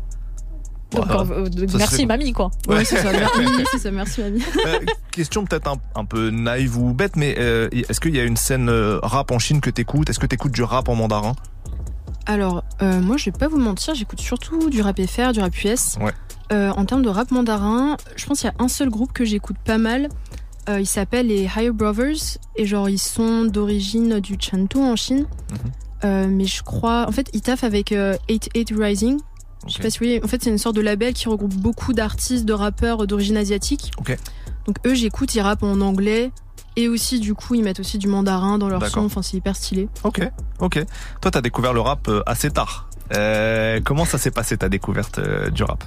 [0.91, 1.21] Donc, Voilà.
[1.31, 2.51] euh, Ça merci mamie quoi.
[2.67, 3.11] Ouais, c'est ça.
[3.11, 3.39] Merci,
[3.71, 3.89] c'est ça.
[3.91, 4.43] Merci, mamie.
[4.67, 4.77] Euh,
[5.11, 8.37] question peut-être un, un peu naïve ou bête, mais euh, est-ce qu'il y a une
[8.37, 8.69] scène
[9.01, 10.11] rap en Chine que t'écoutes?
[10.11, 11.33] Est-ce que t'écoutes du rap en mandarin?
[12.25, 15.55] Alors, euh, moi, je vais pas vous mentir, j'écoute surtout du rap FR, du rap
[15.63, 15.97] US.
[15.99, 16.13] Ouais.
[16.51, 19.25] Euh, en termes de rap mandarin, je pense qu'il y a un seul groupe que
[19.25, 20.09] j'écoute pas mal.
[20.69, 22.37] Euh, il s'appelle les Higher Brothers.
[22.55, 25.25] Et genre, ils sont d'origine du Chantou en Chine.
[26.03, 27.05] Euh, mais je crois.
[27.07, 29.19] En fait, ils taffent avec euh, 88 Rising.
[29.67, 30.23] Je sais pas si vous voyez.
[30.23, 33.91] En fait, c'est une sorte de label qui regroupe beaucoup d'artistes, de rappeurs d'origine asiatique.
[34.65, 36.31] Donc, eux, j'écoute, ils rappent en anglais.
[36.75, 39.01] Et aussi, du coup, ils mettent aussi du mandarin dans leur son.
[39.01, 39.89] Enfin, c'est hyper stylé.
[40.03, 40.21] Ok,
[40.59, 40.83] ok.
[41.21, 42.89] Toi, t'as découvert le rap euh, assez tard.
[43.13, 45.83] Euh, comment ça s'est passé ta découverte euh, du rap?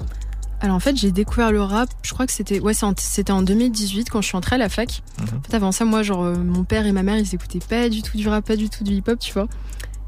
[0.60, 4.08] Alors en fait, j'ai découvert le rap, je crois que c'était ouais, c'était en 2018
[4.08, 5.02] quand je suis entrée à la fac.
[5.20, 8.00] En fait, avant ça, moi, genre, mon père et ma mère, ils écoutaient pas du
[8.00, 9.48] tout du rap, pas du tout du hip-hop, tu vois.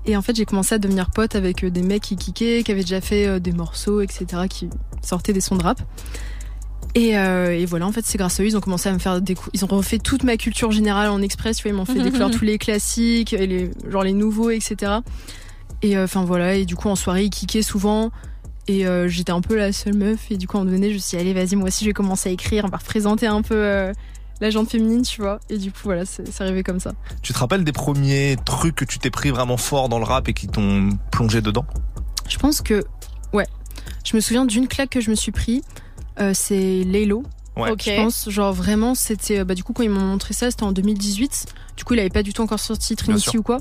[0.07, 2.81] Et en fait, j'ai commencé à devenir pote avec des mecs qui kickaient, qui avaient
[2.81, 4.71] déjà fait des morceaux, etc., qui
[5.03, 5.83] sortaient des sons de rap.
[6.95, 8.99] Et, euh, et voilà, en fait, c'est grâce à eux, ils ont commencé à me
[8.99, 9.51] faire découvrir.
[9.55, 12.31] Ils ont refait toute ma culture générale en express, tu vois, ils m'ont fait découvrir
[12.31, 14.93] tous les classiques, et les, genre les nouveaux, etc.
[15.83, 18.11] Et euh, enfin voilà, et du coup, en soirée, ils kickaient souvent.
[18.67, 20.31] Et euh, j'étais un peu la seule meuf.
[20.31, 21.85] Et du coup, à un moment donné, je me suis dit, allez, vas-y, moi aussi,
[21.85, 22.65] je vais commencer à écrire.
[22.67, 23.93] On va représenter un peu euh,
[24.41, 25.41] la gente féminine, tu vois.
[25.49, 26.93] Et du coup, voilà, c'est c'est arrivé comme ça.
[27.23, 30.29] Tu te rappelles des premiers trucs que tu t'es pris vraiment fort dans le rap
[30.29, 31.65] et qui t'ont plongé dedans?
[32.29, 32.85] Je pense que,
[33.33, 33.47] ouais.
[34.05, 35.63] Je me souviens d'une claque que je me suis pris.
[36.21, 37.23] Euh, c'est Laylo.
[37.57, 37.71] Ouais.
[37.73, 37.83] Ok.
[37.87, 39.41] Je pense, genre vraiment, c'était.
[39.41, 41.47] euh, Bah, du coup, quand ils m'ont montré ça, c'était en 2018.
[41.77, 43.59] Du coup, il avait pas du tout encore sorti Trinity ou quoi.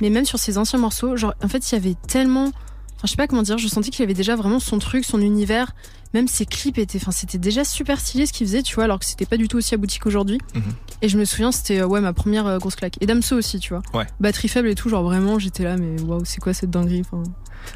[0.00, 2.46] Mais même sur ses anciens morceaux, genre, en fait, il y avait tellement.
[2.46, 5.20] Enfin, je sais pas comment dire, je sentais qu'il avait déjà vraiment son truc, son
[5.20, 5.72] univers.
[6.12, 6.98] Même ses clips étaient.
[7.00, 9.46] Enfin, c'était déjà super stylé ce qu'il faisait, tu vois, alors que c'était pas du
[9.48, 10.38] tout aussi abouti qu'aujourd'hui.
[10.54, 10.62] Mhm.
[11.02, 12.96] Et je me souviens, c'était euh, ouais, ma première grosse claque.
[13.00, 13.82] Et Damso aussi, tu vois.
[13.94, 14.06] Ouais.
[14.20, 17.22] Batterie faible et tout, genre vraiment, j'étais là, mais waouh, c'est quoi cette dinguerie enfin,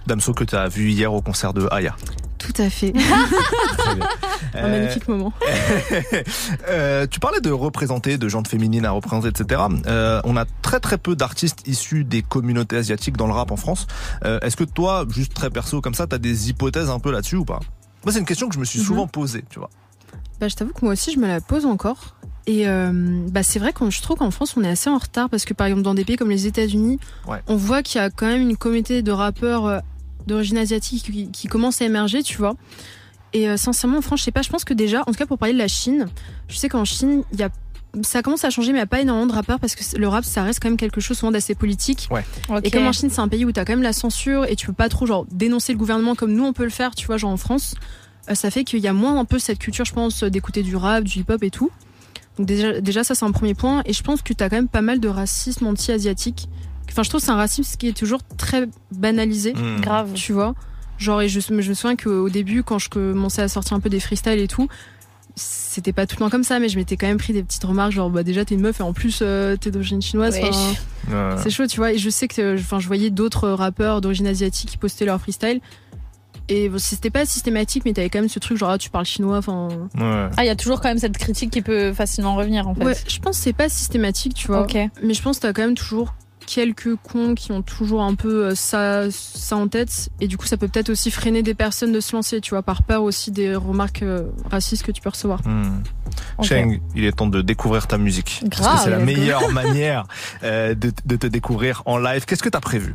[0.06, 1.96] Damso que t'as vu hier au concert de Aya.
[2.38, 2.92] Tout à fait.
[4.54, 5.32] Un Euh, magnifique moment.
[6.68, 9.62] Euh, tu parlais de représenter, de gens féminines à représenter, etc.
[9.86, 13.56] Euh, on a très très peu d'artistes issus des communautés asiatiques dans le rap en
[13.56, 13.86] France.
[14.24, 17.36] Euh, Est-ce que toi, juste très perso comme ça, t'as des hypothèses un peu là-dessus
[17.36, 17.60] ou pas?
[18.04, 18.84] Moi, c'est une question que je me suis Mhm.
[18.86, 19.70] souvent posée, tu vois.
[20.40, 22.16] Bah, je t'avoue que moi aussi, je me la pose encore.
[22.46, 22.90] Et euh,
[23.30, 25.54] bah, c'est vrai que je trouve qu'en France, on est assez en retard parce que
[25.54, 27.38] par exemple, dans des pays comme les États-Unis, Ouais.
[27.46, 29.78] on voit qu'il y a quand même une communauté de rappeurs euh,
[30.26, 32.54] d'origine asiatique qui, qui commence à émerger, tu vois.
[33.32, 35.26] Et euh, sincèrement, en France, je sais pas, je pense que déjà, en tout cas
[35.26, 36.06] pour parler de la Chine,
[36.48, 37.50] je sais qu'en Chine, il y a
[38.02, 40.08] ça commence à changer, mais il n'y a pas énormément de rappeurs parce que le
[40.08, 42.08] rap, ça reste quand même quelque chose souvent d'assez politique.
[42.10, 42.24] Ouais.
[42.64, 44.56] Et comme en Chine, c'est un pays où tu as quand même la censure et
[44.56, 47.06] tu peux pas trop genre dénoncer le gouvernement comme nous on peut le faire, tu
[47.06, 47.76] vois, genre en France.
[48.28, 50.74] Euh, ça fait qu'il y a moins un peu cette culture, je pense, d'écouter du
[50.74, 51.70] rap, du hip-hop et tout.
[52.38, 53.82] Donc déjà, déjà ça c'est un premier point.
[53.86, 56.48] Et je pense que tu as quand même pas mal de racisme anti-asiatique.
[56.90, 59.52] Enfin, je trouve que c'est un racisme qui est toujours très banalisé.
[59.54, 59.80] Mmh.
[59.80, 60.12] Grave.
[60.14, 60.54] Tu vois
[60.98, 63.88] Genre, et je, je me souviens qu'au début, quand je commençais à sortir un peu
[63.88, 64.68] des freestyles et tout,
[65.36, 67.64] c'était pas tout le temps comme ça, mais je m'étais quand même pris des petites
[67.64, 70.38] remarques, genre, bah déjà t'es une meuf et en plus euh, t'es d'origine chinoise.
[70.38, 70.50] Ouais.
[71.42, 71.92] c'est chaud, tu vois.
[71.92, 75.60] Et je sais que, enfin, je voyais d'autres rappeurs d'origine asiatique qui postaient leur freestyle.
[76.48, 79.38] Et c'était pas systématique, mais t'avais quand même ce truc genre ah, tu parles chinois.
[79.38, 80.28] Enfin, Ouais.
[80.36, 82.84] Ah, il y a toujours quand même cette critique qui peut facilement revenir en fait.
[82.84, 84.62] ouais, je pense que c'est pas systématique, tu vois.
[84.62, 84.76] Ok.
[85.02, 86.14] Mais je pense que t'as quand même toujours
[86.46, 90.10] quelques cons qui ont toujours un peu euh, ça, ça en tête.
[90.20, 92.62] Et du coup, ça peut peut-être aussi freiner des personnes de se lancer, tu vois,
[92.62, 95.40] par peur aussi des remarques euh, racistes que tu peux recevoir.
[95.46, 95.82] Hmm.
[96.42, 98.42] Cheng, il est temps de découvrir ta musique.
[98.50, 100.04] parce Grave, que c'est la meilleure manière
[100.42, 102.24] euh, de, de te découvrir en live.
[102.26, 102.94] Qu'est-ce que t'as prévu?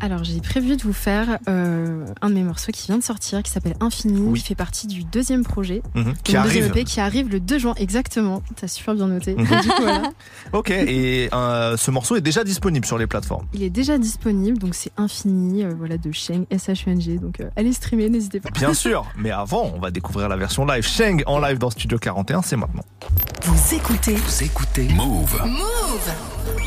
[0.00, 3.42] Alors, j'ai prévu de vous faire euh, un de mes morceaux qui vient de sortir,
[3.42, 5.82] qui s'appelle Infini, qui fait partie du deuxième projet.
[5.94, 6.66] Mhm, qui arrive.
[6.66, 8.42] EP qui arrive le 2 juin, exactement.
[8.56, 9.34] T'as super bien noté.
[9.34, 9.40] Mhm.
[9.40, 10.02] Et du coup, voilà.
[10.52, 13.46] Ok, et euh, ce morceau est déjà disponible sur les plateformes.
[13.52, 17.18] Il est déjà disponible, donc c'est Infini, euh, voilà, de Sheng, S-H-E-N-G.
[17.18, 18.50] Donc, euh, allez streamer, n'hésitez pas.
[18.50, 20.86] Bien sûr, mais avant, on va découvrir la version live.
[20.86, 22.84] Sheng en live dans Studio 41, c'est maintenant.
[23.44, 25.40] Vous écoutez Vous écoutez Move.
[25.46, 26.59] Move.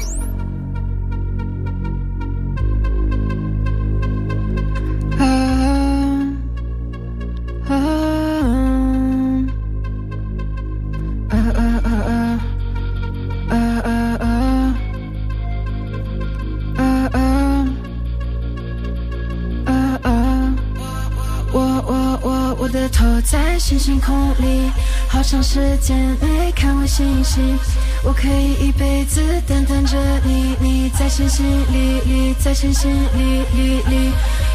[23.24, 24.70] 在星星空里，
[25.08, 27.58] 好长时间没看过星星。
[28.02, 34.12] 我可以一辈子等等着你，你在星星里里，在星星里里里。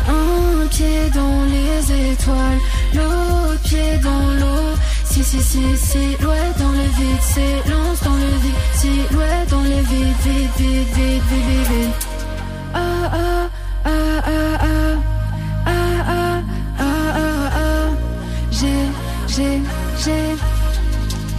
[0.08, 2.60] Un pied dans les étoiles,
[2.94, 4.10] l'autre pied dans
[4.40, 4.78] l'eau.
[5.06, 10.16] Si si, si, silhouette dans le vide, silence dans le vide, silhouette dans le vide,
[10.24, 11.92] vide, vide, vide, vide, vide, vide.
[12.74, 12.80] Ah,
[13.14, 13.50] ah,
[13.86, 14.77] ah, ah, ah, ah,
[20.08, 20.38] j'ai, j'ai.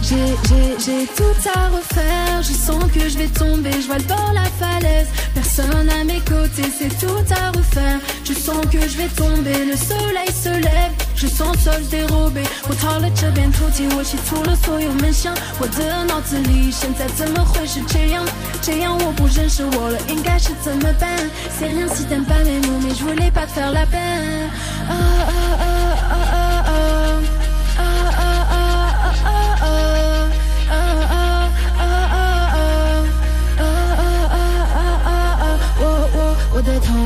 [0.07, 0.15] J'ai,
[0.47, 4.33] j'ai, j'ai tout à refaire, je sens que je vais tomber, je vois le bord
[4.35, 9.07] la falaise, personne à mes côtés, c'est tout à refaire, je sens que je vais
[9.07, 18.23] tomber, le soleil se lève, je sens le sol se dérobé，我逃了这边偷听，我洗出了所有闷香，我的脑子里现在怎么会是这样？
[18.61, 21.09] 这样我不认识我了，应该是怎么办？
[21.57, 24.51] C'est rien si t'aimes pas mes mots, mais je voulais pas te faire la peine.
[24.87, 25.78] Ah, ah, ah, ah, ah,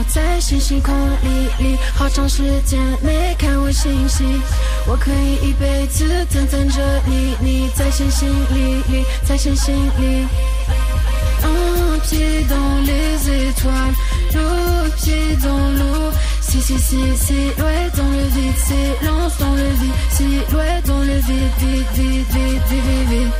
[0.09, 4.25] 在星星空里里，好长时间没看我信息。
[4.87, 10.27] 我可以一辈子等等着你，你在星星里里，在星星里。
[11.43, 13.95] Un pied dans les étoiles,
[14.33, 16.13] le pied dans l'eau.
[16.41, 21.53] Si, si, si, silhouette dans le vide, silence dans le vide, silhouette dans le vide,
[21.59, 23.33] vide, vide, vide, vide, vide,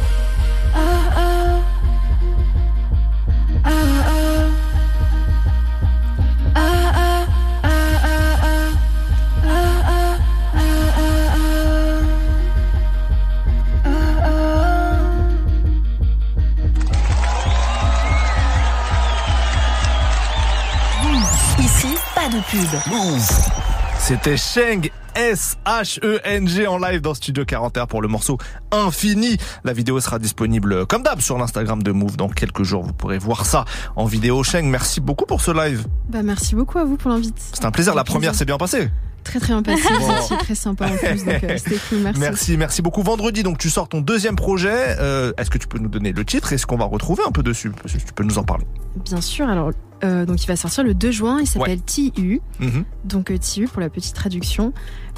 [24.15, 28.39] C'était Sheng S-H-E-N-G en live dans Studio 41 pour le morceau
[28.71, 29.39] Infini.
[29.65, 32.85] La vidéo sera disponible comme d'hab sur l'Instagram de Move dans quelques jours.
[32.85, 33.65] Vous pourrez voir ça
[33.97, 34.45] en vidéo.
[34.45, 35.89] Sheng, merci beaucoup pour ce live.
[36.09, 37.35] Bah, merci beaucoup à vous pour l'invite.
[37.53, 37.97] C'était un plaisir.
[37.97, 38.89] La première s'est bien passée.
[39.25, 39.83] Très très bien passé,
[40.29, 42.21] c'est très sympa en plus, donc euh, c'était cool, merci.
[42.21, 43.03] Merci, merci beaucoup.
[43.03, 44.97] Vendredi, donc tu sors ton deuxième projet.
[45.01, 46.53] Euh, Est-ce que tu peux nous donner le titre?
[46.53, 47.71] Et ce qu'on va retrouver un peu dessus?
[47.71, 48.67] Parce que tu peux nous en parler.
[48.97, 49.71] Bien sûr, alors
[50.05, 52.11] euh, donc il va sortir le 2 juin, il s'appelle Ouais.
[52.13, 52.85] TU, Mhm.
[53.05, 54.73] donc euh, TU pour la petite traduction.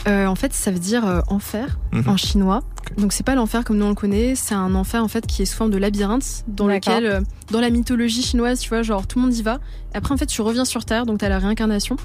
[0.06, 2.08] Euh, en fait, ça veut dire euh, enfer Mhm.
[2.08, 2.62] en chinois.
[2.96, 5.42] Donc c'est pas l'enfer comme nous on le connaît, c'est un enfer en fait qui
[5.42, 9.06] est sous forme de labyrinthe dans lequel, euh, dans la mythologie chinoise, tu vois, genre
[9.06, 9.58] tout le monde y va.
[9.92, 11.96] Après en fait tu reviens sur Terre, donc t'as la réincarnation.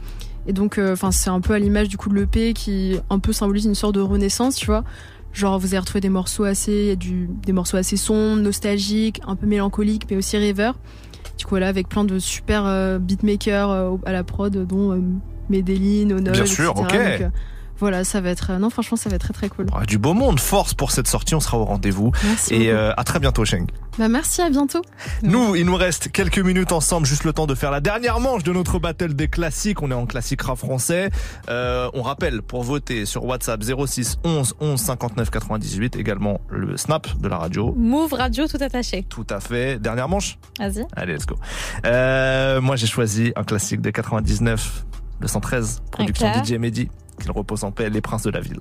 [0.48, 3.20] Et donc, euh, enfin, c'est un peu à l'image du coup de l'EP qui un
[3.20, 4.84] peu symbolise une sorte de renaissance, tu vois.
[5.34, 9.46] Genre, vous allez retrouver des morceaux assez, du, des morceaux assez sombres, nostalgiques, un peu
[9.46, 10.76] mélancoliques, mais aussi rêveurs.
[11.42, 15.02] Du coup, voilà, avec plein de super euh, beatmakers euh, à la prod, dont euh,
[15.50, 16.84] Medellin, Onol, Bien sûr, etc.
[17.16, 17.22] ok.
[17.24, 17.32] Donc,
[17.80, 19.66] voilà, ça va être, non, franchement, ça va être très très cool.
[19.74, 21.34] Ah, Du beau monde, force pour cette sortie.
[21.34, 22.12] On sera au rendez-vous.
[22.24, 23.66] Merci Et à très bientôt, Sheng.
[23.98, 24.82] Bah, merci, à bientôt.
[25.22, 28.44] Nous, il nous reste quelques minutes ensemble, juste le temps de faire la dernière manche
[28.44, 29.82] de notre battle des classiques.
[29.82, 31.10] On est en classique rap français.
[31.50, 37.18] Euh, on rappelle pour voter sur WhatsApp 06 11 11 59 98, également le snap
[37.20, 37.74] de la radio.
[37.78, 39.04] Move Radio tout attaché.
[39.10, 39.80] Tout à fait.
[39.80, 40.38] Dernière manche?
[40.60, 40.86] Vas-y.
[40.96, 41.36] Allez, let's go.
[41.86, 44.86] Euh, moi, j'ai choisi un classique de 99,
[45.20, 46.32] le 113, production.
[46.44, 46.90] DJ Mehdi.
[47.22, 48.60] Qu'il repose en paix, les princes de la ville.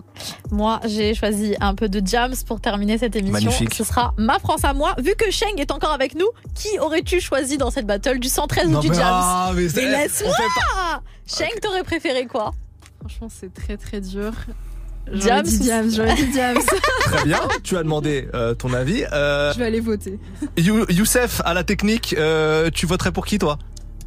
[0.51, 3.32] Moi, j'ai choisi un peu de jams pour terminer cette émission.
[3.51, 3.74] Magnifique.
[3.74, 4.95] Ce sera ma France à moi.
[4.99, 8.69] Vu que Sheng est encore avec nous, qui aurais-tu choisi dans cette battle du 113
[8.69, 12.53] Non, ou du mais jams ah, mais c'est- laisse-moi on Sheng, t'aurais préféré quoi
[13.01, 14.32] Franchement, c'est très très dur.
[15.12, 16.59] Dit Diams, j'aurais dit Diams.
[17.05, 17.41] Très bien.
[17.65, 19.03] tu as demandé euh, ton avis.
[19.12, 20.20] Euh, Je vais aller voter.
[20.57, 23.59] You- Youssef, à la technique, euh, tu voterais pour qui, toi?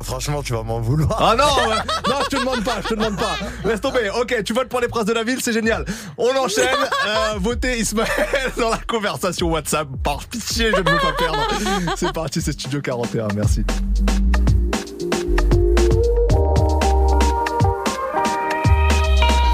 [0.02, 1.16] Franchement, tu vas m'en vouloir.
[1.20, 1.76] Ah non, ouais.
[2.10, 3.38] non, je te demande pas, je te demande pas.
[3.66, 4.10] Laisse tomber.
[4.20, 5.86] Ok, tu votes pour les princes de la ville, c'est génial.
[6.18, 6.68] On enchaîne.
[7.06, 8.10] Euh, votez Ismaël
[8.58, 9.88] dans la conversation WhatsApp.
[10.04, 11.38] Par pitié, je ne veux pas perdre.
[11.98, 13.28] C'est parti, c'est Studio 41.
[13.36, 13.64] Merci.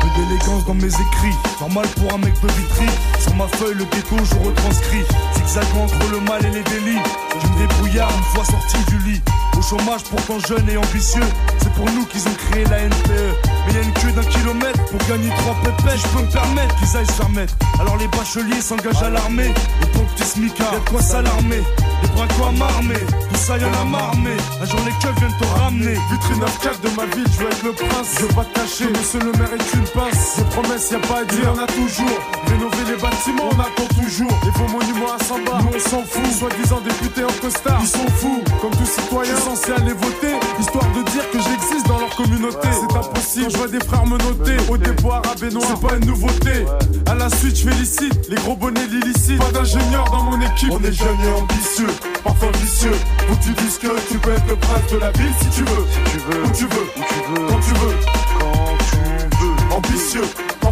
[0.02, 2.88] Peu d'élégance dans mes écrits, normal pour un mec de vitry.
[3.20, 5.04] Sur ma feuille, le ghetto, je retranscris.
[5.36, 7.02] Zigzagant entre le mal et les délits.
[7.42, 9.22] D'une débrouillard une fois sorti du lit.
[9.60, 11.28] Au chômage, pourtant jeune et ambitieux.
[11.62, 13.36] C'est pour nous qu'ils ont créé la NPE.
[13.68, 16.00] Mais y a une queue d'un kilomètre pour gagner trois pépettes.
[16.00, 17.56] Je peux me permettre qu'ils aillent se faire mettre.
[17.78, 19.54] Alors les bacheliers s'engagent à l'armée.
[19.82, 21.62] Les pauvres petits smicards, y'a de quoi s'alarmer.
[22.02, 23.04] Les bras quoi m'armer.
[23.30, 24.32] Tout ça y'en a marmé.
[24.62, 25.98] Un jour les keufs viennent te ramener.
[26.10, 28.16] Vitrine 9 de ma ville, je veux être le prince.
[28.16, 30.38] Je veux pas te cacher, monsieur le maire est une pince.
[30.38, 32.20] Des promesses, y a pas à dire, on a toujours.
[32.50, 34.32] Rénover les bâtiments, on attend toujours.
[34.44, 36.32] Les faux monuments à 100 bars, nous on s'en fout.
[36.40, 38.42] Soi-disant députés en costard, ils sont fous.
[38.62, 40.36] Comme tout citoyen, censé aller voter.
[40.60, 42.68] Histoire de dire que j'existe dans leur communauté.
[42.72, 44.58] C'est impossible, je vois des frères me noter.
[44.70, 46.66] Au arabe et noir, c'est pas une nouveauté.
[47.06, 49.38] À la suite, je félicite les gros bonnets de l'illicite.
[49.40, 50.72] Pas d'ingénieur dans mon équipe.
[50.72, 51.94] On est jeunes et ambitieux,
[52.24, 52.98] parfois vicieux.
[53.32, 55.86] Où tu dises que tu peux être le prince de la ville si tu veux.
[55.94, 57.96] Si tu veux, où tu veux, où tu veux, quand tu veux.
[58.40, 59.76] Quand tu veux.
[59.76, 60.26] Ambitieux,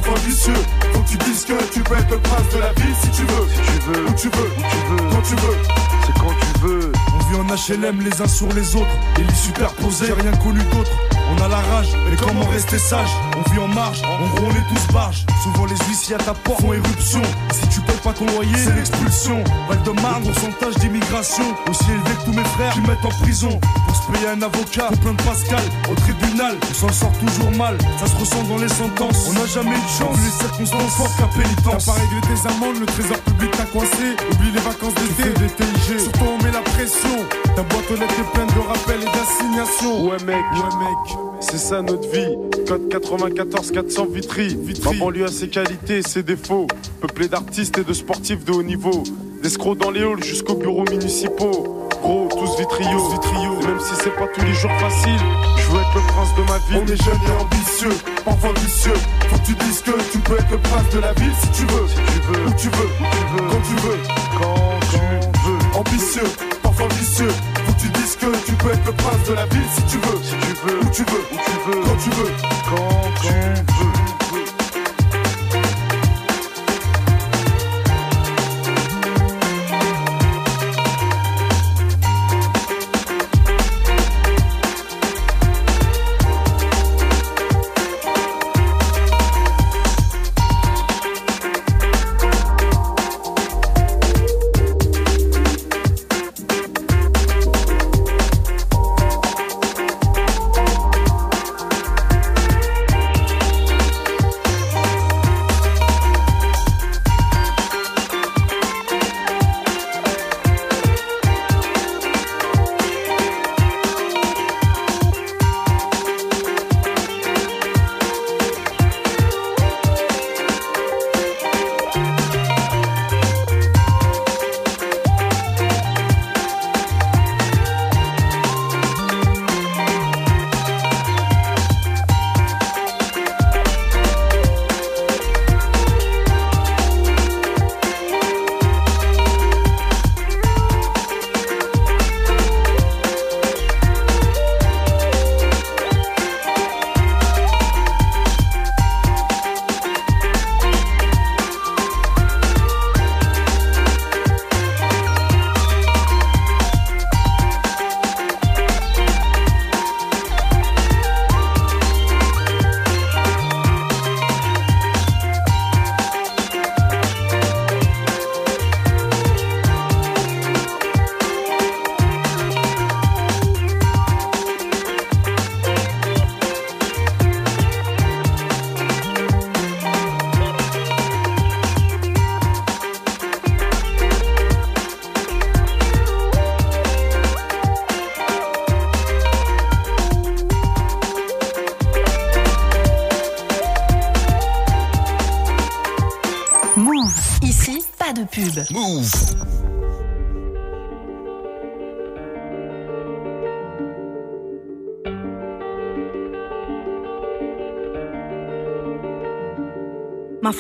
[0.08, 0.54] parfois vicieux.
[0.94, 3.10] Faut que tu dises que tu peux être être le prince de la ville si
[3.12, 3.48] tu veux.
[3.50, 5.58] Si tu veux, où tu veux, où tu veux, quand tu veux.
[6.06, 6.92] C'est quand tu veux.
[7.14, 8.88] On vit en HLM les uns sur les autres,
[9.20, 10.92] et les superposés, j'ai rien connu d'autre.
[11.30, 13.10] On a la rage, mais comment rester sage?
[13.38, 15.26] On vit en marge, en gros on est tous barges.
[15.44, 17.22] Souvent les huissiers à ta porte font éruption.
[17.52, 19.44] Si tu payes pas ton loyer, c'est l'expulsion.
[19.68, 23.60] Val de Marne, pourcentage d'immigration aussi élevé que tous mes frères qui mettent en prison.
[23.86, 27.52] Pour se payer un avocat, au plein de Pascal, au tribunal, on s'en sort toujours
[27.52, 27.78] mal.
[28.00, 29.28] Ça se ressent dans les sentences.
[29.30, 31.86] On n'a jamais eu de chance, les circonstances fortes qu'à pénitence.
[31.86, 34.16] T'as pas réglé tes amendes, le trésor public t'a coincé.
[34.32, 36.00] Oublie les vacances d'été, des TIG.
[36.00, 37.26] Surtout on met la pression.
[37.56, 40.08] Ta boîte aux lettres est pleine de rappels et d'assignations.
[40.08, 42.36] Ouais mec, ouais mec, c'est ça notre vie.
[42.68, 44.58] Code 94 400 Vitry.
[44.86, 46.68] Ma banlieue a ses qualités et ses défauts.
[47.02, 49.04] Peuplé d'artistes et de sportifs de haut niveau.
[49.42, 51.90] D'escrocs dans les halls jusqu'aux bureaux municipaux.
[52.02, 53.60] Gros, tous vitriaux, vitriaux.
[53.66, 55.20] Même si c'est pas tous les jours facile,
[55.58, 56.84] je veux être le prince de ma ville.
[56.84, 58.94] On est jeunes et ambitieux, parfois vicieux.
[59.30, 61.66] Faut que tu dises que tu peux être le prince de la ville si tu
[61.66, 61.88] veux.
[61.88, 63.98] Si tu veux, où tu veux, où tu veux, quand tu veux,
[64.38, 65.80] quand tu veux.
[65.80, 66.48] Ambitieux,
[66.78, 67.30] parfois vicieux.
[67.66, 69.98] Faut que tu dises que tu peux être le prince de la ville si tu
[69.98, 70.24] veux.
[70.24, 72.32] Si tu veux, où tu veux, où tu veux, quand tu veux,
[72.70, 73.97] quand tu veux.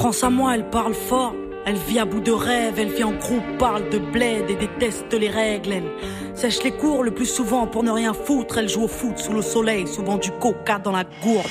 [0.07, 1.35] France à moi, elle parle fort.
[1.65, 5.13] Elle vit à bout de rêve, elle vit en groupe, parle de bled et déteste
[5.13, 5.73] les règles.
[5.73, 5.91] Elle
[6.33, 8.57] sèche les cours le plus souvent pour ne rien foutre.
[8.57, 11.45] Elle joue au foot sous le soleil, souvent du coca dans la gourde.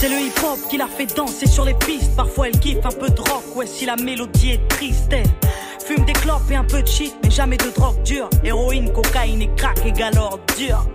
[0.00, 2.16] C'est le hip-hop qui la fait danser sur les pistes.
[2.16, 5.12] Parfois elle kiffe un peu de rock, ouais si la mélodie est triste.
[5.12, 5.26] Elle
[5.84, 8.30] fume des clopes et un peu de shit, mais jamais de drogue dure.
[8.42, 10.86] Héroïne, cocaïne et crack égale ordure.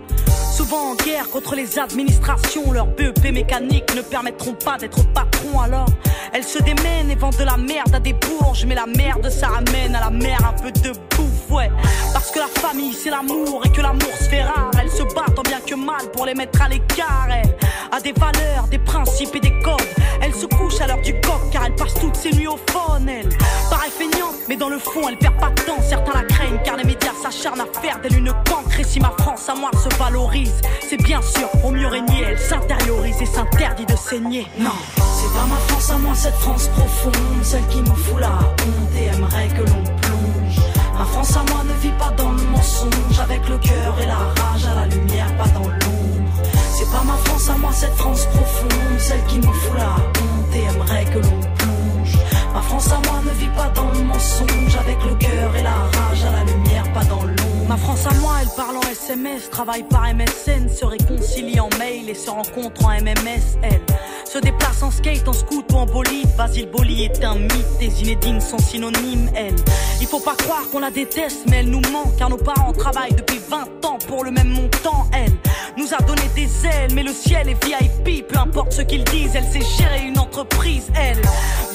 [0.52, 5.86] Souvent en guerre contre les administrations, leurs BEP mécaniques ne permettront pas d'être patron alors.
[6.38, 9.48] Elles se démènent et vendent de la merde à des bourges, mais la merde ça
[9.48, 11.68] ramène à la mer un peu de bouffe, ouais.
[12.12, 14.70] Parce que la famille c'est l'amour et que l'amour se fait rare.
[14.80, 17.26] Elles se battent tant bien que mal pour les mettre à l'écart.
[17.28, 17.56] Elle
[17.92, 19.80] a des valeurs, des principes et des codes.
[20.20, 23.08] Elle se couche à l'heure du coq car elle passe toutes ses nuits au phone.
[23.08, 23.28] Elle
[23.70, 25.80] paraît feignante, mais dans le fond elle perd pas de temps.
[25.88, 28.78] Certains la craignent car les médias s'acharnent à faire d'elle une cancre.
[28.78, 30.54] Et si ma France à moi se valorise,
[30.88, 32.22] c'est bien sûr pour mieux régner.
[32.28, 34.46] Elle s'intériorise et s'interdit de saigner.
[34.58, 38.28] Non, c'est pas ma France à moi, cette France profonde, celle qui me fout la
[38.28, 40.64] honte et aimerait que l'on plonge.
[40.98, 44.16] Ma France à moi ne vit pas dans le mensonge, avec le cœur et la
[44.16, 45.87] rage à la lumière, pas dans l'ombre.
[46.78, 50.54] C'est pas ma France à moi, cette France profonde, celle qui me fout la honte
[50.54, 52.16] et aimerait que l'on plonge.
[52.54, 55.72] Ma France à moi ne vit pas dans le mensonge, avec le cœur et la
[55.72, 57.68] rage à la lumière, pas dans l'ombre.
[57.68, 62.08] Ma France à moi, elle parle en SMS, travaille par MSN, se réconcilie en mail
[62.10, 63.82] et se rencontre en MMS, elle.
[64.30, 66.28] Se déplace en skate, en scoot ou en bolide.
[66.36, 69.56] Basile Boli est un mythe, des Zinedine sont synonymes, elle.
[70.02, 73.14] Il faut pas croire qu'on la déteste, mais elle nous ment, car nos parents travaillent
[73.14, 75.32] depuis 20 ans pour le même montant, elle.
[75.78, 79.34] Nous a donné des ailes, mais le ciel est VIP, peu importe ce qu'ils disent,
[79.34, 81.20] elle sait gérer une entreprise, elle.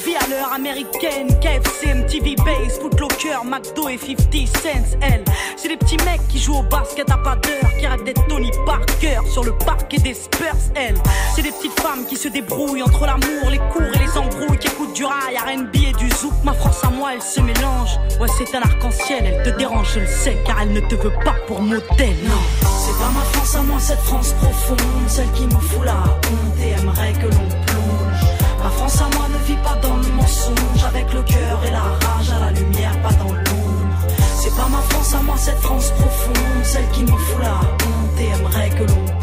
[0.06, 5.24] Vie à l'heure américaine, KFC, MTV Base, Footlocker, McDo et 50 cents, elle.
[5.58, 8.52] C'est des petits mecs qui jouent au basket à pas d'heure, qui rêvent d'être Tony
[8.66, 10.98] Parker sur le parquet des Spurs, elle.
[11.36, 14.68] C'est des petites femmes qui se débrouillent entre l'amour, les cours et les embrouilles, qui
[14.68, 16.34] écoutent du rail, R&B et du zouk.
[16.44, 18.00] Ma France à moi, elle se mélange.
[18.20, 21.14] Ouais, c'est un arc-en-ciel, elle te dérange, je le sais, car elle ne te veut
[21.24, 22.18] pas pour modèle.
[22.26, 25.94] Non, C'est pas ma France à moi, cette France profonde, celle qui me fout la
[25.94, 28.24] honte et aimerait que l'on plonge.
[28.62, 31.82] Ma France à moi ne vit pas dans le mensonge, avec le cœur et la
[31.82, 34.08] rage à la lumière, pas dans l'ombre.
[34.40, 38.20] C'est pas ma France à moi, cette France profonde, celle qui me fout la honte
[38.20, 39.23] et aimerait que l'on plonge.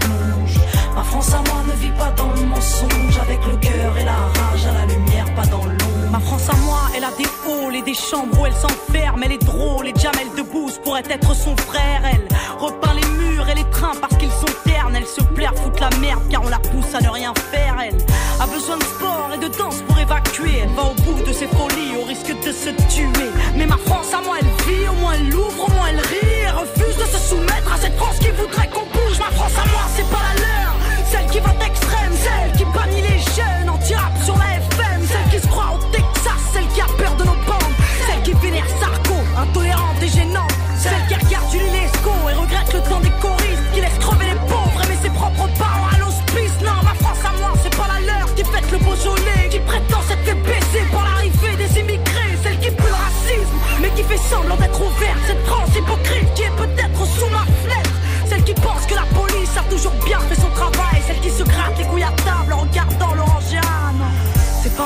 [0.94, 4.12] Ma France à moi ne vit pas dans le mensonge, avec le cœur et la
[4.12, 6.10] rage à la lumière, pas dans l'ombre.
[6.10, 9.22] Ma France à moi, elle a des halls et des chambres où elle s'enferme.
[9.22, 12.02] Elle est drôle et Jamel Debbouze pourrait être son frère.
[12.04, 12.26] Elle
[12.58, 14.94] repeint les murs et les trains parce qu'ils sont ternes.
[14.96, 17.76] Elle se plaire, foutre la merde car on la pousse à ne rien faire.
[17.80, 17.96] Elle
[18.40, 20.58] a besoin de sport et de danse pour évacuer.
[20.64, 23.30] Elle va au bout de ses folies au risque de se tuer.
[23.54, 26.42] Mais ma France à moi, elle vit, au moins elle ouvre, au moins elle rit.
[26.46, 29.18] Elle refuse de se soumettre à cette France qui voudrait qu'on bouge.
[29.20, 30.79] Ma France à moi, c'est pas la leur.
[31.10, 35.42] Celle qui va d'extrême, celle qui bannit les jeunes anti-rap sur la FM, celle qui
[35.44, 37.74] se croit au Texas, celle qui a peur de nos bandes,
[38.06, 43.00] celle qui vénère Sarko, intolérante et gênante, celle qui regarde Lescaut et regrette le temps
[43.00, 46.54] des choristes, qui laisse crever les pauvres et met ses propres parents à l'hospice.
[46.62, 50.02] Non, ma France à moi, c'est pas la leur qui fête le Beaujolais, qui prétend
[50.06, 54.22] s'être fait baisser par l'arrivée des immigrés, celle qui pue le racisme, mais qui fait
[54.30, 56.09] semblant d'être ouverte, cette France hypocrite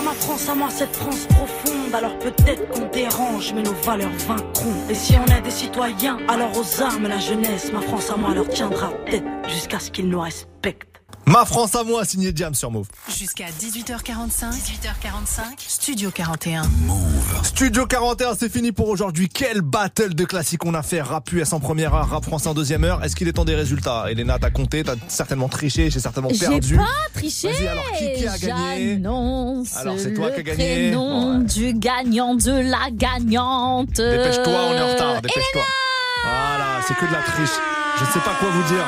[0.05, 1.94] ma France à moi, cette France profonde.
[1.94, 4.74] Alors peut-être qu'on dérange, mais nos valeurs vaincront.
[4.90, 8.35] Et si on est des citoyens, alors aux armes la jeunesse, ma France à moi
[8.35, 10.94] leur tiendra tête jusqu'à ce qu'ils nous respectent.
[11.27, 12.86] Ma France à moi, signé Jam sur Move.
[13.09, 14.51] Jusqu'à 18h45.
[14.53, 15.43] 18h45.
[15.66, 16.62] Studio 41.
[17.43, 19.28] Studio 41, c'est fini pour aujourd'hui.
[19.28, 21.01] Quel battle de classiques on a fait.
[21.01, 23.03] Rap US en première heure, rap français en deuxième heure.
[23.03, 24.05] Est-ce qu'il est temps des résultats?
[24.11, 26.77] Elena, t'as compté, t'as certainement triché, j'ai certainement J'ai perdu.
[26.77, 26.85] pas
[27.15, 27.51] triché.
[27.53, 28.93] Vas-y, alors, qui- qui a gagné?
[28.95, 30.91] J'annonce Alors, c'est toi qui as gagné.
[30.91, 33.95] prénom du gagnant de la gagnante.
[33.97, 35.62] Dépêche-toi, on est en retard, Elena dépêche-toi.
[36.23, 37.51] Voilà, c'est que de la triche.
[37.99, 38.85] Je ne sais pas quoi vous dire.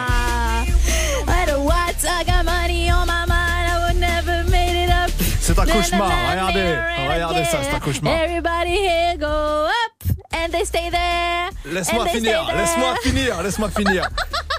[5.70, 6.74] Un cauchemar, regardez,
[7.12, 8.12] regardez ça, c'est un cauchemar.
[8.12, 9.85] Everybody here go up
[10.34, 11.50] and they stay there.
[11.64, 14.08] Laisse-moi finir, laisse-moi finir, laisse-moi finir.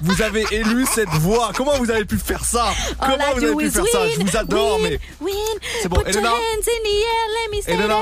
[0.01, 1.51] Vous avez élu cette voix.
[1.55, 2.65] Comment vous avez pu faire ça?
[2.99, 4.07] Comment vous avez pu faire ça?
[4.09, 5.33] Je vous adore, win, mais Win.
[5.81, 6.29] C'est bon, Put Elena?
[6.29, 7.95] your hands in the air, let me stay Elena,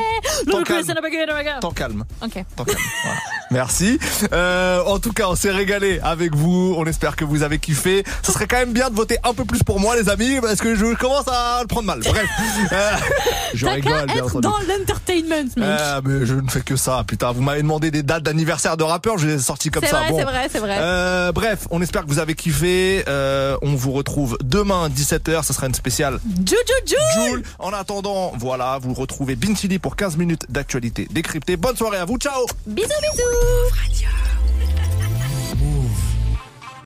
[0.45, 1.59] Ludacris calme.
[1.61, 2.03] T'en calme.
[2.21, 2.43] Ok.
[2.55, 2.77] T'en calme.
[3.05, 3.19] Voilà.
[3.51, 3.99] Merci.
[4.33, 6.75] Euh, en tout cas, on s'est régalé avec vous.
[6.77, 8.03] On espère que vous avez kiffé.
[8.23, 10.59] Ce serait quand même bien de voter un peu plus pour moi, les amis, parce
[10.59, 11.99] que je commence à le prendre mal.
[12.01, 12.25] Bref,
[12.73, 12.91] Euh,
[13.53, 14.41] je rigole, bien être entendu.
[14.41, 15.65] dans l'entertainment, mec.
[15.79, 17.31] Ah, mais je ne fais que ça, putain.
[17.31, 19.99] Vous m'avez demandé des dates d'anniversaire de rappeurs, je les ai sortis comme ça.
[19.99, 20.17] vrai, Bon.
[20.17, 20.77] c'est vrai, c'est vrai.
[20.79, 23.03] Euh, bref, on espère que vous avez kiffé.
[23.07, 27.25] Euh, on vous retrouve demain 17h, ce sera une spéciale Jou, jou, jou.
[27.29, 27.43] Joule.
[27.59, 31.57] En attendant, voilà, vous retrouvez Bintili pour 15 minutes d'actualité décryptée.
[31.57, 34.44] Bonne soirée à vous, ciao Bisous, bisous.